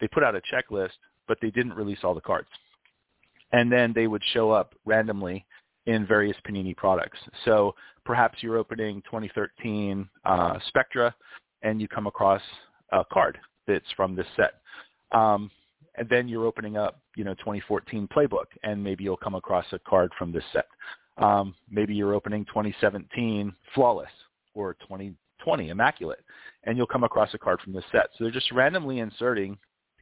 they 0.00 0.08
put 0.08 0.22
out 0.22 0.34
a 0.34 0.40
checklist, 0.52 0.90
but 1.26 1.38
they 1.40 1.50
didn't 1.50 1.74
release 1.74 1.98
all 2.02 2.14
the 2.14 2.20
cards. 2.20 2.48
And 3.52 3.70
then 3.70 3.92
they 3.94 4.06
would 4.06 4.22
show 4.32 4.50
up 4.50 4.74
randomly 4.84 5.46
in 5.86 6.06
various 6.06 6.36
Panini 6.48 6.76
products. 6.76 7.18
So 7.44 7.74
perhaps 8.04 8.42
you're 8.42 8.56
opening 8.56 9.02
2013 9.02 10.08
uh, 10.24 10.58
Spectra, 10.68 11.14
and 11.62 11.80
you 11.80 11.88
come 11.88 12.06
across 12.06 12.42
a 12.92 13.04
card 13.04 13.38
that's 13.66 13.84
from 13.96 14.14
this 14.14 14.26
set. 14.36 14.60
Um, 15.12 15.50
and 15.96 16.08
then 16.08 16.28
you're 16.28 16.46
opening 16.46 16.76
up, 16.76 17.00
you 17.16 17.24
know, 17.24 17.34
2014 17.34 18.08
Playbook, 18.08 18.46
and 18.62 18.82
maybe 18.82 19.04
you'll 19.04 19.16
come 19.16 19.34
across 19.34 19.64
a 19.72 19.78
card 19.80 20.10
from 20.18 20.32
this 20.32 20.44
set. 20.52 20.66
Um, 21.18 21.54
maybe 21.70 21.94
you're 21.94 22.14
opening 22.14 22.44
2017 22.46 23.54
Flawless, 23.74 24.08
or 24.54 24.74
2020 24.74 25.68
Immaculate, 25.68 26.24
and 26.64 26.76
you'll 26.76 26.86
come 26.86 27.04
across 27.04 27.34
a 27.34 27.38
card 27.38 27.60
from 27.60 27.72
this 27.72 27.84
set. 27.92 28.06
So 28.16 28.24
they're 28.24 28.30
just 28.30 28.50
randomly 28.52 29.00
inserting 29.00 29.58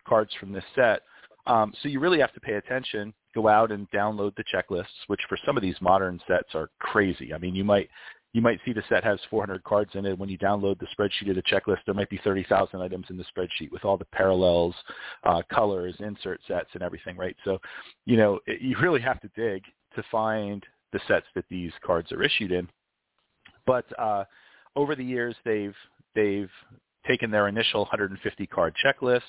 cards 0.07 0.31
from 0.39 0.53
this 0.53 0.65
set. 0.75 1.03
Um, 1.47 1.73
so 1.83 1.89
you 1.89 1.99
really 1.99 2.21
have 2.21 2.33
to 2.35 2.41
pay 2.41 2.55
attention, 2.55 3.13
go 3.35 3.49
out 3.49 3.73
and 3.73 3.91
download 3.91 4.35
the 4.37 4.45
checklists, 4.45 4.87
which 5.09 5.21
for 5.29 5.37
some 5.45 5.57
of 5.57 5.63
these 5.63 5.75
modern 5.81 6.21
sets 6.29 6.55
are 6.55 6.71
crazy. 6.79 7.35
I 7.35 7.39
mean, 7.39 7.55
you 7.55 7.65
might 7.65 7.89
you 8.33 8.41
might 8.41 8.61
see 8.65 8.73
the 8.73 8.83
set 8.89 9.05
has 9.05 9.19
400 9.29 9.63
cards 9.63 9.91
in 9.95 10.07
it. 10.07 10.19
When 10.19 10.29
you 10.29 10.39
download 10.39 10.79
the 10.79 10.87
spreadsheet 10.87 11.29
of 11.29 11.37
the 11.37 11.43
checklist, 11.43 11.81
there 11.85 11.95
might 11.95 12.09
be 12.09 12.21
30,000 12.25 12.81
items 12.81 13.07
in 13.11 13.19
the 13.19 13.25
spreadsheet 13.25 13.71
with 13.71 13.85
all 13.85 13.99
the 13.99 14.07
parallels, 14.07 14.75
uh, 15.25 15.43
colors, 15.53 15.95
insert 15.99 16.41
sets, 16.49 16.71
and 16.73 16.83
everything, 16.83 17.17
right? 17.19 17.37
So, 17.45 17.59
you 18.07 18.17
know, 18.17 18.41
it, 18.47 18.63
you 18.63 18.77
really 18.81 19.03
have 19.03 19.21
to 19.21 19.31
dig 19.37 19.63
to 19.97 20.03
find 20.11 20.65
the 20.93 21.01
sets 21.07 21.27
that 21.35 21.45
these 21.51 21.73
cards 21.85 22.11
are 22.11 22.23
issued 22.23 22.53
in. 22.53 22.69
But 23.67 23.87
uh, 23.99 24.25
over 24.77 24.95
the 24.95 25.05
years, 25.05 25.35
they've 25.45 25.75
they've 26.15 26.51
taken 27.07 27.31
their 27.31 27.49
initial 27.49 27.81
150 27.81 28.47
card 28.47 28.75
checklist 28.85 29.21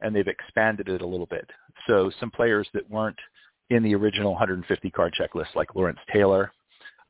and 0.00 0.14
they've 0.14 0.26
expanded 0.26 0.88
it 0.88 1.02
a 1.02 1.06
little 1.06 1.26
bit. 1.26 1.48
So 1.86 2.10
some 2.18 2.30
players 2.30 2.66
that 2.74 2.88
weren't 2.90 3.18
in 3.68 3.82
the 3.82 3.94
original 3.94 4.32
150 4.32 4.90
card 4.90 5.14
checklist, 5.18 5.54
like 5.54 5.74
Lawrence 5.74 5.98
Taylor, 6.12 6.52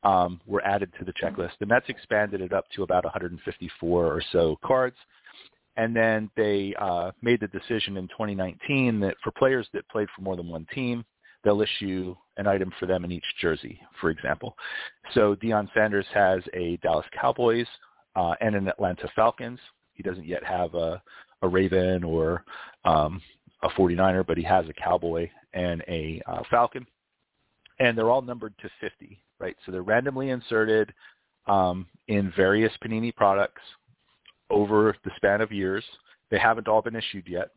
um, 0.03 0.41
were 0.45 0.65
added 0.65 0.91
to 0.99 1.05
the 1.05 1.13
checklist, 1.13 1.53
and 1.61 1.69
that's 1.69 1.87
expanded 1.89 2.41
it 2.41 2.53
up 2.53 2.65
to 2.75 2.83
about 2.83 3.03
154 3.03 4.05
or 4.05 4.21
so 4.31 4.57
cards. 4.63 4.97
And 5.77 5.95
then 5.95 6.29
they 6.35 6.75
uh, 6.79 7.11
made 7.21 7.39
the 7.39 7.47
decision 7.47 7.97
in 7.97 8.07
2019 8.09 8.99
that 9.01 9.15
for 9.23 9.31
players 9.31 9.67
that 9.73 9.87
played 9.89 10.07
for 10.15 10.21
more 10.21 10.35
than 10.35 10.47
one 10.47 10.67
team, 10.73 11.05
they'll 11.43 11.61
issue 11.61 12.15
an 12.37 12.47
item 12.47 12.71
for 12.79 12.85
them 12.85 13.03
in 13.03 13.11
each 13.11 13.25
jersey, 13.39 13.79
for 13.99 14.09
example. 14.09 14.55
So 15.13 15.35
Deion 15.35 15.67
Sanders 15.73 16.05
has 16.13 16.41
a 16.53 16.77
Dallas 16.77 17.05
Cowboys 17.19 17.67
uh, 18.15 18.33
and 18.41 18.55
an 18.55 18.67
Atlanta 18.67 19.09
Falcons. 19.15 19.59
He 19.93 20.03
doesn't 20.03 20.25
yet 20.25 20.43
have 20.43 20.73
a, 20.75 21.01
a 21.41 21.47
Raven 21.47 22.03
or 22.03 22.43
um, 22.85 23.21
a 23.63 23.69
49er, 23.69 24.25
but 24.25 24.37
he 24.37 24.43
has 24.43 24.65
a 24.69 24.73
Cowboy 24.73 25.29
and 25.53 25.83
a 25.87 26.21
uh, 26.27 26.41
Falcon. 26.49 26.85
And 27.79 27.97
they're 27.97 28.11
all 28.11 28.21
numbered 28.21 28.53
to 28.61 28.69
50 28.79 29.19
right? 29.41 29.57
So 29.65 29.71
they're 29.71 29.81
randomly 29.81 30.29
inserted 30.29 30.93
um, 31.47 31.87
in 32.07 32.31
various 32.37 32.71
Panini 32.83 33.13
products 33.13 33.61
over 34.49 34.95
the 35.03 35.11
span 35.17 35.41
of 35.41 35.51
years. 35.51 35.83
They 36.29 36.37
haven't 36.37 36.67
all 36.67 36.81
been 36.81 36.95
issued 36.95 37.27
yet. 37.27 37.49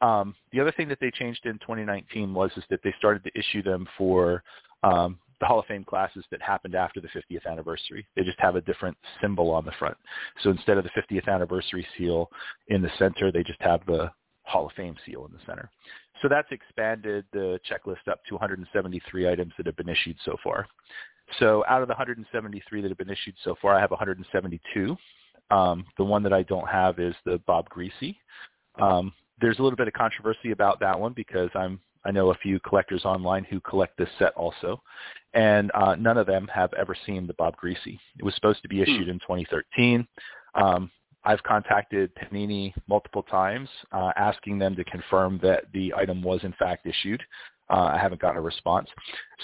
Um, 0.00 0.34
the 0.52 0.60
other 0.60 0.72
thing 0.72 0.88
that 0.88 0.98
they 1.00 1.10
changed 1.10 1.44
in 1.44 1.54
2019 1.54 2.32
was 2.32 2.50
is 2.56 2.64
that 2.70 2.80
they 2.84 2.94
started 2.98 3.24
to 3.24 3.38
issue 3.38 3.62
them 3.62 3.86
for 3.96 4.42
um, 4.82 5.18
the 5.40 5.46
Hall 5.46 5.58
of 5.58 5.66
Fame 5.66 5.84
classes 5.84 6.24
that 6.30 6.42
happened 6.42 6.74
after 6.74 7.00
the 7.00 7.08
50th 7.08 7.46
anniversary. 7.50 8.06
They 8.16 8.22
just 8.22 8.40
have 8.40 8.56
a 8.56 8.60
different 8.60 8.96
symbol 9.20 9.50
on 9.50 9.64
the 9.64 9.72
front. 9.78 9.96
So 10.42 10.50
instead 10.50 10.78
of 10.78 10.84
the 10.84 10.90
50th 10.90 11.28
anniversary 11.28 11.86
seal 11.96 12.30
in 12.68 12.82
the 12.82 12.90
center, 12.98 13.30
they 13.30 13.42
just 13.42 13.60
have 13.60 13.80
the 13.86 14.10
Hall 14.42 14.66
of 14.66 14.72
Fame 14.72 14.96
seal 15.06 15.26
in 15.26 15.32
the 15.32 15.44
center. 15.46 15.70
So 16.22 16.28
that's 16.28 16.50
expanded 16.50 17.24
the 17.32 17.60
checklist 17.70 18.10
up 18.10 18.20
to 18.28 18.34
173 18.34 19.28
items 19.28 19.52
that 19.56 19.66
have 19.66 19.76
been 19.76 19.88
issued 19.88 20.16
so 20.24 20.36
far. 20.42 20.66
So 21.38 21.64
out 21.68 21.82
of 21.82 21.88
the 21.88 21.92
173 21.92 22.80
that 22.80 22.88
have 22.88 22.98
been 22.98 23.10
issued 23.10 23.34
so 23.44 23.54
far, 23.60 23.74
I 23.74 23.80
have 23.80 23.90
172. 23.90 24.96
Um, 25.50 25.84
the 25.96 26.04
one 26.04 26.22
that 26.22 26.32
I 26.32 26.42
don't 26.42 26.68
have 26.68 26.98
is 26.98 27.14
the 27.24 27.40
Bob 27.46 27.68
Griese. 27.68 28.16
Um, 28.80 29.12
there's 29.40 29.58
a 29.58 29.62
little 29.62 29.76
bit 29.76 29.88
of 29.88 29.94
controversy 29.94 30.50
about 30.52 30.80
that 30.80 30.98
one 30.98 31.12
because 31.12 31.50
I'm 31.54 31.80
I 32.04 32.10
know 32.10 32.30
a 32.30 32.34
few 32.36 32.60
collectors 32.60 33.04
online 33.04 33.44
who 33.44 33.60
collect 33.60 33.98
this 33.98 34.08
set 34.18 34.32
also, 34.34 34.80
and 35.34 35.70
uh, 35.74 35.96
none 35.96 36.16
of 36.16 36.26
them 36.26 36.48
have 36.52 36.72
ever 36.74 36.96
seen 37.04 37.26
the 37.26 37.34
Bob 37.34 37.54
Griese. 37.62 37.98
It 38.18 38.24
was 38.24 38.34
supposed 38.34 38.62
to 38.62 38.68
be 38.68 38.80
issued 38.80 39.04
hmm. 39.04 39.10
in 39.10 39.18
2013. 39.18 40.06
Um, 40.54 40.90
I've 41.24 41.42
contacted 41.42 42.10
Panini 42.14 42.72
multiple 42.88 43.24
times 43.24 43.68
uh, 43.92 44.12
asking 44.16 44.58
them 44.58 44.76
to 44.76 44.84
confirm 44.84 45.40
that 45.42 45.64
the 45.74 45.92
item 45.94 46.22
was 46.22 46.40
in 46.44 46.52
fact 46.52 46.86
issued. 46.86 47.22
Uh, 47.68 47.90
I 47.92 47.98
haven't 47.98 48.22
gotten 48.22 48.38
a 48.38 48.42
response. 48.42 48.88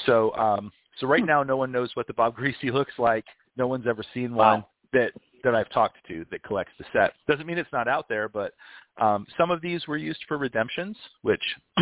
So 0.07 0.35
um, 0.37 0.71
so 0.99 1.07
right 1.07 1.21
hmm. 1.21 1.27
now, 1.27 1.43
no 1.43 1.57
one 1.57 1.73
knows 1.73 1.91
what 1.95 2.07
the 2.07 2.15
Bob 2.15 2.37
Griese 2.37 2.55
looks 2.73 2.95
like. 2.99 3.25
No 3.57 3.67
one's 3.67 3.87
ever 3.87 4.03
seen 4.15 4.35
one 4.35 4.61
wow. 4.61 4.69
that 4.93 5.13
that 5.45 5.55
I've 5.55 5.71
talked 5.71 5.99
to 6.09 6.27
that 6.31 6.43
collects 6.43 6.73
the 6.79 6.85
set. 6.93 7.13
Doesn't 7.29 7.47
mean 7.47 7.59
it's 7.59 7.73
not 7.73 7.89
out 7.89 8.09
there, 8.09 8.29
but 8.29 8.53
um, 9.01 9.27
some 9.39 9.51
of 9.51 9.61
these 9.61 9.87
were 9.87 9.97
used 9.97 10.25
for 10.27 10.39
redemptions, 10.39 10.97
which 11.23 11.43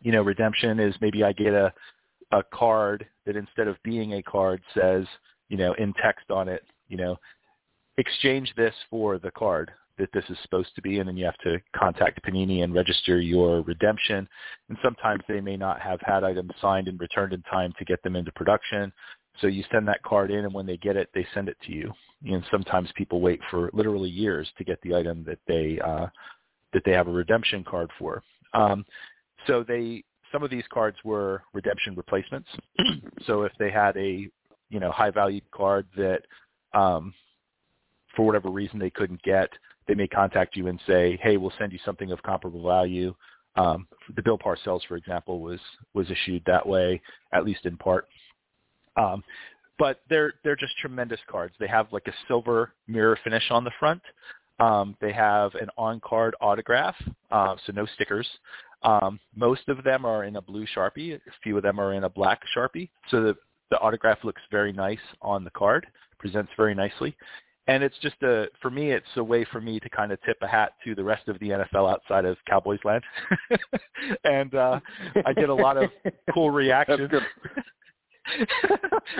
you 0.00 0.12
know, 0.12 0.22
redemption 0.22 0.78
is 0.80 0.94
maybe 1.00 1.24
I 1.24 1.32
get 1.32 1.52
a 1.52 1.72
a 2.32 2.42
card 2.54 3.06
that 3.26 3.36
instead 3.36 3.66
of 3.66 3.76
being 3.82 4.14
a 4.14 4.22
card 4.22 4.62
says, 4.74 5.04
you 5.48 5.56
know, 5.56 5.74
in 5.74 5.92
text 5.94 6.30
on 6.30 6.48
it, 6.48 6.62
you 6.88 6.96
know, 6.96 7.16
exchange 7.98 8.52
this 8.56 8.74
for 8.88 9.18
the 9.18 9.32
card 9.32 9.70
that 9.98 10.10
this 10.12 10.24
is 10.30 10.36
supposed 10.42 10.74
to 10.74 10.82
be, 10.82 11.00
and 11.00 11.08
then 11.08 11.16
you 11.16 11.24
have 11.24 11.36
to 11.38 11.58
contact 11.76 12.24
Panini 12.24 12.62
and 12.62 12.72
register 12.72 13.20
your 13.20 13.62
redemption. 13.62 14.26
And 14.68 14.78
sometimes 14.82 15.22
they 15.28 15.40
may 15.40 15.56
not 15.56 15.80
have 15.80 16.00
had 16.02 16.24
items 16.24 16.52
signed 16.60 16.88
and 16.88 16.98
returned 16.98 17.32
in 17.32 17.42
time 17.42 17.74
to 17.78 17.84
get 17.84 18.02
them 18.02 18.16
into 18.16 18.32
production. 18.32 18.92
So 19.40 19.46
you 19.46 19.64
send 19.70 19.86
that 19.88 20.02
card 20.02 20.30
in, 20.30 20.44
and 20.44 20.54
when 20.54 20.66
they 20.66 20.78
get 20.78 20.96
it, 20.96 21.10
they 21.14 21.26
send 21.34 21.48
it 21.48 21.56
to 21.66 21.72
you. 21.72 21.92
And 22.24 22.44
sometimes 22.50 22.90
people 22.96 23.20
wait 23.20 23.40
for 23.50 23.70
literally 23.72 24.10
years 24.10 24.48
to 24.58 24.64
get 24.64 24.80
the 24.82 24.94
item 24.94 25.24
that 25.24 25.38
they 25.46 25.78
uh, 25.80 26.06
that 26.72 26.82
they 26.84 26.92
have 26.92 27.08
a 27.08 27.12
redemption 27.12 27.64
card 27.64 27.90
for. 27.98 28.22
Um, 28.52 28.84
so 29.46 29.64
they 29.66 30.04
some 30.32 30.42
of 30.42 30.50
these 30.50 30.64
cards 30.72 30.96
were 31.04 31.42
redemption 31.52 31.94
replacements. 31.94 32.48
so 33.26 33.42
if 33.42 33.52
they 33.58 33.70
had 33.70 33.96
a 33.96 34.28
you 34.68 34.80
know 34.80 34.90
high 34.90 35.10
value 35.10 35.40
card 35.50 35.86
that 35.96 36.22
um, 36.74 37.14
for 38.14 38.26
whatever 38.26 38.50
reason 38.50 38.78
they 38.78 38.90
couldn't 38.90 39.22
get, 39.22 39.50
they 39.88 39.94
may 39.94 40.06
contact 40.06 40.56
you 40.56 40.68
and 40.68 40.80
say, 40.86 41.18
"Hey, 41.22 41.36
we'll 41.36 41.52
send 41.58 41.72
you 41.72 41.78
something 41.84 42.12
of 42.12 42.22
comparable 42.22 42.64
value." 42.66 43.14
Um, 43.56 43.88
the 44.14 44.22
Bill 44.22 44.38
Parcells, 44.38 44.86
for 44.86 44.96
example, 44.96 45.40
was 45.40 45.60
was 45.94 46.10
issued 46.10 46.42
that 46.46 46.66
way, 46.66 47.00
at 47.32 47.44
least 47.44 47.66
in 47.66 47.76
part. 47.76 48.06
Um, 48.96 49.24
but 49.80 50.02
they're 50.10 50.34
they're 50.44 50.54
just 50.54 50.76
tremendous 50.78 51.18
cards. 51.28 51.54
They 51.58 51.66
have 51.66 51.86
like 51.90 52.06
a 52.06 52.12
silver 52.28 52.72
mirror 52.86 53.18
finish 53.24 53.50
on 53.50 53.64
the 53.64 53.72
front. 53.80 54.02
Um, 54.60 54.94
they 55.00 55.10
have 55.12 55.54
an 55.54 55.70
on-card 55.78 56.36
autograph, 56.40 56.94
uh, 57.30 57.56
so 57.66 57.72
no 57.72 57.86
stickers. 57.94 58.28
Um, 58.82 59.18
most 59.34 59.62
of 59.68 59.82
them 59.82 60.04
are 60.04 60.24
in 60.24 60.36
a 60.36 60.42
blue 60.42 60.66
Sharpie. 60.76 61.14
A 61.14 61.20
few 61.42 61.56
of 61.56 61.62
them 61.62 61.80
are 61.80 61.94
in 61.94 62.04
a 62.04 62.10
black 62.10 62.42
Sharpie. 62.54 62.90
So 63.10 63.22
the, 63.22 63.36
the 63.70 63.78
autograph 63.78 64.18
looks 64.22 64.42
very 64.50 64.72
nice 64.72 64.98
on 65.22 65.44
the 65.44 65.50
card, 65.50 65.86
presents 66.18 66.52
very 66.58 66.74
nicely 66.74 67.16
and 67.66 67.84
it's 67.84 67.96
just 68.02 68.16
a 68.22 68.48
for 68.60 68.70
me 68.70 68.90
it's 68.90 69.06
a 69.16 69.22
way 69.22 69.46
for 69.52 69.60
me 69.60 69.78
to 69.78 69.88
kind 69.90 70.10
of 70.12 70.20
tip 70.22 70.36
a 70.42 70.46
hat 70.46 70.72
to 70.84 70.94
the 70.94 71.04
rest 71.04 71.28
of 71.28 71.38
the 71.38 71.50
NFL 71.50 71.90
outside 71.92 72.24
of 72.24 72.36
Cowboys 72.48 72.80
land, 72.84 73.04
and 74.24 74.54
uh, 74.54 74.80
I 75.24 75.32
get 75.32 75.50
a 75.50 75.54
lot 75.54 75.76
of 75.76 75.90
cool 76.34 76.50
reactions. 76.62 77.10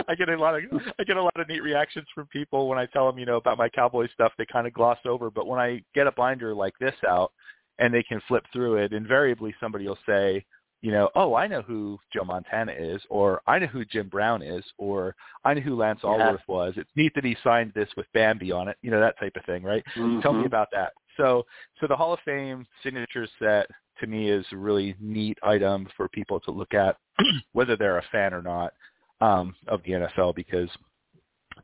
I 0.09 0.15
get 0.15 0.29
a 0.29 0.37
lot 0.37 0.55
of 0.55 0.63
I 0.99 1.05
get 1.05 1.17
a 1.17 1.23
lot 1.23 1.39
of 1.39 1.49
neat 1.49 1.63
reactions 1.63 2.07
from 2.15 2.27
people 2.27 2.69
when 2.69 2.79
I 2.79 2.87
tell 2.87 3.07
them 3.11 3.19
you 3.19 3.27
know 3.27 3.37
about 3.37 3.59
my 3.59 3.69
cowboy 3.69 4.09
stuff. 4.13 4.33
They 4.39 4.47
kind 4.47 4.67
of 4.67 4.73
gloss 4.73 4.99
over, 5.05 5.31
but 5.31 5.47
when 5.47 5.61
I 5.61 5.83
get 5.95 6.07
a 6.07 6.13
binder 6.13 6.55
like 6.55 6.75
this 6.81 6.95
out 7.07 7.33
and 7.79 7.93
they 7.93 8.03
can 8.03 8.21
flip 8.29 8.45
through 8.53 8.77
it, 8.77 8.93
invariably 8.93 9.55
somebody 9.61 9.87
will 9.89 9.99
say, 10.07 10.45
you 10.83 10.93
know, 10.93 11.11
oh, 11.15 11.35
I 11.35 11.47
know 11.47 11.63
who 11.63 11.99
Joe 12.13 12.25
Montana 12.25 12.73
is, 12.73 13.03
or 13.11 13.43
I 13.47 13.59
know 13.59 13.67
who 13.67 13.85
Jim 13.85 14.09
Brown 14.09 14.43
is, 14.43 14.65
or 14.79 15.15
I 15.45 15.55
know 15.55 15.61
who 15.61 15.77
Lance 15.77 16.01
Alworth 16.03 16.41
yeah. 16.49 16.55
was. 16.55 16.75
It's 16.77 16.91
neat 16.97 17.13
that 17.15 17.25
he 17.25 17.37
signed 17.45 17.73
this 17.75 17.89
with 17.97 18.07
Bambi 18.15 18.51
on 18.53 18.69
it, 18.69 18.77
you 18.83 18.91
know, 18.91 19.01
that 19.01 19.19
type 19.19 19.37
of 19.37 19.45
thing, 19.45 19.63
right? 19.63 19.85
Mm-hmm. 19.97 20.21
Tell 20.21 20.33
me 20.33 20.47
about 20.47 20.69
that. 20.73 20.93
So, 21.17 21.45
so 21.81 21.87
the 21.87 21.97
Hall 21.97 22.15
of 22.15 22.21
Fame 22.25 22.67
signature 22.83 23.29
set 23.39 23.67
to 24.01 24.07
me 24.07 24.31
is 24.31 24.47
a 24.53 24.57
really 24.57 24.95
neat 25.01 25.39
item 25.43 25.87
for 25.97 26.09
people 26.09 26.41
to 26.41 26.51
look 26.51 26.73
at, 26.73 26.97
whether 27.53 27.77
they're 27.77 27.99
a 27.99 28.05
fan 28.11 28.33
or 28.33 28.43
not 28.43 28.73
um, 29.21 29.55
of 29.69 29.83
the 29.85 29.93
NFL, 29.93 30.35
because 30.35 30.69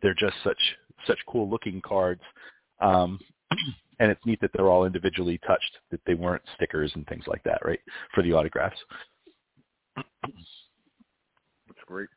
they're 0.02 0.14
just 0.14 0.36
such 0.44 0.58
such 1.06 1.18
cool 1.28 1.48
looking 1.48 1.80
cards. 1.80 2.22
Um, 2.80 3.18
and 3.98 4.10
it's 4.10 4.24
neat 4.26 4.40
that 4.40 4.50
they're 4.54 4.68
all 4.68 4.84
individually 4.84 5.40
touched, 5.46 5.78
that 5.90 6.00
they 6.06 6.14
weren't 6.14 6.42
stickers 6.54 6.92
and 6.94 7.06
things 7.06 7.24
like 7.26 7.42
that, 7.44 7.64
right, 7.64 7.80
for 8.14 8.22
the 8.22 8.32
autographs. 8.32 8.76
That's 9.96 11.84
great. 11.86 12.08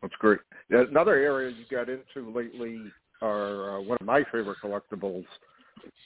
That's 0.00 0.14
great. 0.18 0.40
Yeah, 0.70 0.84
another 0.88 1.14
area 1.16 1.50
you 1.50 1.64
got 1.70 1.88
into 1.88 2.30
lately 2.30 2.84
are 3.20 3.78
uh, 3.78 3.82
one 3.82 3.98
of 4.00 4.06
my 4.06 4.22
favorite 4.32 4.58
collectibles, 4.62 5.24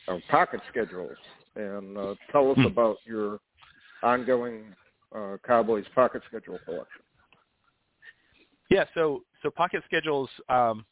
uh, 0.09 0.19
pocket 0.31 0.61
schedules. 0.71 1.17
And 1.55 1.99
uh, 1.99 2.15
tell 2.31 2.51
us 2.51 2.57
hmm. 2.57 2.67
about 2.67 2.97
your 3.05 3.39
ongoing 4.03 4.65
uh, 5.15 5.37
Cowboys 5.47 5.85
pocket 5.95 6.23
schedule 6.29 6.59
collection. 6.65 7.03
Yeah, 8.73 8.85
so 8.95 9.23
so 9.43 9.51
pocket 9.51 9.83
schedules 9.87 10.31
um, 10.49 10.87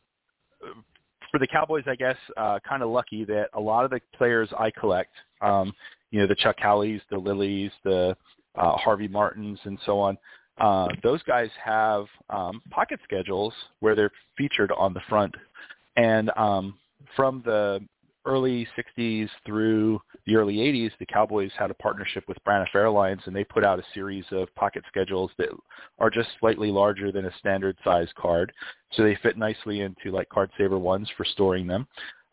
for 1.30 1.38
the 1.38 1.46
Cowboys, 1.46 1.84
I 1.86 1.94
guess, 1.94 2.16
uh, 2.36 2.58
kind 2.68 2.82
of 2.82 2.90
lucky 2.90 3.24
that 3.24 3.48
a 3.54 3.60
lot 3.60 3.86
of 3.86 3.90
the 3.90 4.00
players 4.16 4.50
I 4.58 4.70
collect, 4.70 5.12
um, 5.40 5.72
you 6.10 6.20
know, 6.20 6.26
the 6.26 6.34
Chuck 6.34 6.56
Howleys, 6.58 7.00
the 7.10 7.16
Lillys, 7.16 7.70
the 7.84 8.14
uh, 8.54 8.72
Harvey 8.72 9.08
Martins, 9.08 9.58
and 9.64 9.78
so 9.86 9.98
on, 9.98 10.18
uh, 10.58 10.88
those 11.02 11.22
guys 11.22 11.48
have 11.64 12.04
um, 12.28 12.60
pocket 12.70 13.00
schedules 13.04 13.54
where 13.78 13.94
they're 13.94 14.10
featured 14.36 14.72
on 14.72 14.92
the 14.92 15.00
front. 15.08 15.34
And 15.96 16.30
um, 16.36 16.74
from 17.16 17.42
the 17.46 17.80
early 18.26 18.68
60s 18.76 19.28
through 19.46 20.00
the 20.26 20.36
early 20.36 20.56
80s, 20.56 20.90
the 20.98 21.06
Cowboys 21.06 21.50
had 21.58 21.70
a 21.70 21.74
partnership 21.74 22.24
with 22.28 22.42
Braniff 22.46 22.74
Airlines, 22.74 23.22
and 23.26 23.34
they 23.34 23.44
put 23.44 23.64
out 23.64 23.78
a 23.78 23.84
series 23.94 24.24
of 24.30 24.54
pocket 24.54 24.84
schedules 24.88 25.30
that 25.38 25.48
are 25.98 26.10
just 26.10 26.28
slightly 26.38 26.70
larger 26.70 27.12
than 27.12 27.26
a 27.26 27.36
standard 27.38 27.76
size 27.84 28.08
card. 28.16 28.52
So 28.92 29.02
they 29.02 29.18
fit 29.22 29.38
nicely 29.38 29.80
into 29.80 30.10
like 30.10 30.28
card 30.28 30.50
saver 30.58 30.78
ones 30.78 31.08
for 31.16 31.24
storing 31.24 31.66
them. 31.66 31.86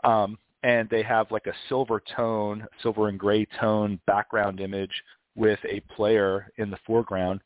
Um, 0.03 0.38
and 0.63 0.89
they 0.89 1.03
have 1.03 1.31
like 1.31 1.47
a 1.47 1.53
silver 1.69 2.01
tone, 2.15 2.67
silver 2.81 3.09
and 3.09 3.19
gray 3.19 3.45
tone 3.59 3.99
background 4.07 4.59
image 4.59 5.03
with 5.35 5.59
a 5.69 5.79
player 5.95 6.51
in 6.57 6.71
the 6.71 6.79
foreground 6.85 7.41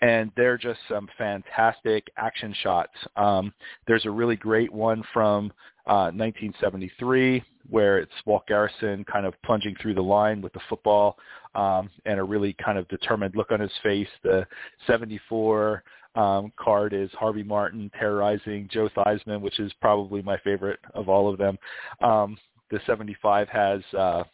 and 0.00 0.30
they're 0.36 0.58
just 0.58 0.80
some 0.88 1.08
fantastic 1.16 2.08
action 2.16 2.54
shots. 2.62 2.92
Um, 3.16 3.52
there's 3.86 4.06
a 4.06 4.10
really 4.10 4.36
great 4.36 4.72
one 4.72 5.02
from 5.12 5.52
uh, 5.86 6.10
1973 6.10 7.42
where 7.68 7.98
it's 7.98 8.12
Walt 8.24 8.46
Garrison 8.46 9.04
kind 9.04 9.26
of 9.26 9.34
plunging 9.44 9.74
through 9.80 9.94
the 9.94 10.02
line 10.02 10.40
with 10.40 10.52
the 10.52 10.60
football 10.68 11.16
um, 11.54 11.90
and 12.04 12.20
a 12.20 12.24
really 12.24 12.54
kind 12.64 12.78
of 12.78 12.86
determined 12.88 13.34
look 13.34 13.50
on 13.50 13.60
his 13.60 13.72
face. 13.82 14.08
The 14.22 14.46
74 14.86 15.82
um, 16.14 16.52
card 16.56 16.92
is 16.92 17.10
Harvey 17.12 17.42
Martin 17.42 17.90
terrorizing 17.98 18.68
Joe 18.70 18.88
Theismann, 18.96 19.40
which 19.40 19.58
is 19.60 19.72
probably 19.80 20.22
my 20.22 20.38
favorite 20.38 20.80
of 20.94 21.08
all 21.08 21.30
of 21.30 21.38
them. 21.38 21.58
Um, 22.00 22.36
the 22.70 22.80
75 22.86 23.48
has 23.48 23.80
uh, 23.96 24.24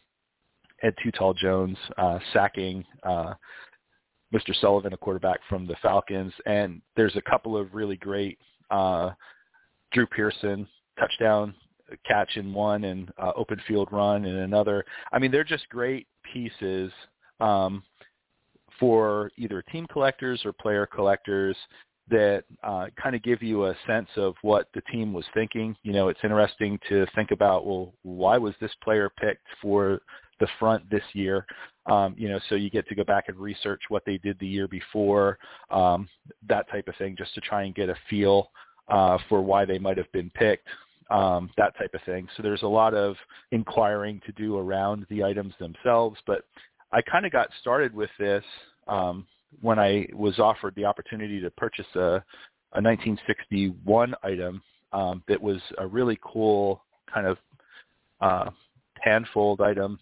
Ed 0.81 0.95
Too 1.03 1.11
Tall 1.11 1.33
Jones 1.33 1.77
uh, 1.97 2.19
sacking 2.33 2.83
uh, 3.03 3.33
Mr. 4.33 4.55
Sullivan, 4.59 4.93
a 4.93 4.97
quarterback 4.97 5.39
from 5.47 5.67
the 5.67 5.75
Falcons, 5.81 6.33
and 6.45 6.81
there's 6.95 7.15
a 7.15 7.21
couple 7.21 7.55
of 7.55 7.73
really 7.73 7.97
great 7.97 8.39
uh, 8.71 9.11
Drew 9.91 10.07
Pearson 10.07 10.67
touchdown 10.99 11.53
catch 12.05 12.37
in 12.37 12.53
one 12.53 12.85
and 12.85 13.11
uh, 13.17 13.31
open 13.35 13.59
field 13.67 13.89
run 13.91 14.25
in 14.25 14.35
another. 14.37 14.85
I 15.11 15.19
mean, 15.19 15.31
they're 15.31 15.43
just 15.43 15.67
great 15.69 16.07
pieces 16.31 16.91
um, 17.39 17.83
for 18.79 19.31
either 19.37 19.61
team 19.61 19.85
collectors 19.91 20.41
or 20.45 20.53
player 20.53 20.85
collectors 20.85 21.55
that 22.09 22.43
uh, 22.63 22.87
kind 23.01 23.15
of 23.15 23.23
give 23.23 23.41
you 23.41 23.65
a 23.65 23.75
sense 23.87 24.09
of 24.17 24.35
what 24.41 24.67
the 24.73 24.81
team 24.91 25.13
was 25.13 25.25
thinking. 25.33 25.75
You 25.83 25.93
know, 25.93 26.09
it's 26.09 26.19
interesting 26.23 26.79
to 26.89 27.05
think 27.15 27.31
about, 27.31 27.65
well, 27.65 27.93
why 28.03 28.37
was 28.37 28.53
this 28.59 28.73
player 28.83 29.09
picked 29.09 29.45
for 29.61 30.01
the 30.39 30.47
front 30.59 30.89
this 30.89 31.03
year. 31.13 31.45
Um, 31.85 32.15
you 32.17 32.29
know, 32.29 32.39
so 32.49 32.55
you 32.55 32.69
get 32.69 32.87
to 32.87 32.95
go 32.95 33.03
back 33.03 33.25
and 33.29 33.37
research 33.37 33.81
what 33.89 34.03
they 34.05 34.17
did 34.17 34.37
the 34.39 34.47
year 34.47 34.67
before, 34.67 35.37
um, 35.69 36.07
that 36.47 36.69
type 36.69 36.87
of 36.87 36.95
thing, 36.97 37.15
just 37.17 37.33
to 37.35 37.41
try 37.41 37.63
and 37.63 37.75
get 37.75 37.89
a 37.89 37.95
feel 38.09 38.49
uh, 38.89 39.17
for 39.29 39.41
why 39.41 39.65
they 39.65 39.79
might 39.79 39.97
have 39.97 40.11
been 40.11 40.29
picked. 40.31 40.67
Um, 41.09 41.49
that 41.57 41.77
type 41.77 41.93
of 41.93 42.01
thing. 42.05 42.27
So 42.35 42.43
there's 42.43 42.63
a 42.63 42.67
lot 42.67 42.93
of 42.93 43.15
inquiring 43.51 44.21
to 44.25 44.31
do 44.31 44.57
around 44.57 45.05
the 45.09 45.23
items 45.23 45.53
themselves. 45.59 46.17
But 46.25 46.45
I 46.91 47.01
kind 47.01 47.25
of 47.25 47.31
got 47.31 47.49
started 47.59 47.93
with 47.93 48.09
this 48.17 48.43
um, 48.87 49.27
when 49.61 49.79
I 49.79 50.07
was 50.13 50.39
offered 50.39 50.75
the 50.75 50.85
opportunity 50.85 51.41
to 51.41 51.49
purchase 51.51 51.87
a, 51.95 52.23
a 52.71 52.81
1961 52.81 54.15
item 54.23 54.61
um, 54.93 55.23
that 55.27 55.41
was 55.41 55.59
a 55.77 55.85
really 55.85 56.17
cool 56.21 56.83
kind 57.13 57.27
of 57.27 57.37
uh, 58.21 58.49
handfold 59.05 59.59
item 59.59 59.99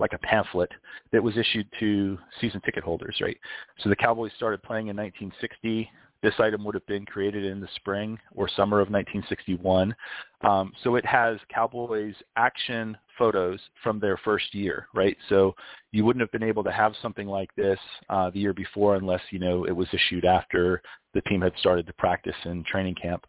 like 0.00 0.12
a 0.14 0.18
pamphlet 0.18 0.70
that 1.12 1.22
was 1.22 1.36
issued 1.36 1.68
to 1.78 2.18
season 2.40 2.60
ticket 2.62 2.82
holders, 2.82 3.16
right? 3.20 3.36
So 3.80 3.88
the 3.90 3.96
Cowboys 3.96 4.32
started 4.36 4.62
playing 4.62 4.88
in 4.88 4.96
1960. 4.96 5.90
This 6.22 6.34
item 6.38 6.64
would 6.64 6.74
have 6.74 6.86
been 6.86 7.06
created 7.06 7.44
in 7.44 7.60
the 7.60 7.68
spring 7.76 8.18
or 8.34 8.48
summer 8.48 8.80
of 8.80 8.90
1961. 8.90 9.94
Um, 10.42 10.72
so 10.84 10.96
it 10.96 11.06
has 11.06 11.38
Cowboys 11.52 12.14
action 12.36 12.96
photos 13.18 13.60
from 13.82 14.00
their 14.00 14.18
first 14.18 14.54
year, 14.54 14.86
right? 14.94 15.16
So 15.28 15.54
you 15.92 16.04
wouldn't 16.04 16.20
have 16.20 16.32
been 16.32 16.42
able 16.42 16.64
to 16.64 16.72
have 16.72 16.92
something 17.02 17.26
like 17.26 17.54
this 17.56 17.78
uh, 18.08 18.30
the 18.30 18.40
year 18.40 18.52
before 18.52 18.96
unless, 18.96 19.20
you 19.30 19.38
know, 19.38 19.64
it 19.64 19.72
was 19.72 19.88
issued 19.92 20.24
after 20.24 20.82
the 21.14 21.20
team 21.22 21.40
had 21.40 21.52
started 21.58 21.86
to 21.86 21.92
practice 21.94 22.34
in 22.44 22.64
training 22.64 22.94
camp. 23.00 23.24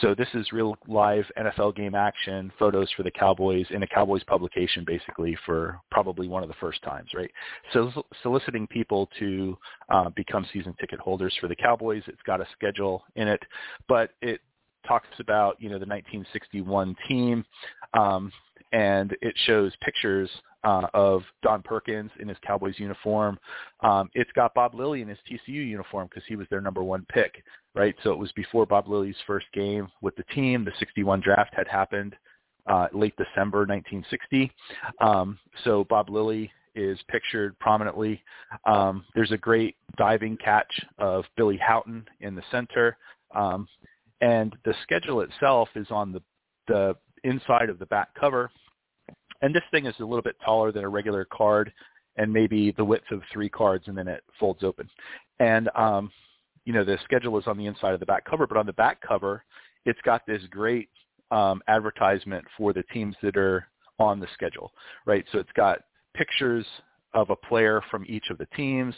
So 0.00 0.14
this 0.14 0.28
is 0.34 0.52
real 0.52 0.76
live 0.88 1.24
NFL 1.38 1.76
game 1.76 1.94
action 1.94 2.52
photos 2.58 2.90
for 2.96 3.02
the 3.02 3.10
Cowboys 3.10 3.66
in 3.70 3.82
a 3.82 3.86
Cowboys 3.86 4.22
publication 4.24 4.84
basically 4.86 5.36
for 5.44 5.78
probably 5.90 6.28
one 6.28 6.42
of 6.42 6.48
the 6.48 6.54
first 6.60 6.82
times, 6.82 7.08
right? 7.14 7.30
So 7.72 7.90
soliciting 8.22 8.66
people 8.66 9.08
to 9.18 9.56
uh, 9.90 10.10
become 10.10 10.46
season 10.52 10.74
ticket 10.80 11.00
holders 11.00 11.34
for 11.40 11.48
the 11.48 11.56
Cowboys. 11.56 12.02
It's 12.06 12.22
got 12.26 12.40
a 12.40 12.46
schedule 12.52 13.04
in 13.16 13.28
it, 13.28 13.42
but 13.88 14.10
it 14.22 14.40
talks 14.86 15.08
about 15.18 15.60
you 15.60 15.68
know 15.68 15.78
the 15.78 15.86
1961 15.86 16.96
team, 17.08 17.44
um, 17.94 18.32
and 18.72 19.16
it 19.20 19.34
shows 19.46 19.72
pictures 19.84 20.30
uh, 20.66 20.88
of 20.94 21.22
Don 21.42 21.62
Perkins 21.62 22.10
in 22.18 22.28
his 22.28 22.36
Cowboys 22.44 22.74
uniform. 22.78 23.38
Um, 23.80 24.10
it's 24.14 24.30
got 24.32 24.52
Bob 24.52 24.74
Lilly 24.74 25.00
in 25.00 25.08
his 25.08 25.18
TCU 25.30 25.66
uniform 25.66 26.08
because 26.08 26.24
he 26.26 26.34
was 26.34 26.48
their 26.50 26.60
number 26.60 26.82
one 26.82 27.06
pick, 27.08 27.44
right? 27.74 27.94
So 28.02 28.10
it 28.10 28.18
was 28.18 28.32
before 28.32 28.66
Bob 28.66 28.88
Lilly's 28.88 29.16
first 29.28 29.46
game 29.54 29.88
with 30.02 30.16
the 30.16 30.24
team. 30.34 30.64
The 30.64 30.72
61 30.80 31.20
draft 31.20 31.54
had 31.54 31.68
happened 31.68 32.16
uh, 32.66 32.88
late 32.92 33.14
December 33.16 33.60
1960. 33.60 34.50
Um, 35.00 35.38
so 35.62 35.84
Bob 35.84 36.10
Lilly 36.10 36.50
is 36.74 36.98
pictured 37.08 37.56
prominently. 37.60 38.22
Um, 38.66 39.04
there's 39.14 39.32
a 39.32 39.38
great 39.38 39.76
diving 39.96 40.36
catch 40.36 40.80
of 40.98 41.24
Billy 41.36 41.58
Howton 41.58 42.04
in 42.20 42.34
the 42.34 42.42
center. 42.50 42.96
Um, 43.36 43.68
and 44.20 44.56
the 44.64 44.74
schedule 44.82 45.20
itself 45.20 45.68
is 45.76 45.86
on 45.90 46.10
the, 46.12 46.22
the 46.66 46.96
inside 47.22 47.70
of 47.70 47.78
the 47.78 47.86
back 47.86 48.08
cover. 48.18 48.50
And 49.42 49.54
this 49.54 49.62
thing 49.70 49.86
is 49.86 49.94
a 50.00 50.04
little 50.04 50.22
bit 50.22 50.36
taller 50.44 50.72
than 50.72 50.84
a 50.84 50.88
regular 50.88 51.24
card 51.24 51.72
and 52.16 52.32
maybe 52.32 52.72
the 52.76 52.84
width 52.84 53.10
of 53.10 53.20
three 53.32 53.48
cards 53.48 53.84
and 53.88 53.96
then 53.96 54.08
it 54.08 54.24
folds 54.40 54.64
open. 54.64 54.88
And, 55.38 55.68
um, 55.74 56.10
you 56.64 56.72
know, 56.72 56.84
the 56.84 56.98
schedule 57.04 57.38
is 57.38 57.46
on 57.46 57.58
the 57.58 57.66
inside 57.66 57.94
of 57.94 58.00
the 58.00 58.06
back 58.06 58.24
cover, 58.24 58.46
but 58.46 58.56
on 58.56 58.66
the 58.66 58.72
back 58.72 59.00
cover, 59.06 59.44
it's 59.84 60.00
got 60.02 60.26
this 60.26 60.42
great 60.50 60.88
um, 61.30 61.62
advertisement 61.68 62.44
for 62.56 62.72
the 62.72 62.82
teams 62.92 63.14
that 63.22 63.36
are 63.36 63.68
on 63.98 64.20
the 64.20 64.26
schedule, 64.34 64.72
right? 65.04 65.24
So 65.32 65.38
it's 65.38 65.52
got 65.54 65.80
pictures 66.14 66.66
of 67.14 67.30
a 67.30 67.36
player 67.36 67.82
from 67.90 68.04
each 68.08 68.30
of 68.30 68.38
the 68.38 68.46
teams. 68.56 68.94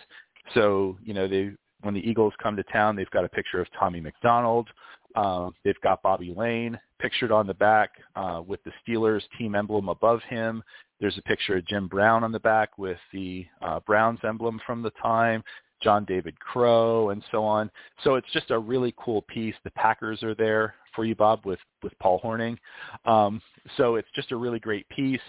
So, 0.55 0.97
you 1.05 1.15
know, 1.15 1.29
they 1.29 1.53
when 1.83 1.95
the 1.95 2.01
Eagles 2.01 2.33
come 2.43 2.57
to 2.57 2.65
town, 2.65 2.97
they've 2.97 3.11
got 3.11 3.25
a 3.25 3.29
picture 3.29 3.61
of 3.61 3.69
Tommy 3.79 4.01
McDonald. 4.01 4.69
Um, 5.15 5.55
they've 5.65 5.81
got 5.83 6.03
Bobby 6.03 6.35
Layne 6.37 6.79
pictured 6.99 7.33
on 7.33 7.47
the 7.47 7.55
back 7.55 7.91
uh, 8.17 8.43
with 8.47 8.61
the 8.65 8.73
Steelers 8.87 9.23
team 9.39 9.55
emblem 9.55 9.89
above 9.89 10.21
him. 10.29 10.63
There's 11.01 11.19
a 11.19 11.23
picture 11.23 11.57
of 11.57 11.67
Jim 11.67 11.89
Brown 11.89 12.25
on 12.25 12.33
the 12.33 12.41
back 12.41 12.77
with 12.77 12.99
the 13.13 13.47
uh, 13.63 13.81
Browns 13.81 14.19
emblem 14.25 14.61
from 14.67 14.83
the 14.83 14.91
time, 15.03 15.43
John 15.83 16.05
David 16.05 16.39
Crow, 16.41 17.11
and 17.11 17.23
so 17.31 17.45
on. 17.45 17.71
So 18.03 18.17
it's 18.17 18.31
just 18.33 18.51
a 18.51 18.59
really 18.59 18.95
cool 18.99 19.23
piece. 19.23 19.55
The 19.65 19.71
Packers 19.71 20.23
are 20.23 20.35
there 20.35 20.75
for 20.95 21.05
you, 21.05 21.15
Bob, 21.15 21.47
with 21.47 21.61
with 21.83 21.97
Paul 22.01 22.21
Hornung. 22.21 22.59
Um, 23.05 23.41
so 23.77 23.95
it's 23.95 24.09
just 24.15 24.33
a 24.33 24.37
really 24.37 24.59
great 24.59 24.89
piece 24.89 25.21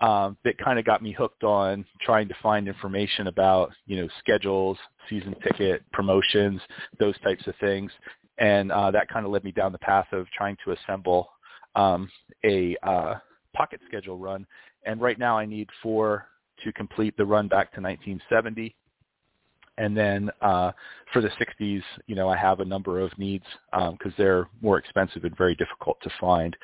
um, 0.00 0.36
that 0.44 0.58
kind 0.58 0.78
of 0.78 0.84
got 0.84 1.02
me 1.02 1.12
hooked 1.12 1.44
on 1.44 1.84
trying 2.02 2.28
to 2.28 2.34
find 2.42 2.68
information 2.68 3.28
about 3.28 3.72
you 3.86 3.96
know 3.96 4.08
schedules, 4.18 4.76
season 5.08 5.34
ticket 5.42 5.82
promotions, 5.92 6.60
those 6.98 7.18
types 7.20 7.46
of 7.46 7.54
things, 7.60 7.90
and 8.38 8.72
uh, 8.72 8.90
that 8.90 9.08
kind 9.08 9.26
of 9.26 9.32
led 9.32 9.44
me 9.44 9.52
down 9.52 9.72
the 9.72 9.78
path 9.78 10.06
of 10.12 10.26
trying 10.36 10.56
to 10.64 10.72
assemble 10.72 11.28
um, 11.74 12.08
a 12.44 12.76
uh, 12.82 13.14
pocket 13.54 13.80
schedule 13.86 14.18
run. 14.18 14.46
And 14.84 15.00
right 15.00 15.18
now, 15.18 15.38
I 15.38 15.46
need 15.46 15.68
four 15.82 16.26
to 16.62 16.72
complete 16.72 17.16
the 17.16 17.24
run 17.24 17.48
back 17.48 17.72
to 17.74 17.80
1970. 17.80 18.74
And 19.76 19.96
then 19.96 20.30
uh, 20.40 20.70
for 21.12 21.20
the 21.20 21.30
60s, 21.30 21.82
you 22.06 22.14
know, 22.14 22.28
I 22.28 22.36
have 22.36 22.60
a 22.60 22.64
number 22.64 23.00
of 23.00 23.16
needs 23.18 23.44
because 23.72 24.12
um, 24.12 24.14
they're 24.16 24.48
more 24.62 24.78
expensive 24.78 25.24
and 25.24 25.36
very 25.36 25.56
difficult 25.56 25.98
to 26.02 26.10
find 26.20 26.56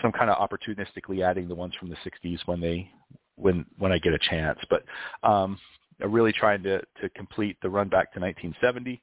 some 0.00 0.12
kind 0.12 0.30
of 0.30 0.36
opportunistically 0.36 1.22
adding 1.22 1.48
the 1.48 1.54
ones 1.54 1.74
from 1.78 1.90
the 1.90 1.96
60s 1.96 2.38
when 2.46 2.60
they 2.60 2.90
when 3.36 3.66
when 3.78 3.92
I 3.92 3.98
get 3.98 4.14
a 4.14 4.18
chance. 4.18 4.58
But 4.70 4.84
um, 5.22 5.58
I'm 6.02 6.12
really 6.12 6.32
trying 6.32 6.62
to 6.62 6.80
to 7.00 7.08
complete 7.14 7.58
the 7.60 7.68
run 7.68 7.88
back 7.88 8.12
to 8.14 8.20
1970. 8.20 9.00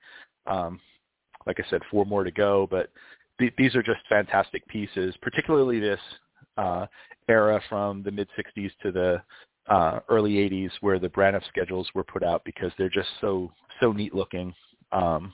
Um, 0.48 0.80
like 1.48 1.60
I 1.60 1.70
said, 1.70 1.82
four 1.90 2.06
more 2.06 2.24
to 2.24 2.32
go, 2.32 2.68
but 2.70 2.92
th- 3.40 3.54
these 3.58 3.74
are 3.76 3.82
just 3.82 4.02
fantastic 4.10 4.68
pieces, 4.68 5.16
particularly 5.22 5.80
this 5.80 6.00
uh, 6.58 6.86
era 7.30 7.62
from 7.70 8.04
the 8.04 8.12
mid 8.12 8.28
60s 8.38 8.72
to 8.84 8.92
the 8.92 9.22
uh, 9.68 10.00
early 10.10 10.34
80s 10.34 10.72
where 10.82 11.00
the 11.00 11.10
Braniff 11.10 11.46
schedules 11.48 11.90
were 11.96 12.04
put 12.04 12.24
out 12.24 12.44
because 12.46 12.72
they're 12.78 12.90
just 12.90 13.10
so 13.22 13.52
so 13.80 13.92
neat 13.92 14.14
looking 14.14 14.54
um, 14.92 15.34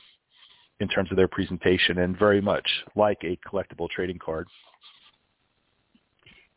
in 0.79 0.87
terms 0.87 1.09
of 1.11 1.17
their 1.17 1.27
presentation 1.27 1.99
and 1.99 2.17
very 2.17 2.41
much 2.41 2.67
like 2.95 3.19
a 3.23 3.37
collectible 3.47 3.89
trading 3.89 4.19
card. 4.19 4.47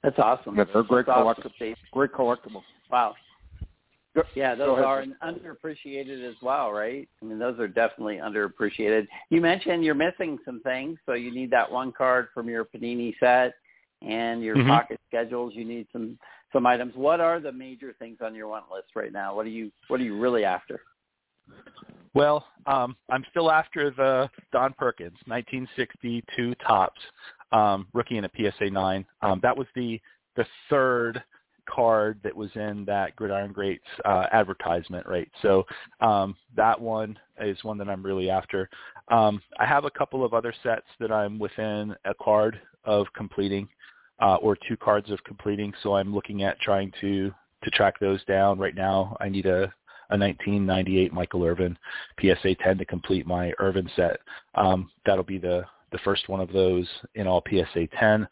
That's 0.03 0.19
awesome. 0.19 0.57
Yeah, 0.57 0.65
they're 0.73 0.83
great 0.83 1.07
That's 1.07 1.19
collectible. 1.19 1.75
Great 1.93 2.13
collectible. 2.13 2.63
Wow. 2.91 3.15
Yeah, 4.35 4.55
those 4.55 4.79
are 4.79 5.05
underappreciated 5.23 6.29
as 6.29 6.37
well, 6.43 6.73
right? 6.73 7.09
I 7.21 7.25
mean, 7.25 7.39
those 7.39 7.59
are 7.59 7.69
definitely 7.69 8.17
underappreciated. 8.17 9.07
You 9.31 9.41
mentioned 9.41 9.85
you're 9.85 9.95
missing 9.95 10.39
some 10.45 10.61
things, 10.61 10.99
so 11.07 11.13
you 11.15 11.33
need 11.33 11.51
that 11.51 11.71
one 11.71 11.93
card 11.93 12.29
from 12.35 12.49
your 12.49 12.65
Panini 12.65 13.15
set. 13.21 13.55
and 14.03 14.43
your 14.43 14.57
Mhm. 14.57 14.69
pocket 14.69 15.01
schedules. 15.09 15.55
You 15.55 15.65
need 15.65 15.89
some 15.91 16.19
some 16.53 16.67
items. 16.67 16.95
What 16.95 17.19
are 17.19 17.41
the 17.41 17.51
major 17.51 17.95
things 17.95 18.21
on 18.21 18.35
your 18.35 18.47
want 18.47 18.71
list 18.71 18.95
right 18.95 19.11
now? 19.11 19.35
What 19.35 19.47
are 19.47 19.51
you 19.51 19.73
What 19.89 20.01
are 20.01 20.05
you 20.05 20.19
really 20.19 20.45
after? 20.45 20.83
Well, 22.15 22.47
um, 22.67 22.97
I'm 23.11 23.25
still 23.31 23.51
after 23.51 23.91
the 23.91 24.31
Don 24.53 24.75
Perkins 24.75 25.19
1962 25.27 26.55
Topps 26.57 27.01
um, 27.53 27.89
rookie 27.93 28.19
in 28.19 28.25
a 28.25 28.31
PSA 28.37 28.71
9. 28.71 29.07
Um, 29.23 29.41
that 29.43 29.57
was 29.57 29.67
the 29.75 30.01
the 30.35 30.47
third 30.69 31.23
card 31.67 32.19
that 32.23 32.35
was 32.35 32.51
in 32.55 32.85
that 32.87 33.15
Gridiron 33.17 33.53
Greats 33.53 33.85
uh, 34.05 34.27
advertisement, 34.33 35.07
right? 35.07 35.31
So 35.43 35.65
um, 36.01 36.37
that 36.57 36.81
one 36.81 37.19
is 37.41 37.63
one 37.65 37.79
that 37.79 37.89
I'm 37.89 38.05
really 38.05 38.31
after. 38.31 38.69
Um, 39.09 39.41
I 39.59 39.67
have 39.67 39.85
a 39.85 39.91
couple 39.91 40.25
of 40.25 40.35
other 40.35 40.55
sets 40.63 40.87
that 41.01 41.13
I'm 41.13 41.39
within 41.39 41.95
a 42.05 42.15
card 42.15 42.61
of 42.85 43.07
completing, 43.15 43.69
uh, 44.21 44.37
or 44.37 44.57
two 44.69 44.77
cards 44.77 45.11
of 45.11 45.23
completing. 45.25 45.73
So 45.83 45.97
I'm 45.97 46.15
looking 46.15 46.43
at 46.43 46.61
trying 46.61 46.93
to 47.01 47.33
to 47.65 47.71
track 47.71 47.99
those 47.99 48.23
down. 48.25 48.59
Right 48.59 48.75
now, 48.75 49.17
I 49.21 49.29
need 49.29 49.47
a 49.47 49.73
a 50.11 50.17
1998 50.17 51.13
Michael 51.13 51.45
Irvin 51.45 51.77
PSA 52.21 52.55
10 52.63 52.79
to 52.79 52.85
complete 52.85 53.27
my 53.27 53.53
Irvin 53.59 53.91
set. 53.97 54.21
Um, 54.55 54.91
that'll 55.05 55.25
be 55.25 55.39
the 55.39 55.65
the 55.93 55.99
first 55.99 56.29
one 56.29 56.41
of 56.41 56.53
those 56.53 56.87
in 57.15 57.27
all 57.27 57.43
PSA 57.49 57.87
10 57.99 58.27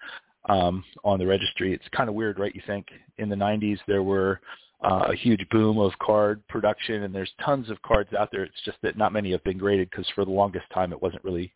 um, 0.48 0.84
on 1.04 1.18
the 1.18 1.26
registry. 1.26 1.72
It's 1.72 1.84
kind 1.96 2.08
of 2.08 2.14
weird, 2.14 2.38
right? 2.38 2.54
You 2.54 2.62
think 2.66 2.86
in 3.18 3.28
the 3.28 3.36
90s 3.36 3.78
there 3.86 4.02
were 4.02 4.40
uh, 4.82 5.06
a 5.10 5.16
huge 5.16 5.46
boom 5.50 5.78
of 5.78 5.92
card 5.98 6.46
production, 6.48 7.04
and 7.04 7.14
there's 7.14 7.32
tons 7.44 7.70
of 7.70 7.80
cards 7.82 8.12
out 8.12 8.30
there. 8.30 8.44
It's 8.44 8.62
just 8.64 8.78
that 8.82 8.98
not 8.98 9.12
many 9.12 9.32
have 9.32 9.44
been 9.44 9.58
graded 9.58 9.90
because 9.90 10.06
for 10.14 10.24
the 10.24 10.30
longest 10.30 10.66
time 10.72 10.92
it 10.92 11.00
wasn't 11.00 11.24
really 11.24 11.52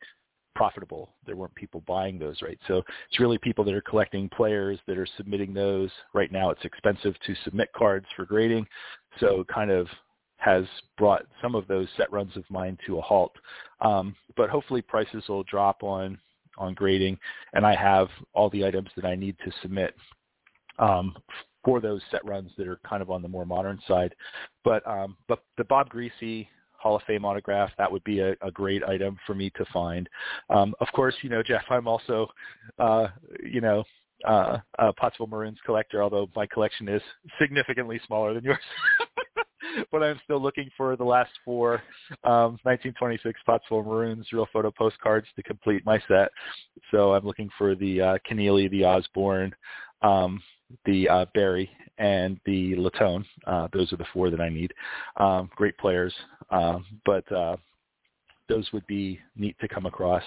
profitable. 0.55 1.11
There 1.26 1.36
weren't 1.36 1.55
people 1.55 1.84
buying 1.86 2.18
those, 2.18 2.41
right? 2.43 2.59
So 2.66 2.78
it's 3.09 3.20
really 3.20 3.39
people 3.39 3.64
that 3.64 3.74
are 3.74 3.82
collecting 3.82 4.28
players 4.30 4.78
that 4.86 4.99
are 4.99 5.07
submitting 5.16 5.53
those. 5.53 5.91
Right 6.14 6.32
now 6.32 6.51
it's 6.51 6.64
expensive 6.64 7.14
to 7.26 7.34
submit 7.45 7.68
cards 7.76 8.07
for 8.16 8.24
grading, 8.24 8.66
so 9.20 9.45
kind 9.53 9.70
of 9.70 9.86
has 10.39 10.64
brought 10.97 11.26
some 11.43 11.55
of 11.55 11.66
those 11.68 11.89
set 11.97 12.11
runs 12.12 12.36
of 12.36 12.45
mine 12.49 12.78
to 12.86 12.99
a 12.99 13.03
halt. 13.03 13.32
Um, 13.80 14.16
but 14.36 14.49
hopefully 14.49 14.80
prices 14.80 15.24
will 15.28 15.43
drop 15.45 15.82
on 15.82 16.18
on 16.59 16.74
grading, 16.74 17.18
and 17.54 17.66
I 17.66 17.74
have 17.74 18.09
all 18.34 18.50
the 18.50 18.64
items 18.64 18.90
that 18.96 19.04
I 19.04 19.14
need 19.14 19.36
to 19.44 19.52
submit 19.62 19.94
um, 20.78 21.16
for 21.64 21.80
those 21.80 22.00
set 22.11 22.24
runs 22.24 22.50
that 22.56 22.68
are 22.68 22.80
kind 22.88 23.02
of 23.02 23.11
on 23.11 23.22
the 23.22 23.28
more 23.28 23.44
modern 23.44 23.80
side. 23.86 24.14
But 24.64 24.86
um, 24.86 25.16
but 25.28 25.44
the 25.56 25.64
Bob 25.64 25.90
Griese 25.90 26.46
Hall 26.72 26.96
of 26.96 27.02
Fame 27.06 27.24
autograph 27.24 27.70
that 27.78 27.90
would 27.90 28.04
be 28.04 28.20
a, 28.20 28.32
a 28.42 28.50
great 28.52 28.84
item 28.84 29.18
for 29.26 29.34
me 29.34 29.50
to 29.56 29.64
find. 29.72 30.09
Um, 30.50 30.74
of 30.80 30.88
course, 30.94 31.14
you 31.22 31.30
know 31.30 31.42
Jeff, 31.42 31.64
I'm 31.70 31.88
also 31.88 32.28
uh, 32.78 33.09
you 33.44 33.61
know 33.61 33.84
uh, 34.26 34.59
a 34.78 34.92
Pottsville 34.92 35.26
Maroons 35.26 35.59
collector, 35.64 36.02
although 36.02 36.28
my 36.34 36.46
collection 36.46 36.88
is 36.88 37.02
significantly 37.40 38.00
smaller 38.06 38.34
than 38.34 38.44
yours. 38.44 38.59
but 39.93 40.03
I'm 40.03 40.21
still 40.25 40.41
looking 40.41 40.71
for 40.77 40.97
the 40.97 41.05
last 41.05 41.31
four 41.45 41.75
um, 42.25 42.59
1926 42.62 43.41
Pottsville 43.47 43.83
Maroons 43.83 44.27
real 44.33 44.49
photo 44.53 44.71
postcards 44.71 45.27
to 45.37 45.43
complete 45.43 45.85
my 45.85 46.01
set. 46.09 46.31
So 46.91 47.14
I'm 47.14 47.25
looking 47.25 47.51
for 47.59 47.75
the 47.75 48.01
uh, 48.01 48.19
Kenneally, 48.29 48.71
the 48.71 48.85
Osborn, 48.85 49.55
um, 50.03 50.43
the 50.85 51.09
uh, 51.09 51.27
Berry, 51.35 51.71
and 51.99 52.39
the 52.47 52.75
Latone. 52.77 53.25
Uh, 53.47 53.69
those 53.73 53.93
are 53.93 53.97
the 53.97 54.07
four 54.12 54.31
that 54.31 54.41
I 54.41 54.49
need. 54.49 54.73
Um, 55.16 55.51
great 55.57 55.77
players, 55.79 56.14
um, 56.51 56.85
but 57.05 57.31
uh, 57.33 57.57
those 58.49 58.69
would 58.73 58.87
be 58.87 59.19
neat 59.37 59.57
to 59.61 59.69
come 59.69 59.87
across. 59.87 60.23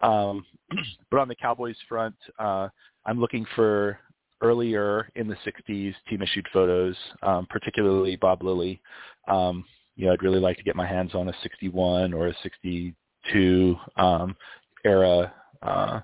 Um, 0.00 0.44
but 1.10 1.20
on 1.20 1.28
the 1.28 1.34
Cowboys 1.34 1.76
front, 1.88 2.14
uh, 2.38 2.68
I'm 3.06 3.20
looking 3.20 3.46
for 3.54 3.98
earlier 4.40 5.10
in 5.16 5.28
the 5.28 5.36
60s 5.46 5.94
team 6.08 6.22
issued 6.22 6.46
photos, 6.52 6.96
um, 7.22 7.46
particularly 7.50 8.16
Bob 8.16 8.42
Lilly. 8.42 8.80
Um, 9.26 9.64
you 9.96 10.06
know, 10.06 10.12
I'd 10.12 10.22
really 10.22 10.40
like 10.40 10.56
to 10.58 10.62
get 10.62 10.76
my 10.76 10.86
hands 10.86 11.14
on 11.14 11.28
a 11.28 11.34
61 11.42 12.14
or 12.14 12.28
a 12.28 12.34
62 12.42 13.76
um, 13.96 14.36
era 14.84 15.32
uh, 15.62 16.00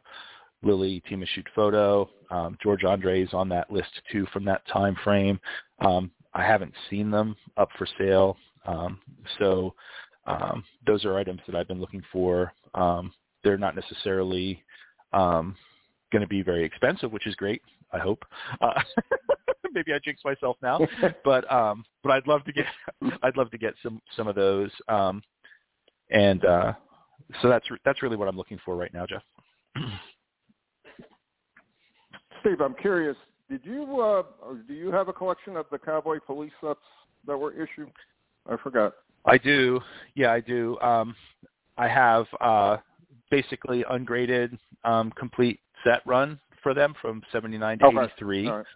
Lilly 0.63 1.01
team 1.09 1.23
issued 1.23 1.49
photo. 1.55 2.09
Um, 2.31 2.59
George 2.63 2.83
Andrie 2.83 3.23
is 3.23 3.33
on 3.33 3.49
that 3.51 3.71
list 3.71 3.91
too 4.11 4.27
from 4.33 4.45
that 4.47 4.67
time 4.67 4.97
frame. 5.05 5.39
Um, 5.81 6.11
I 6.33 6.45
haven't 6.45 6.75
seen 6.91 7.11
them 7.11 7.37
up 7.57 7.69
for 7.79 7.87
sale, 7.99 8.37
um, 8.67 8.99
so 9.39 9.75
those 10.87 11.05
are 11.05 11.17
items 11.17 11.41
that 11.47 11.55
I've 11.55 11.69
been 11.69 11.81
looking 11.81 12.03
for. 12.13 12.53
They're 13.45 13.59
not 13.59 13.77
necessarily 13.77 14.65
going 15.13 15.55
to 16.21 16.27
be 16.27 16.43
very 16.43 16.65
expensive, 16.65 17.13
which 17.13 17.27
is 17.27 17.35
great. 17.37 17.63
I 17.95 17.99
hope. 17.99 18.25
Uh, 18.61 18.81
maybe 19.73 19.93
I 19.93 19.99
jinx 20.05 20.21
myself 20.25 20.57
now, 20.63 20.81
but 21.25 21.51
um, 21.53 21.85
but 22.03 22.13
I'd 22.13 22.27
love 22.27 22.45
to 22.45 22.53
get 22.53 22.67
I'd 23.23 23.37
love 23.37 23.51
to 23.53 23.59
get 23.59 23.75
some 23.83 24.01
some 24.17 24.27
of 24.29 24.35
those. 24.35 24.71
Um, 24.89 25.23
and 26.11 26.45
uh, 26.45 26.73
so 27.41 27.49
that's 27.49 27.67
that's 27.85 28.03
really 28.03 28.17
what 28.17 28.29
I'm 28.29 28.37
looking 28.37 28.59
for 28.65 28.77
right 28.77 28.93
now, 28.93 29.07
Jeff. 29.07 29.23
Steve, 32.41 32.61
I'm 32.61 32.75
curious. 32.75 33.17
Did 33.49 33.61
you 33.65 34.01
uh, 34.01 34.23
do 34.67 34.75
you 34.75 34.91
have 34.91 35.09
a 35.09 35.13
collection 35.13 35.57
of 35.57 35.67
the 35.71 35.79
cowboy 35.79 36.19
police 36.25 36.53
sets 36.61 36.81
that 37.27 37.37
were 37.37 37.53
issued? 37.53 37.91
I 38.49 38.57
forgot. 38.63 38.95
I 39.27 39.39
do. 39.39 39.81
Yeah, 40.15 40.33
I 40.33 40.41
do. 40.41 40.79
Um, 40.81 41.15
I 41.79 41.89
have 41.89 42.27
uh, 42.41 42.77
basically 43.31 43.85
ungraded 43.89 44.59
um, 44.85 45.11
complete 45.17 45.61
set 45.83 46.03
run 46.07 46.39
for 46.65 46.75
them 46.75 46.95
from 47.01 47.23
79 47.31 47.79
to 47.79 47.85
Okay. 47.87 47.99
83. 48.17 48.49
All 48.49 48.57
right. 48.57 48.67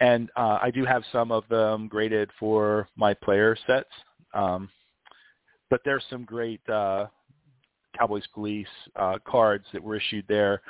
And 0.00 0.30
uh, 0.36 0.58
I 0.60 0.70
do 0.72 0.84
have 0.84 1.02
some 1.12 1.30
of 1.30 1.44
them 1.48 1.86
graded 1.86 2.30
for 2.40 2.88
my 2.96 3.14
player 3.14 3.56
sets. 3.66 3.90
Um, 4.34 4.68
but 5.70 5.80
there's 5.84 6.04
some 6.10 6.24
great 6.24 6.66
uh, 6.68 7.06
Cowboys 7.96 8.26
Police 8.34 8.66
uh, 8.96 9.18
cards 9.24 9.64
that 9.72 9.82
were 9.82 9.96
issued 9.96 10.24
there. 10.28 10.62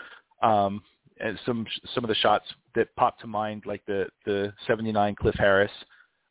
Um, 0.42 0.82
and 1.20 1.38
some 1.44 1.66
some 1.94 2.04
of 2.04 2.09
the 2.09 2.14
shots 2.16 2.46
that 2.74 2.94
pop 2.96 3.18
to 3.20 3.26
mind, 3.26 3.64
like 3.66 3.84
the 3.86 4.06
the 4.24 4.52
79 4.66 5.16
Cliff 5.16 5.34
Harris, 5.36 5.70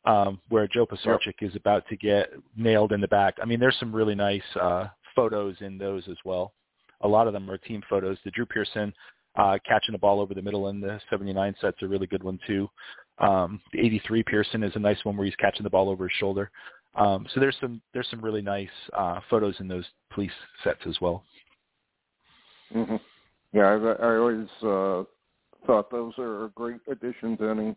um, 0.06 0.40
where 0.48 0.66
Joe 0.66 0.86
Pisarcik 0.86 1.42
is 1.42 1.54
about 1.56 1.86
to 1.88 1.96
get 1.96 2.30
nailed 2.56 2.92
in 2.92 3.00
the 3.00 3.08
back. 3.08 3.36
I 3.40 3.44
mean, 3.44 3.60
there's 3.60 3.76
some 3.78 3.94
really 3.94 4.14
nice 4.14 4.42
uh, 4.60 4.86
photos 5.14 5.56
in 5.60 5.76
those 5.78 6.04
as 6.08 6.16
well. 6.24 6.54
A 7.02 7.08
lot 7.08 7.26
of 7.26 7.32
them 7.32 7.50
are 7.50 7.58
team 7.58 7.82
photos. 7.88 8.16
The 8.24 8.30
Drew 8.30 8.46
Pearson 8.46 8.92
uh, 9.36 9.58
catching 9.66 9.92
the 9.92 9.98
ball 9.98 10.20
over 10.20 10.34
the 10.34 10.42
middle 10.42 10.68
in 10.68 10.80
the 10.80 11.00
79 11.10 11.54
set's 11.60 11.82
a 11.82 11.88
really 11.88 12.06
good 12.06 12.22
one 12.22 12.38
too. 12.46 12.68
Um, 13.18 13.60
the 13.72 13.80
83 13.80 14.22
Pearson 14.22 14.62
is 14.62 14.72
a 14.76 14.80
nice 14.80 15.04
one 15.04 15.16
where 15.16 15.26
he's 15.26 15.36
catching 15.36 15.64
the 15.64 15.70
ball 15.70 15.88
over 15.88 16.08
his 16.08 16.16
shoulder. 16.18 16.50
Um, 16.94 17.26
so 17.32 17.40
there's 17.40 17.56
some 17.60 17.80
there's 17.92 18.08
some 18.10 18.20
really 18.20 18.42
nice 18.42 18.68
uh, 18.96 19.20
photos 19.30 19.54
in 19.60 19.68
those 19.68 19.84
police 20.10 20.32
sets 20.64 20.80
as 20.86 20.96
well. 21.00 21.22
hmm 22.72 22.96
Yeah, 23.52 23.66
I, 23.66 24.06
I 24.06 24.16
always 24.16 24.48
uh, 24.62 25.04
thought 25.66 25.90
those 25.90 26.12
are 26.18 26.46
a 26.46 26.48
great 26.50 26.80
addition 26.90 27.36
to 27.38 27.48
any 27.48 27.76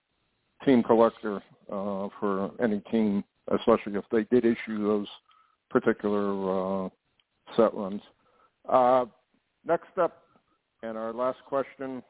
team 0.66 0.84
collector 0.84 1.38
uh, 1.72 2.08
for 2.20 2.52
any 2.62 2.80
team, 2.92 3.24
especially 3.52 3.96
if 3.96 4.06
they 4.12 4.24
did 4.26 4.46
issue 4.46 4.84
those 4.84 5.08
particular 5.70 6.86
uh, 6.86 6.90
set 7.56 7.74
runs. 7.74 8.02
Uh, 8.68 9.06
next 9.66 9.98
up, 10.00 10.21
and 10.84 10.98
our 10.98 11.14
last 11.14 11.40
question 11.46 12.04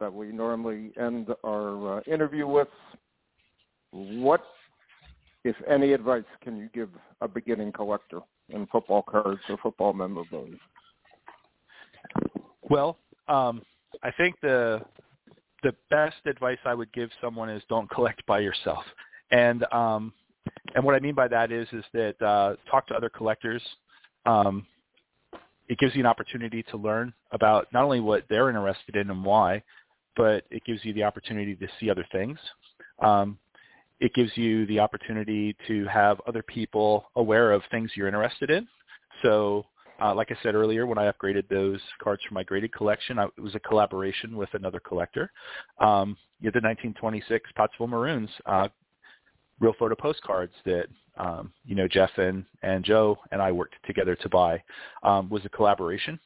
that 0.00 0.12
we 0.12 0.32
normally 0.32 0.92
end 1.00 1.28
our 1.44 1.98
uh, 1.98 2.00
interview 2.06 2.46
with: 2.46 2.68
What, 3.90 4.42
if 5.44 5.56
any, 5.68 5.92
advice 5.92 6.24
can 6.42 6.56
you 6.56 6.68
give 6.74 6.90
a 7.20 7.28
beginning 7.28 7.72
collector 7.72 8.20
in 8.48 8.66
football 8.66 9.02
cards 9.02 9.40
or 9.48 9.56
football 9.62 9.92
memorabilia? 9.92 10.56
Well, 12.68 12.98
um, 13.28 13.62
I 14.02 14.10
think 14.12 14.36
the 14.42 14.80
the 15.62 15.74
best 15.90 16.16
advice 16.26 16.58
I 16.64 16.74
would 16.74 16.92
give 16.92 17.10
someone 17.20 17.48
is 17.48 17.62
don't 17.68 17.90
collect 17.90 18.24
by 18.26 18.40
yourself. 18.40 18.84
And 19.30 19.64
um, 19.72 20.12
and 20.74 20.84
what 20.84 20.94
I 20.94 21.00
mean 21.00 21.14
by 21.14 21.28
that 21.28 21.52
is 21.52 21.68
is 21.72 21.84
that 21.92 22.20
uh, 22.22 22.56
talk 22.70 22.86
to 22.88 22.94
other 22.94 23.08
collectors. 23.08 23.62
Um, 24.26 24.66
it 25.68 25.78
gives 25.78 25.94
you 25.94 26.00
an 26.00 26.06
opportunity 26.06 26.62
to 26.64 26.76
learn 26.76 27.12
about 27.30 27.68
not 27.72 27.84
only 27.84 28.00
what 28.00 28.24
they're 28.28 28.48
interested 28.48 28.96
in 28.96 29.10
and 29.10 29.24
why, 29.24 29.62
but 30.16 30.44
it 30.50 30.64
gives 30.64 30.84
you 30.84 30.92
the 30.92 31.04
opportunity 31.04 31.54
to 31.56 31.66
see 31.80 31.90
other 31.90 32.06
things. 32.12 32.38
Um, 33.00 33.38
it 34.00 34.12
gives 34.14 34.36
you 34.36 34.66
the 34.66 34.80
opportunity 34.80 35.56
to 35.68 35.86
have 35.86 36.20
other 36.26 36.42
people 36.42 37.10
aware 37.16 37.52
of 37.52 37.62
things 37.70 37.90
you're 37.94 38.08
interested 38.08 38.50
in. 38.50 38.66
So 39.22 39.64
uh, 40.02 40.14
like 40.14 40.32
I 40.32 40.36
said 40.42 40.54
earlier, 40.54 40.86
when 40.86 40.98
I 40.98 41.10
upgraded 41.10 41.48
those 41.48 41.80
cards 42.02 42.22
from 42.26 42.34
my 42.34 42.42
graded 42.42 42.72
collection, 42.72 43.18
I, 43.18 43.24
it 43.24 43.40
was 43.40 43.54
a 43.54 43.60
collaboration 43.60 44.36
with 44.36 44.48
another 44.54 44.80
collector. 44.80 45.30
Um, 45.78 46.16
you 46.40 46.46
had 46.46 46.54
the 46.54 46.66
1926 46.66 47.50
Pottsville 47.54 47.86
Maroons 47.86 48.30
uh, 48.46 48.68
real 49.60 49.74
photo 49.78 49.94
postcards 49.94 50.52
that 50.64 50.86
um, 51.18 51.52
you 51.64 51.74
know 51.74 51.88
Jeff 51.88 52.10
and, 52.16 52.44
and 52.62 52.84
Joe 52.84 53.18
and 53.30 53.40
I 53.42 53.52
worked 53.52 53.74
together 53.86 54.16
to 54.16 54.28
buy 54.28 54.62
um, 55.02 55.28
was 55.28 55.44
a 55.44 55.48
collaboration. 55.48 56.18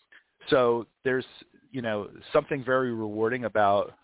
So 0.48 0.86
there's 1.04 1.26
you 1.70 1.82
know 1.82 2.08
something 2.32 2.64
very 2.64 2.92
rewarding 2.92 3.44
about 3.44 3.94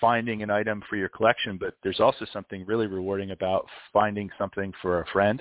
finding 0.00 0.42
an 0.42 0.50
item 0.50 0.82
for 0.90 0.96
your 0.96 1.08
collection, 1.08 1.56
but 1.56 1.74
there's 1.82 2.00
also 2.00 2.26
something 2.32 2.66
really 2.66 2.88
rewarding 2.88 3.30
about 3.30 3.66
finding 3.92 4.28
something 4.36 4.72
for 4.82 5.00
a 5.00 5.06
friend 5.12 5.40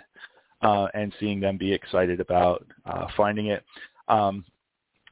uh, 0.61 0.87
and 0.93 1.11
seeing 1.19 1.39
them 1.39 1.57
be 1.57 1.73
excited 1.73 2.19
about 2.19 2.65
uh, 2.85 3.07
finding 3.17 3.47
it 3.47 3.63
um, 4.07 4.45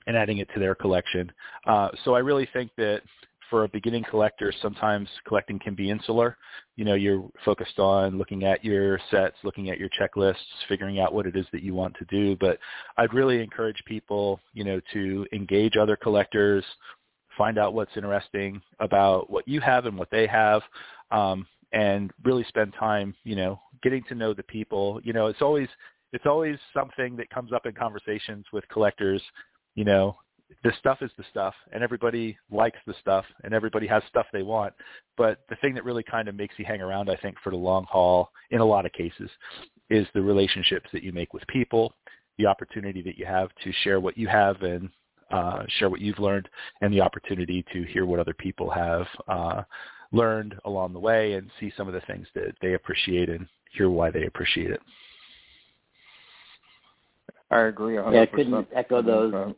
and 0.06 0.16
adding 0.16 0.38
it 0.38 0.48
to 0.54 0.60
their 0.60 0.76
collection. 0.76 1.32
Uh, 1.66 1.90
so 2.06 2.14
I 2.14 2.20
really 2.20 2.48
think 2.54 2.70
that 2.78 3.02
for 3.50 3.64
a 3.64 3.70
beginning 3.70 4.04
collector, 4.10 4.54
sometimes 4.62 5.08
collecting 5.28 5.60
can 5.60 5.76
be 5.76 5.90
insular. 5.90 6.38
You 6.76 6.86
know, 6.86 6.94
you're 6.94 7.28
focused 7.44 7.80
on 7.80 8.18
looking 8.18 8.44
at 8.44 8.64
your 8.64 9.00
sets, 9.12 9.36
looking 9.44 9.70
at 9.70 9.80
your 9.80 9.90
checklists, 9.90 10.36
figuring 10.68 11.00
out 11.00 11.14
what 11.14 11.26
it 11.26 11.36
is 11.36 11.46
that 11.52 11.64
you 11.64 11.74
want 11.74 11.96
to 11.96 12.06
do. 12.06 12.36
But 12.40 12.60
I'd 12.98 13.14
really 13.14 13.42
encourage 13.42 13.84
people, 13.86 14.40
you 14.54 14.64
know, 14.64 14.80
to 14.94 15.26
engage 15.34 15.78
other 15.78 15.96
collectors, 15.96 16.64
find 17.38 17.58
out 17.58 17.74
what's 17.74 17.96
interesting 17.96 18.62
about 18.80 19.30
what 19.30 19.48
you 19.48 19.62
have 19.62 19.86
and 19.86 19.98
what 19.98 20.12
they 20.12 20.28
have, 20.28 20.62
um, 21.12 21.48
and 21.72 22.12
really 22.24 22.44
spend 22.46 22.74
time, 22.80 23.16
you 23.24 23.36
know, 23.36 23.60
getting 23.82 24.04
to 24.10 24.16
know 24.16 24.34
the 24.34 24.44
people. 24.44 25.00
You 25.04 25.14
know, 25.14 25.28
it's 25.28 25.42
always 25.42 25.68
it's 26.12 26.26
always 26.26 26.58
something 26.74 27.16
that 27.18 27.30
comes 27.30 27.54
up 27.54 27.66
in 27.66 27.74
conversations 27.74 28.46
with 28.52 28.68
collectors. 28.70 29.22
You 29.76 29.86
know, 29.86 30.18
the 30.64 30.72
stuff 30.80 31.00
is 31.02 31.12
the 31.18 31.24
stuff, 31.32 31.54
and 31.72 31.84
everybody 31.84 32.38
likes 32.52 32.80
the 32.86 32.94
stuff, 33.02 33.26
and 33.44 33.54
everybody 33.54 33.88
has 33.88 34.04
stuff 34.10 34.26
they 34.34 34.44
want. 34.44 34.74
But 35.18 35.40
the 35.50 35.56
thing 35.58 35.74
that 35.76 35.86
really 35.86 36.04
kind 36.04 36.28
of 36.28 36.36
makes 36.36 36.56
you 36.58 36.66
hang 36.66 36.82
around, 36.82 37.10
I 37.10 37.16
think, 37.18 37.38
for 37.44 37.52
the 37.52 37.58
long 37.58 37.86
haul, 37.90 38.32
in 38.52 38.60
a 38.60 38.66
lot 38.66 38.86
of 38.86 38.92
cases, 38.92 39.30
is 39.90 40.08
the 40.14 40.22
relationships 40.22 40.90
that 40.92 41.04
you 41.04 41.12
make 41.12 41.34
with 41.34 41.46
people, 41.48 41.94
the 42.38 42.46
opportunity 42.46 43.02
that 43.04 43.18
you 43.18 43.26
have 43.26 43.50
to 43.64 43.72
share 43.84 44.00
what 44.00 44.18
you 44.18 44.28
have 44.28 44.62
and 44.62 44.90
uh, 45.32 45.64
share 45.78 45.90
what 45.90 46.02
you've 46.02 46.20
learned, 46.20 46.50
and 46.82 46.92
the 46.94 47.02
opportunity 47.02 47.64
to 47.72 47.84
hear 47.84 48.06
what 48.06 48.20
other 48.20 48.34
people 48.34 48.70
have 48.70 49.06
uh, 49.28 49.62
learned 50.12 50.56
along 50.66 50.94
the 50.94 51.00
way 51.00 51.34
and 51.34 51.50
see 51.60 51.72
some 51.78 51.88
of 51.88 51.94
the 51.94 52.02
things 52.02 52.28
that 52.34 52.56
they 52.62 52.74
appreciate 52.74 53.30
and 53.30 53.48
hear 53.72 53.90
why 53.90 54.10
they 54.10 54.26
appreciate 54.26 54.72
it. 54.72 54.82
I 57.52 57.62
agree 57.62 57.96
100%. 57.96 58.14
Yeah, 58.14 58.22
I 58.22 58.26
couldn't 58.26 58.68
echo 58.76 59.02
those. 59.02 59.54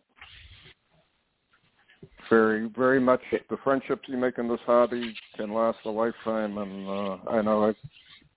Very, 2.29 2.69
very 2.69 2.99
much 2.99 3.21
the 3.31 3.57
friendships 3.63 4.03
you 4.07 4.17
make 4.17 4.37
in 4.37 4.47
this 4.47 4.59
hobby 4.65 5.13
can 5.35 5.53
last 5.53 5.77
a 5.85 5.89
lifetime, 5.89 6.57
and 6.57 6.87
uh, 6.87 7.17
I 7.29 7.41
know 7.41 7.65
I've 7.65 7.75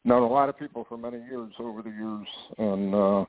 known 0.05 0.23
a 0.23 0.29
lot 0.29 0.49
of 0.49 0.59
people 0.59 0.85
for 0.89 0.99
many 0.99 1.19
years 1.19 1.53
over 1.59 1.81
the 1.81 1.91
years, 1.91 2.27
and 2.59 2.95
uh, 2.95 3.25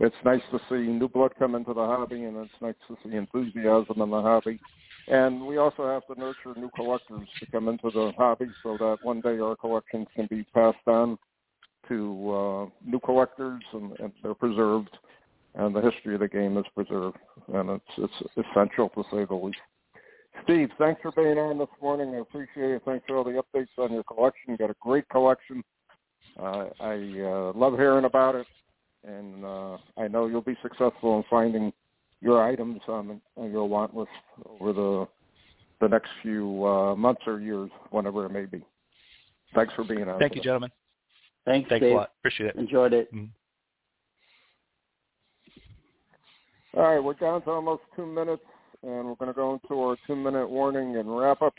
it's 0.00 0.16
nice 0.24 0.42
to 0.50 0.58
see 0.68 0.90
new 0.90 1.08
blood 1.08 1.32
come 1.38 1.54
into 1.54 1.72
the 1.72 1.86
hobby, 1.86 2.24
and 2.24 2.36
it's 2.38 2.50
nice 2.60 2.74
to 2.88 2.96
see 3.04 3.16
enthusiasm 3.16 4.00
in 4.00 4.10
the 4.10 4.20
hobby. 4.20 4.58
And 5.08 5.46
we 5.46 5.56
also 5.56 5.86
have 5.86 6.06
to 6.06 6.20
nurture 6.20 6.58
new 6.58 6.70
collectors 6.74 7.28
to 7.40 7.46
come 7.50 7.68
into 7.68 7.90
the 7.90 8.12
hobby 8.16 8.46
so 8.62 8.76
that 8.78 8.98
one 9.02 9.20
day 9.20 9.38
our 9.38 9.56
collections 9.56 10.06
can 10.14 10.26
be 10.26 10.44
passed 10.54 10.86
on 10.86 11.18
to 11.88 12.32
uh, 12.32 12.66
new 12.84 13.00
collectors 13.00 13.62
and, 13.72 13.98
and 13.98 14.12
they're 14.22 14.34
preserved 14.34 14.96
and 15.54 15.74
the 15.74 15.80
history 15.80 16.14
of 16.14 16.20
the 16.20 16.28
game 16.28 16.56
is 16.58 16.64
preserved. 16.74 17.18
And 17.52 17.70
it's, 17.70 17.84
it's 17.98 18.46
essential 18.48 18.88
to 18.90 19.02
say 19.10 19.24
the 19.24 19.34
least. 19.34 19.58
Steve, 20.44 20.70
thanks 20.78 21.00
for 21.02 21.12
being 21.12 21.38
on 21.38 21.58
this 21.58 21.68
morning. 21.80 22.14
I 22.14 22.18
appreciate 22.18 22.70
it. 22.70 22.82
Thanks 22.84 23.04
for 23.06 23.16
all 23.16 23.24
the 23.24 23.42
updates 23.42 23.68
on 23.78 23.92
your 23.92 24.04
collection. 24.04 24.50
You 24.50 24.56
got 24.56 24.70
a 24.70 24.76
great 24.80 25.08
collection. 25.08 25.62
Uh, 26.38 26.66
I 26.80 26.94
uh, 26.94 27.52
love 27.54 27.74
hearing 27.74 28.04
about 28.04 28.34
it, 28.34 28.46
and 29.06 29.44
uh, 29.44 29.78
I 29.96 30.08
know 30.08 30.26
you'll 30.26 30.40
be 30.40 30.56
successful 30.62 31.18
in 31.18 31.24
finding 31.28 31.72
your 32.20 32.42
items 32.42 32.80
on, 32.88 33.20
on 33.36 33.50
your 33.50 33.66
want 33.68 33.96
list 33.96 34.10
over 34.60 34.72
the 34.72 35.08
the 35.80 35.88
next 35.88 36.10
few 36.20 36.66
uh, 36.66 36.94
months 36.94 37.22
or 37.26 37.40
years, 37.40 37.70
whenever 37.90 38.26
it 38.26 38.30
may 38.30 38.44
be. 38.44 38.62
Thanks 39.54 39.72
for 39.74 39.82
being 39.82 40.08
on. 40.08 40.18
Thank 40.18 40.34
you, 40.34 40.42
gentlemen. 40.42 40.70
Thanks, 41.46 41.70
Thanks 41.70 41.82
Dave. 41.82 41.92
a 41.92 41.96
lot. 41.96 42.10
Appreciate 42.20 42.50
it. 42.50 42.56
Enjoyed 42.56 42.92
it. 42.92 43.12
Mm-hmm. 43.14 43.26
All 46.78 46.82
right, 46.82 47.02
we're 47.02 47.14
down 47.14 47.42
to 47.42 47.50
almost 47.50 47.82
two 47.96 48.06
minutes, 48.06 48.42
and 48.82 49.06
we're 49.06 49.14
going 49.14 49.28
to 49.28 49.34
go 49.34 49.54
into 49.54 49.82
our 49.82 49.96
two-minute 50.06 50.48
warning 50.48 50.96
and 50.96 51.16
wrap 51.16 51.42
up. 51.42 51.54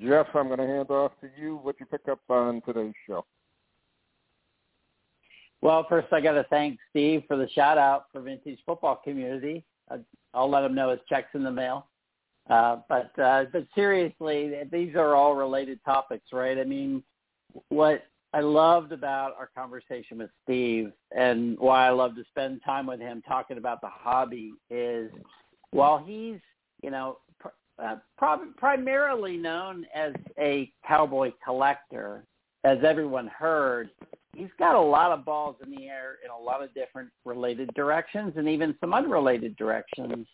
Jeff, 0.00 0.28
I'm 0.34 0.46
going 0.46 0.58
to 0.58 0.66
hand 0.66 0.90
off 0.90 1.12
to 1.20 1.28
you 1.40 1.58
what 1.62 1.76
you 1.80 1.86
pick 1.86 2.08
up 2.10 2.20
on 2.28 2.62
today's 2.62 2.94
show. 3.06 3.24
Well, 5.60 5.86
first 5.88 6.12
I 6.12 6.20
got 6.20 6.32
to 6.32 6.44
thank 6.50 6.78
Steve 6.90 7.22
for 7.28 7.36
the 7.36 7.48
shout 7.50 7.78
out 7.78 8.06
for 8.12 8.20
Vintage 8.20 8.58
Football 8.66 9.00
Community. 9.04 9.64
I'll 10.34 10.50
let 10.50 10.64
him 10.64 10.74
know 10.74 10.90
his 10.90 11.00
checks 11.08 11.28
in 11.34 11.44
the 11.44 11.50
mail. 11.52 11.86
Uh, 12.50 12.78
but 12.88 13.16
uh, 13.20 13.44
but 13.52 13.66
seriously, 13.74 14.52
these 14.72 14.96
are 14.96 15.14
all 15.14 15.34
related 15.34 15.78
topics, 15.84 16.26
right? 16.32 16.58
I 16.58 16.64
mean, 16.64 17.02
what 17.68 18.04
I 18.32 18.40
loved 18.40 18.92
about 18.92 19.36
our 19.38 19.50
conversation 19.54 20.18
with 20.18 20.30
Steve 20.42 20.90
and 21.16 21.56
why 21.58 21.86
I 21.86 21.90
love 21.90 22.16
to 22.16 22.24
spend 22.30 22.60
time 22.64 22.86
with 22.86 22.98
him 22.98 23.22
talking 23.28 23.58
about 23.58 23.80
the 23.80 23.88
hobby 23.88 24.54
is 24.70 25.10
while 25.72 25.98
he's 25.98 26.38
you 26.82 26.90
know 26.90 27.18
pr- 27.38 27.48
uh, 27.82 27.96
pro- 28.16 28.52
primarily 28.56 29.36
known 29.36 29.84
as 29.94 30.12
a 30.38 30.70
cowboy 30.86 31.32
collector, 31.44 32.24
as 32.64 32.78
everyone 32.84 33.26
heard, 33.26 33.90
he's 34.34 34.50
got 34.58 34.74
a 34.74 34.80
lot 34.80 35.10
of 35.10 35.24
balls 35.24 35.56
in 35.64 35.70
the 35.70 35.88
air 35.88 36.16
in 36.24 36.30
a 36.30 36.38
lot 36.38 36.62
of 36.62 36.72
different 36.74 37.10
related 37.24 37.68
directions 37.74 38.32
and 38.36 38.48
even 38.48 38.74
some 38.80 38.94
unrelated 38.94 39.56
directions. 39.56 40.26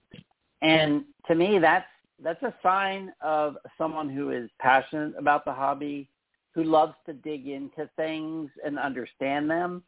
And 0.60 1.04
to 1.26 1.34
me, 1.34 1.58
that's 1.58 1.86
that's 2.22 2.42
a 2.42 2.54
sign 2.62 3.12
of 3.20 3.56
someone 3.76 4.08
who 4.08 4.30
is 4.30 4.50
passionate 4.60 5.14
about 5.16 5.44
the 5.44 5.52
hobby, 5.52 6.08
who 6.52 6.64
loves 6.64 6.94
to 7.06 7.12
dig 7.12 7.46
into 7.46 7.88
things 7.96 8.50
and 8.64 8.78
understand 8.78 9.48
them, 9.48 9.84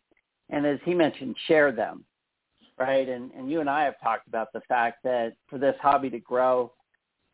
and 0.50 0.64
as 0.64 0.78
he 0.84 0.94
mentioned, 0.94 1.34
share 1.48 1.72
them, 1.72 2.04
right? 2.80 3.08
And 3.08 3.30
and 3.32 3.50
you 3.50 3.60
and 3.60 3.70
I 3.70 3.84
have 3.84 4.00
talked 4.02 4.26
about 4.26 4.52
the 4.52 4.62
fact 4.62 5.04
that 5.04 5.34
for 5.48 5.58
this 5.58 5.76
hobby 5.80 6.10
to 6.10 6.18
grow, 6.18 6.72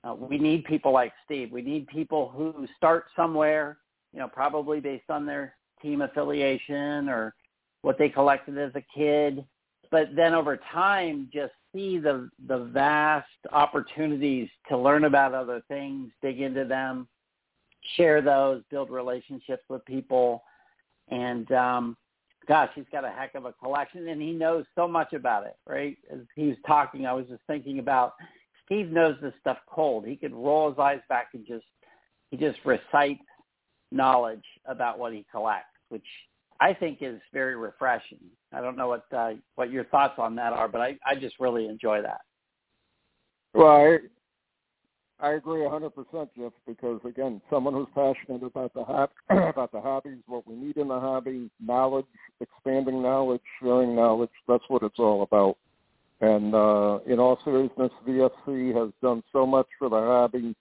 uh, 0.04 0.14
we 0.14 0.38
need 0.38 0.64
people 0.64 0.92
like 0.92 1.12
Steve. 1.24 1.52
We 1.52 1.62
need 1.62 1.86
people 1.86 2.28
who 2.28 2.66
start 2.76 3.06
somewhere, 3.14 3.78
you 4.12 4.18
know, 4.18 4.28
probably 4.28 4.80
based 4.80 5.08
on 5.08 5.24
their 5.24 5.54
team 5.80 6.02
affiliation 6.02 7.08
or 7.08 7.34
what 7.82 7.96
they 7.96 8.08
collected 8.08 8.58
as 8.58 8.72
a 8.74 8.84
kid, 8.94 9.44
but 9.90 10.14
then 10.16 10.34
over 10.34 10.58
time 10.72 11.28
just 11.32 11.52
see 11.72 11.98
the 11.98 12.28
the 12.48 12.58
vast 12.58 13.28
opportunities 13.52 14.48
to 14.68 14.76
learn 14.76 15.04
about 15.04 15.34
other 15.34 15.62
things, 15.68 16.10
dig 16.22 16.40
into 16.40 16.64
them, 16.64 17.06
share 17.96 18.20
those, 18.20 18.62
build 18.70 18.90
relationships 18.90 19.62
with 19.68 19.84
people, 19.84 20.42
and 21.08 21.50
um, 21.52 21.96
gosh, 22.48 22.70
he's 22.74 22.84
got 22.92 23.04
a 23.04 23.10
heck 23.10 23.34
of 23.34 23.44
a 23.44 23.52
collection, 23.52 24.08
and 24.08 24.20
he 24.20 24.32
knows 24.32 24.64
so 24.74 24.86
much 24.86 25.12
about 25.12 25.46
it. 25.46 25.56
Right? 25.66 25.96
As 26.12 26.20
he 26.34 26.48
was 26.48 26.56
talking, 26.66 27.06
I 27.06 27.12
was 27.12 27.26
just 27.28 27.42
thinking 27.46 27.78
about 27.78 28.14
Steve 28.64 28.90
knows 28.90 29.16
this 29.22 29.34
stuff 29.40 29.58
cold. 29.68 30.06
He 30.06 30.16
could 30.16 30.32
roll 30.32 30.70
his 30.70 30.78
eyes 30.78 31.00
back 31.08 31.28
and 31.34 31.46
just 31.46 31.64
he 32.30 32.36
just 32.36 32.58
recites 32.64 33.22
knowledge 33.92 34.44
about 34.66 34.98
what 34.98 35.12
he 35.12 35.24
collects, 35.30 35.68
which 35.88 36.04
I 36.60 36.72
think 36.74 36.98
is 37.00 37.20
very 37.32 37.56
refreshing. 37.56 38.18
I 38.52 38.60
don't 38.60 38.76
know 38.76 38.88
what 38.88 39.04
uh, 39.16 39.34
what 39.54 39.70
your 39.70 39.84
thoughts 39.84 40.14
on 40.18 40.34
that 40.36 40.52
are, 40.52 40.68
but 40.68 40.80
I, 40.80 40.98
I 41.06 41.14
just 41.14 41.38
really 41.38 41.66
enjoy 41.66 42.02
that. 42.02 42.20
Well, 43.54 43.98
I, 45.20 45.32
agree 45.32 45.60
100%, 45.60 45.92
Jeff, 46.36 46.52
because 46.66 47.00
again, 47.04 47.40
someone 47.50 47.74
who's 47.74 47.88
passionate 47.94 48.42
about 48.42 48.74
the 48.74 48.84
hob- 48.84 49.10
about 49.30 49.72
the 49.72 49.80
hobbies, 49.80 50.18
what 50.26 50.46
we 50.46 50.54
need 50.54 50.76
in 50.76 50.88
the 50.88 51.00
hobby, 51.00 51.50
knowledge, 51.60 52.06
expanding 52.40 53.02
knowledge, 53.02 53.40
sharing 53.60 53.96
knowledge, 53.96 54.30
that's 54.46 54.64
what 54.68 54.82
it's 54.82 54.98
all 54.98 55.22
about. 55.22 55.56
And 56.20 56.54
uh, 56.54 56.98
in 57.06 57.18
all 57.18 57.38
seriousness, 57.44 57.92
VFC 58.06 58.74
has 58.74 58.92
done 59.02 59.22
so 59.32 59.46
much 59.46 59.66
for 59.78 59.88
the 59.88 59.96
hobby 59.96 60.54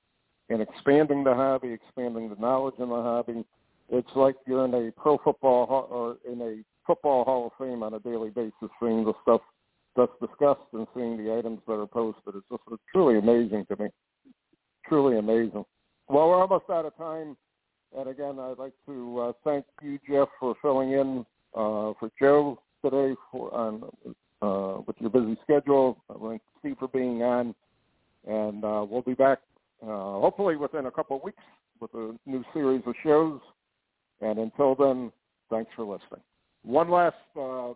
in 0.50 0.62
expanding 0.62 1.24
the 1.24 1.34
hobby, 1.34 1.72
expanding 1.74 2.30
the 2.30 2.36
knowledge 2.36 2.76
in 2.80 2.90
the 2.90 2.96
hobby. 2.96 3.46
It's 3.90 4.10
like 4.16 4.36
you're 4.48 4.66
in 4.66 4.74
a 4.74 4.92
pro 4.92 5.18
football 5.18 5.88
or 5.90 6.18
in 6.32 6.42
a 6.42 6.64
football 6.86 7.24
hall 7.24 7.48
of 7.48 7.52
fame 7.58 7.84
on 7.84 7.94
a 7.94 8.00
daily 8.00 8.30
basis, 8.30 8.70
seeing 8.80 9.06
the 9.06 9.14
stuff 9.22 9.42
that's 9.96 10.12
discussed 10.20 10.68
and 10.74 10.88
seeing 10.96 11.18
the 11.18 11.36
items 11.36 11.60
that 11.68 11.74
are 11.74 11.88
posted. 11.88 12.36
It's 12.36 12.46
just 12.50 12.64
it's 12.72 12.84
truly 12.92 13.18
amazing 13.18 13.66
to 13.68 13.84
me. 13.84 13.90
Truly 14.88 15.18
amazing. 15.18 15.66
Well, 16.08 16.30
we're 16.30 16.42
almost 16.42 16.66
out 16.70 16.86
of 16.86 16.96
time. 16.98 17.36
And 17.98 18.10
again, 18.10 18.40
I'd 18.40 18.60
like 18.60 18.74
to 18.88 19.20
uh, 19.20 19.32
thank 19.44 19.66
you, 19.82 20.00
Jeff, 20.10 20.28
for 20.40 20.56
filling 20.62 20.92
in 20.92 21.26
uh, 21.54 21.94
for 22.00 22.12
Joe 22.20 22.60
today 22.84 23.16
for 23.32 23.54
on 23.54 23.84
uh, 24.42 24.82
with 24.86 24.96
your 25.00 25.10
busy 25.10 25.38
schedule. 25.44 25.98
I 26.10 26.16
thank 26.28 26.42
Steve 26.60 26.76
for 26.78 26.90
being 26.90 27.24
on, 27.24 27.56
and 28.28 28.64
uh, 28.64 28.86
we'll 28.88 29.02
be 29.02 29.14
back 29.14 29.40
uh, 29.82 30.20
hopefully 30.20 30.56
within 30.56 30.86
a 30.86 30.92
couple 30.92 31.18
of 31.18 31.24
weeks 31.24 31.44
with 31.80 31.94
a 31.94 32.16
new 32.26 32.44
series 32.54 32.82
of 32.86 32.94
shows. 33.04 33.40
And 34.22 34.40
until 34.40 34.76
then, 34.76 35.12
thanks 35.50 35.72
for 35.76 35.84
listening. 35.84 36.22
One 36.64 36.90
last, 36.90 37.16
uh, 37.40 37.74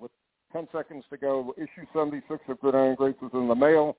with 0.00 0.10
10 0.52 0.68
seconds 0.72 1.04
to 1.10 1.16
go, 1.16 1.54
issue 1.56 1.86
76 1.92 2.40
of 2.48 2.60
Gridiron 2.60 2.94
Greats 2.94 3.18
is 3.22 3.30
in 3.32 3.48
the 3.48 3.54
mail. 3.54 3.96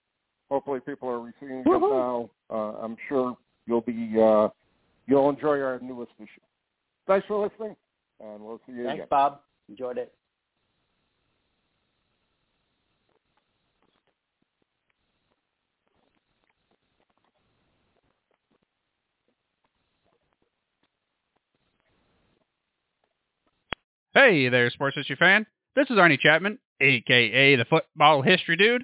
Hopefully, 0.50 0.80
people 0.80 1.08
are 1.10 1.20
receiving 1.20 1.64
them 1.64 1.82
now. 1.82 2.30
Uh, 2.50 2.74
I'm 2.82 2.98
sure 3.08 3.38
you'll 3.68 3.82
be 3.82 4.16
uh, 4.20 4.50
you'll 5.08 5.30
enjoy 5.30 5.60
our 5.62 5.80
newest 5.82 6.12
issue. 6.18 6.42
Thanks 7.08 7.28
for 7.28 7.44
listening, 7.44 7.76
and 8.20 8.42
we'll 8.42 8.60
see 8.66 8.74
you 8.74 8.84
Thanks, 8.84 8.94
again. 8.94 8.98
Thanks, 8.98 9.10
Bob. 9.10 9.42
Enjoyed 9.70 9.98
it. 10.00 10.14
Hey 24.16 24.50
there, 24.50 24.70
sports 24.72 24.98
history 24.98 25.16
fan. 25.16 25.46
This 25.76 25.86
is 25.92 25.96
Arnie 25.96 26.20
Chapman, 26.20 26.58
aka 26.82 27.56
the 27.56 27.66
Football 27.66 28.24
History 28.24 28.58
Dude, 28.58 28.84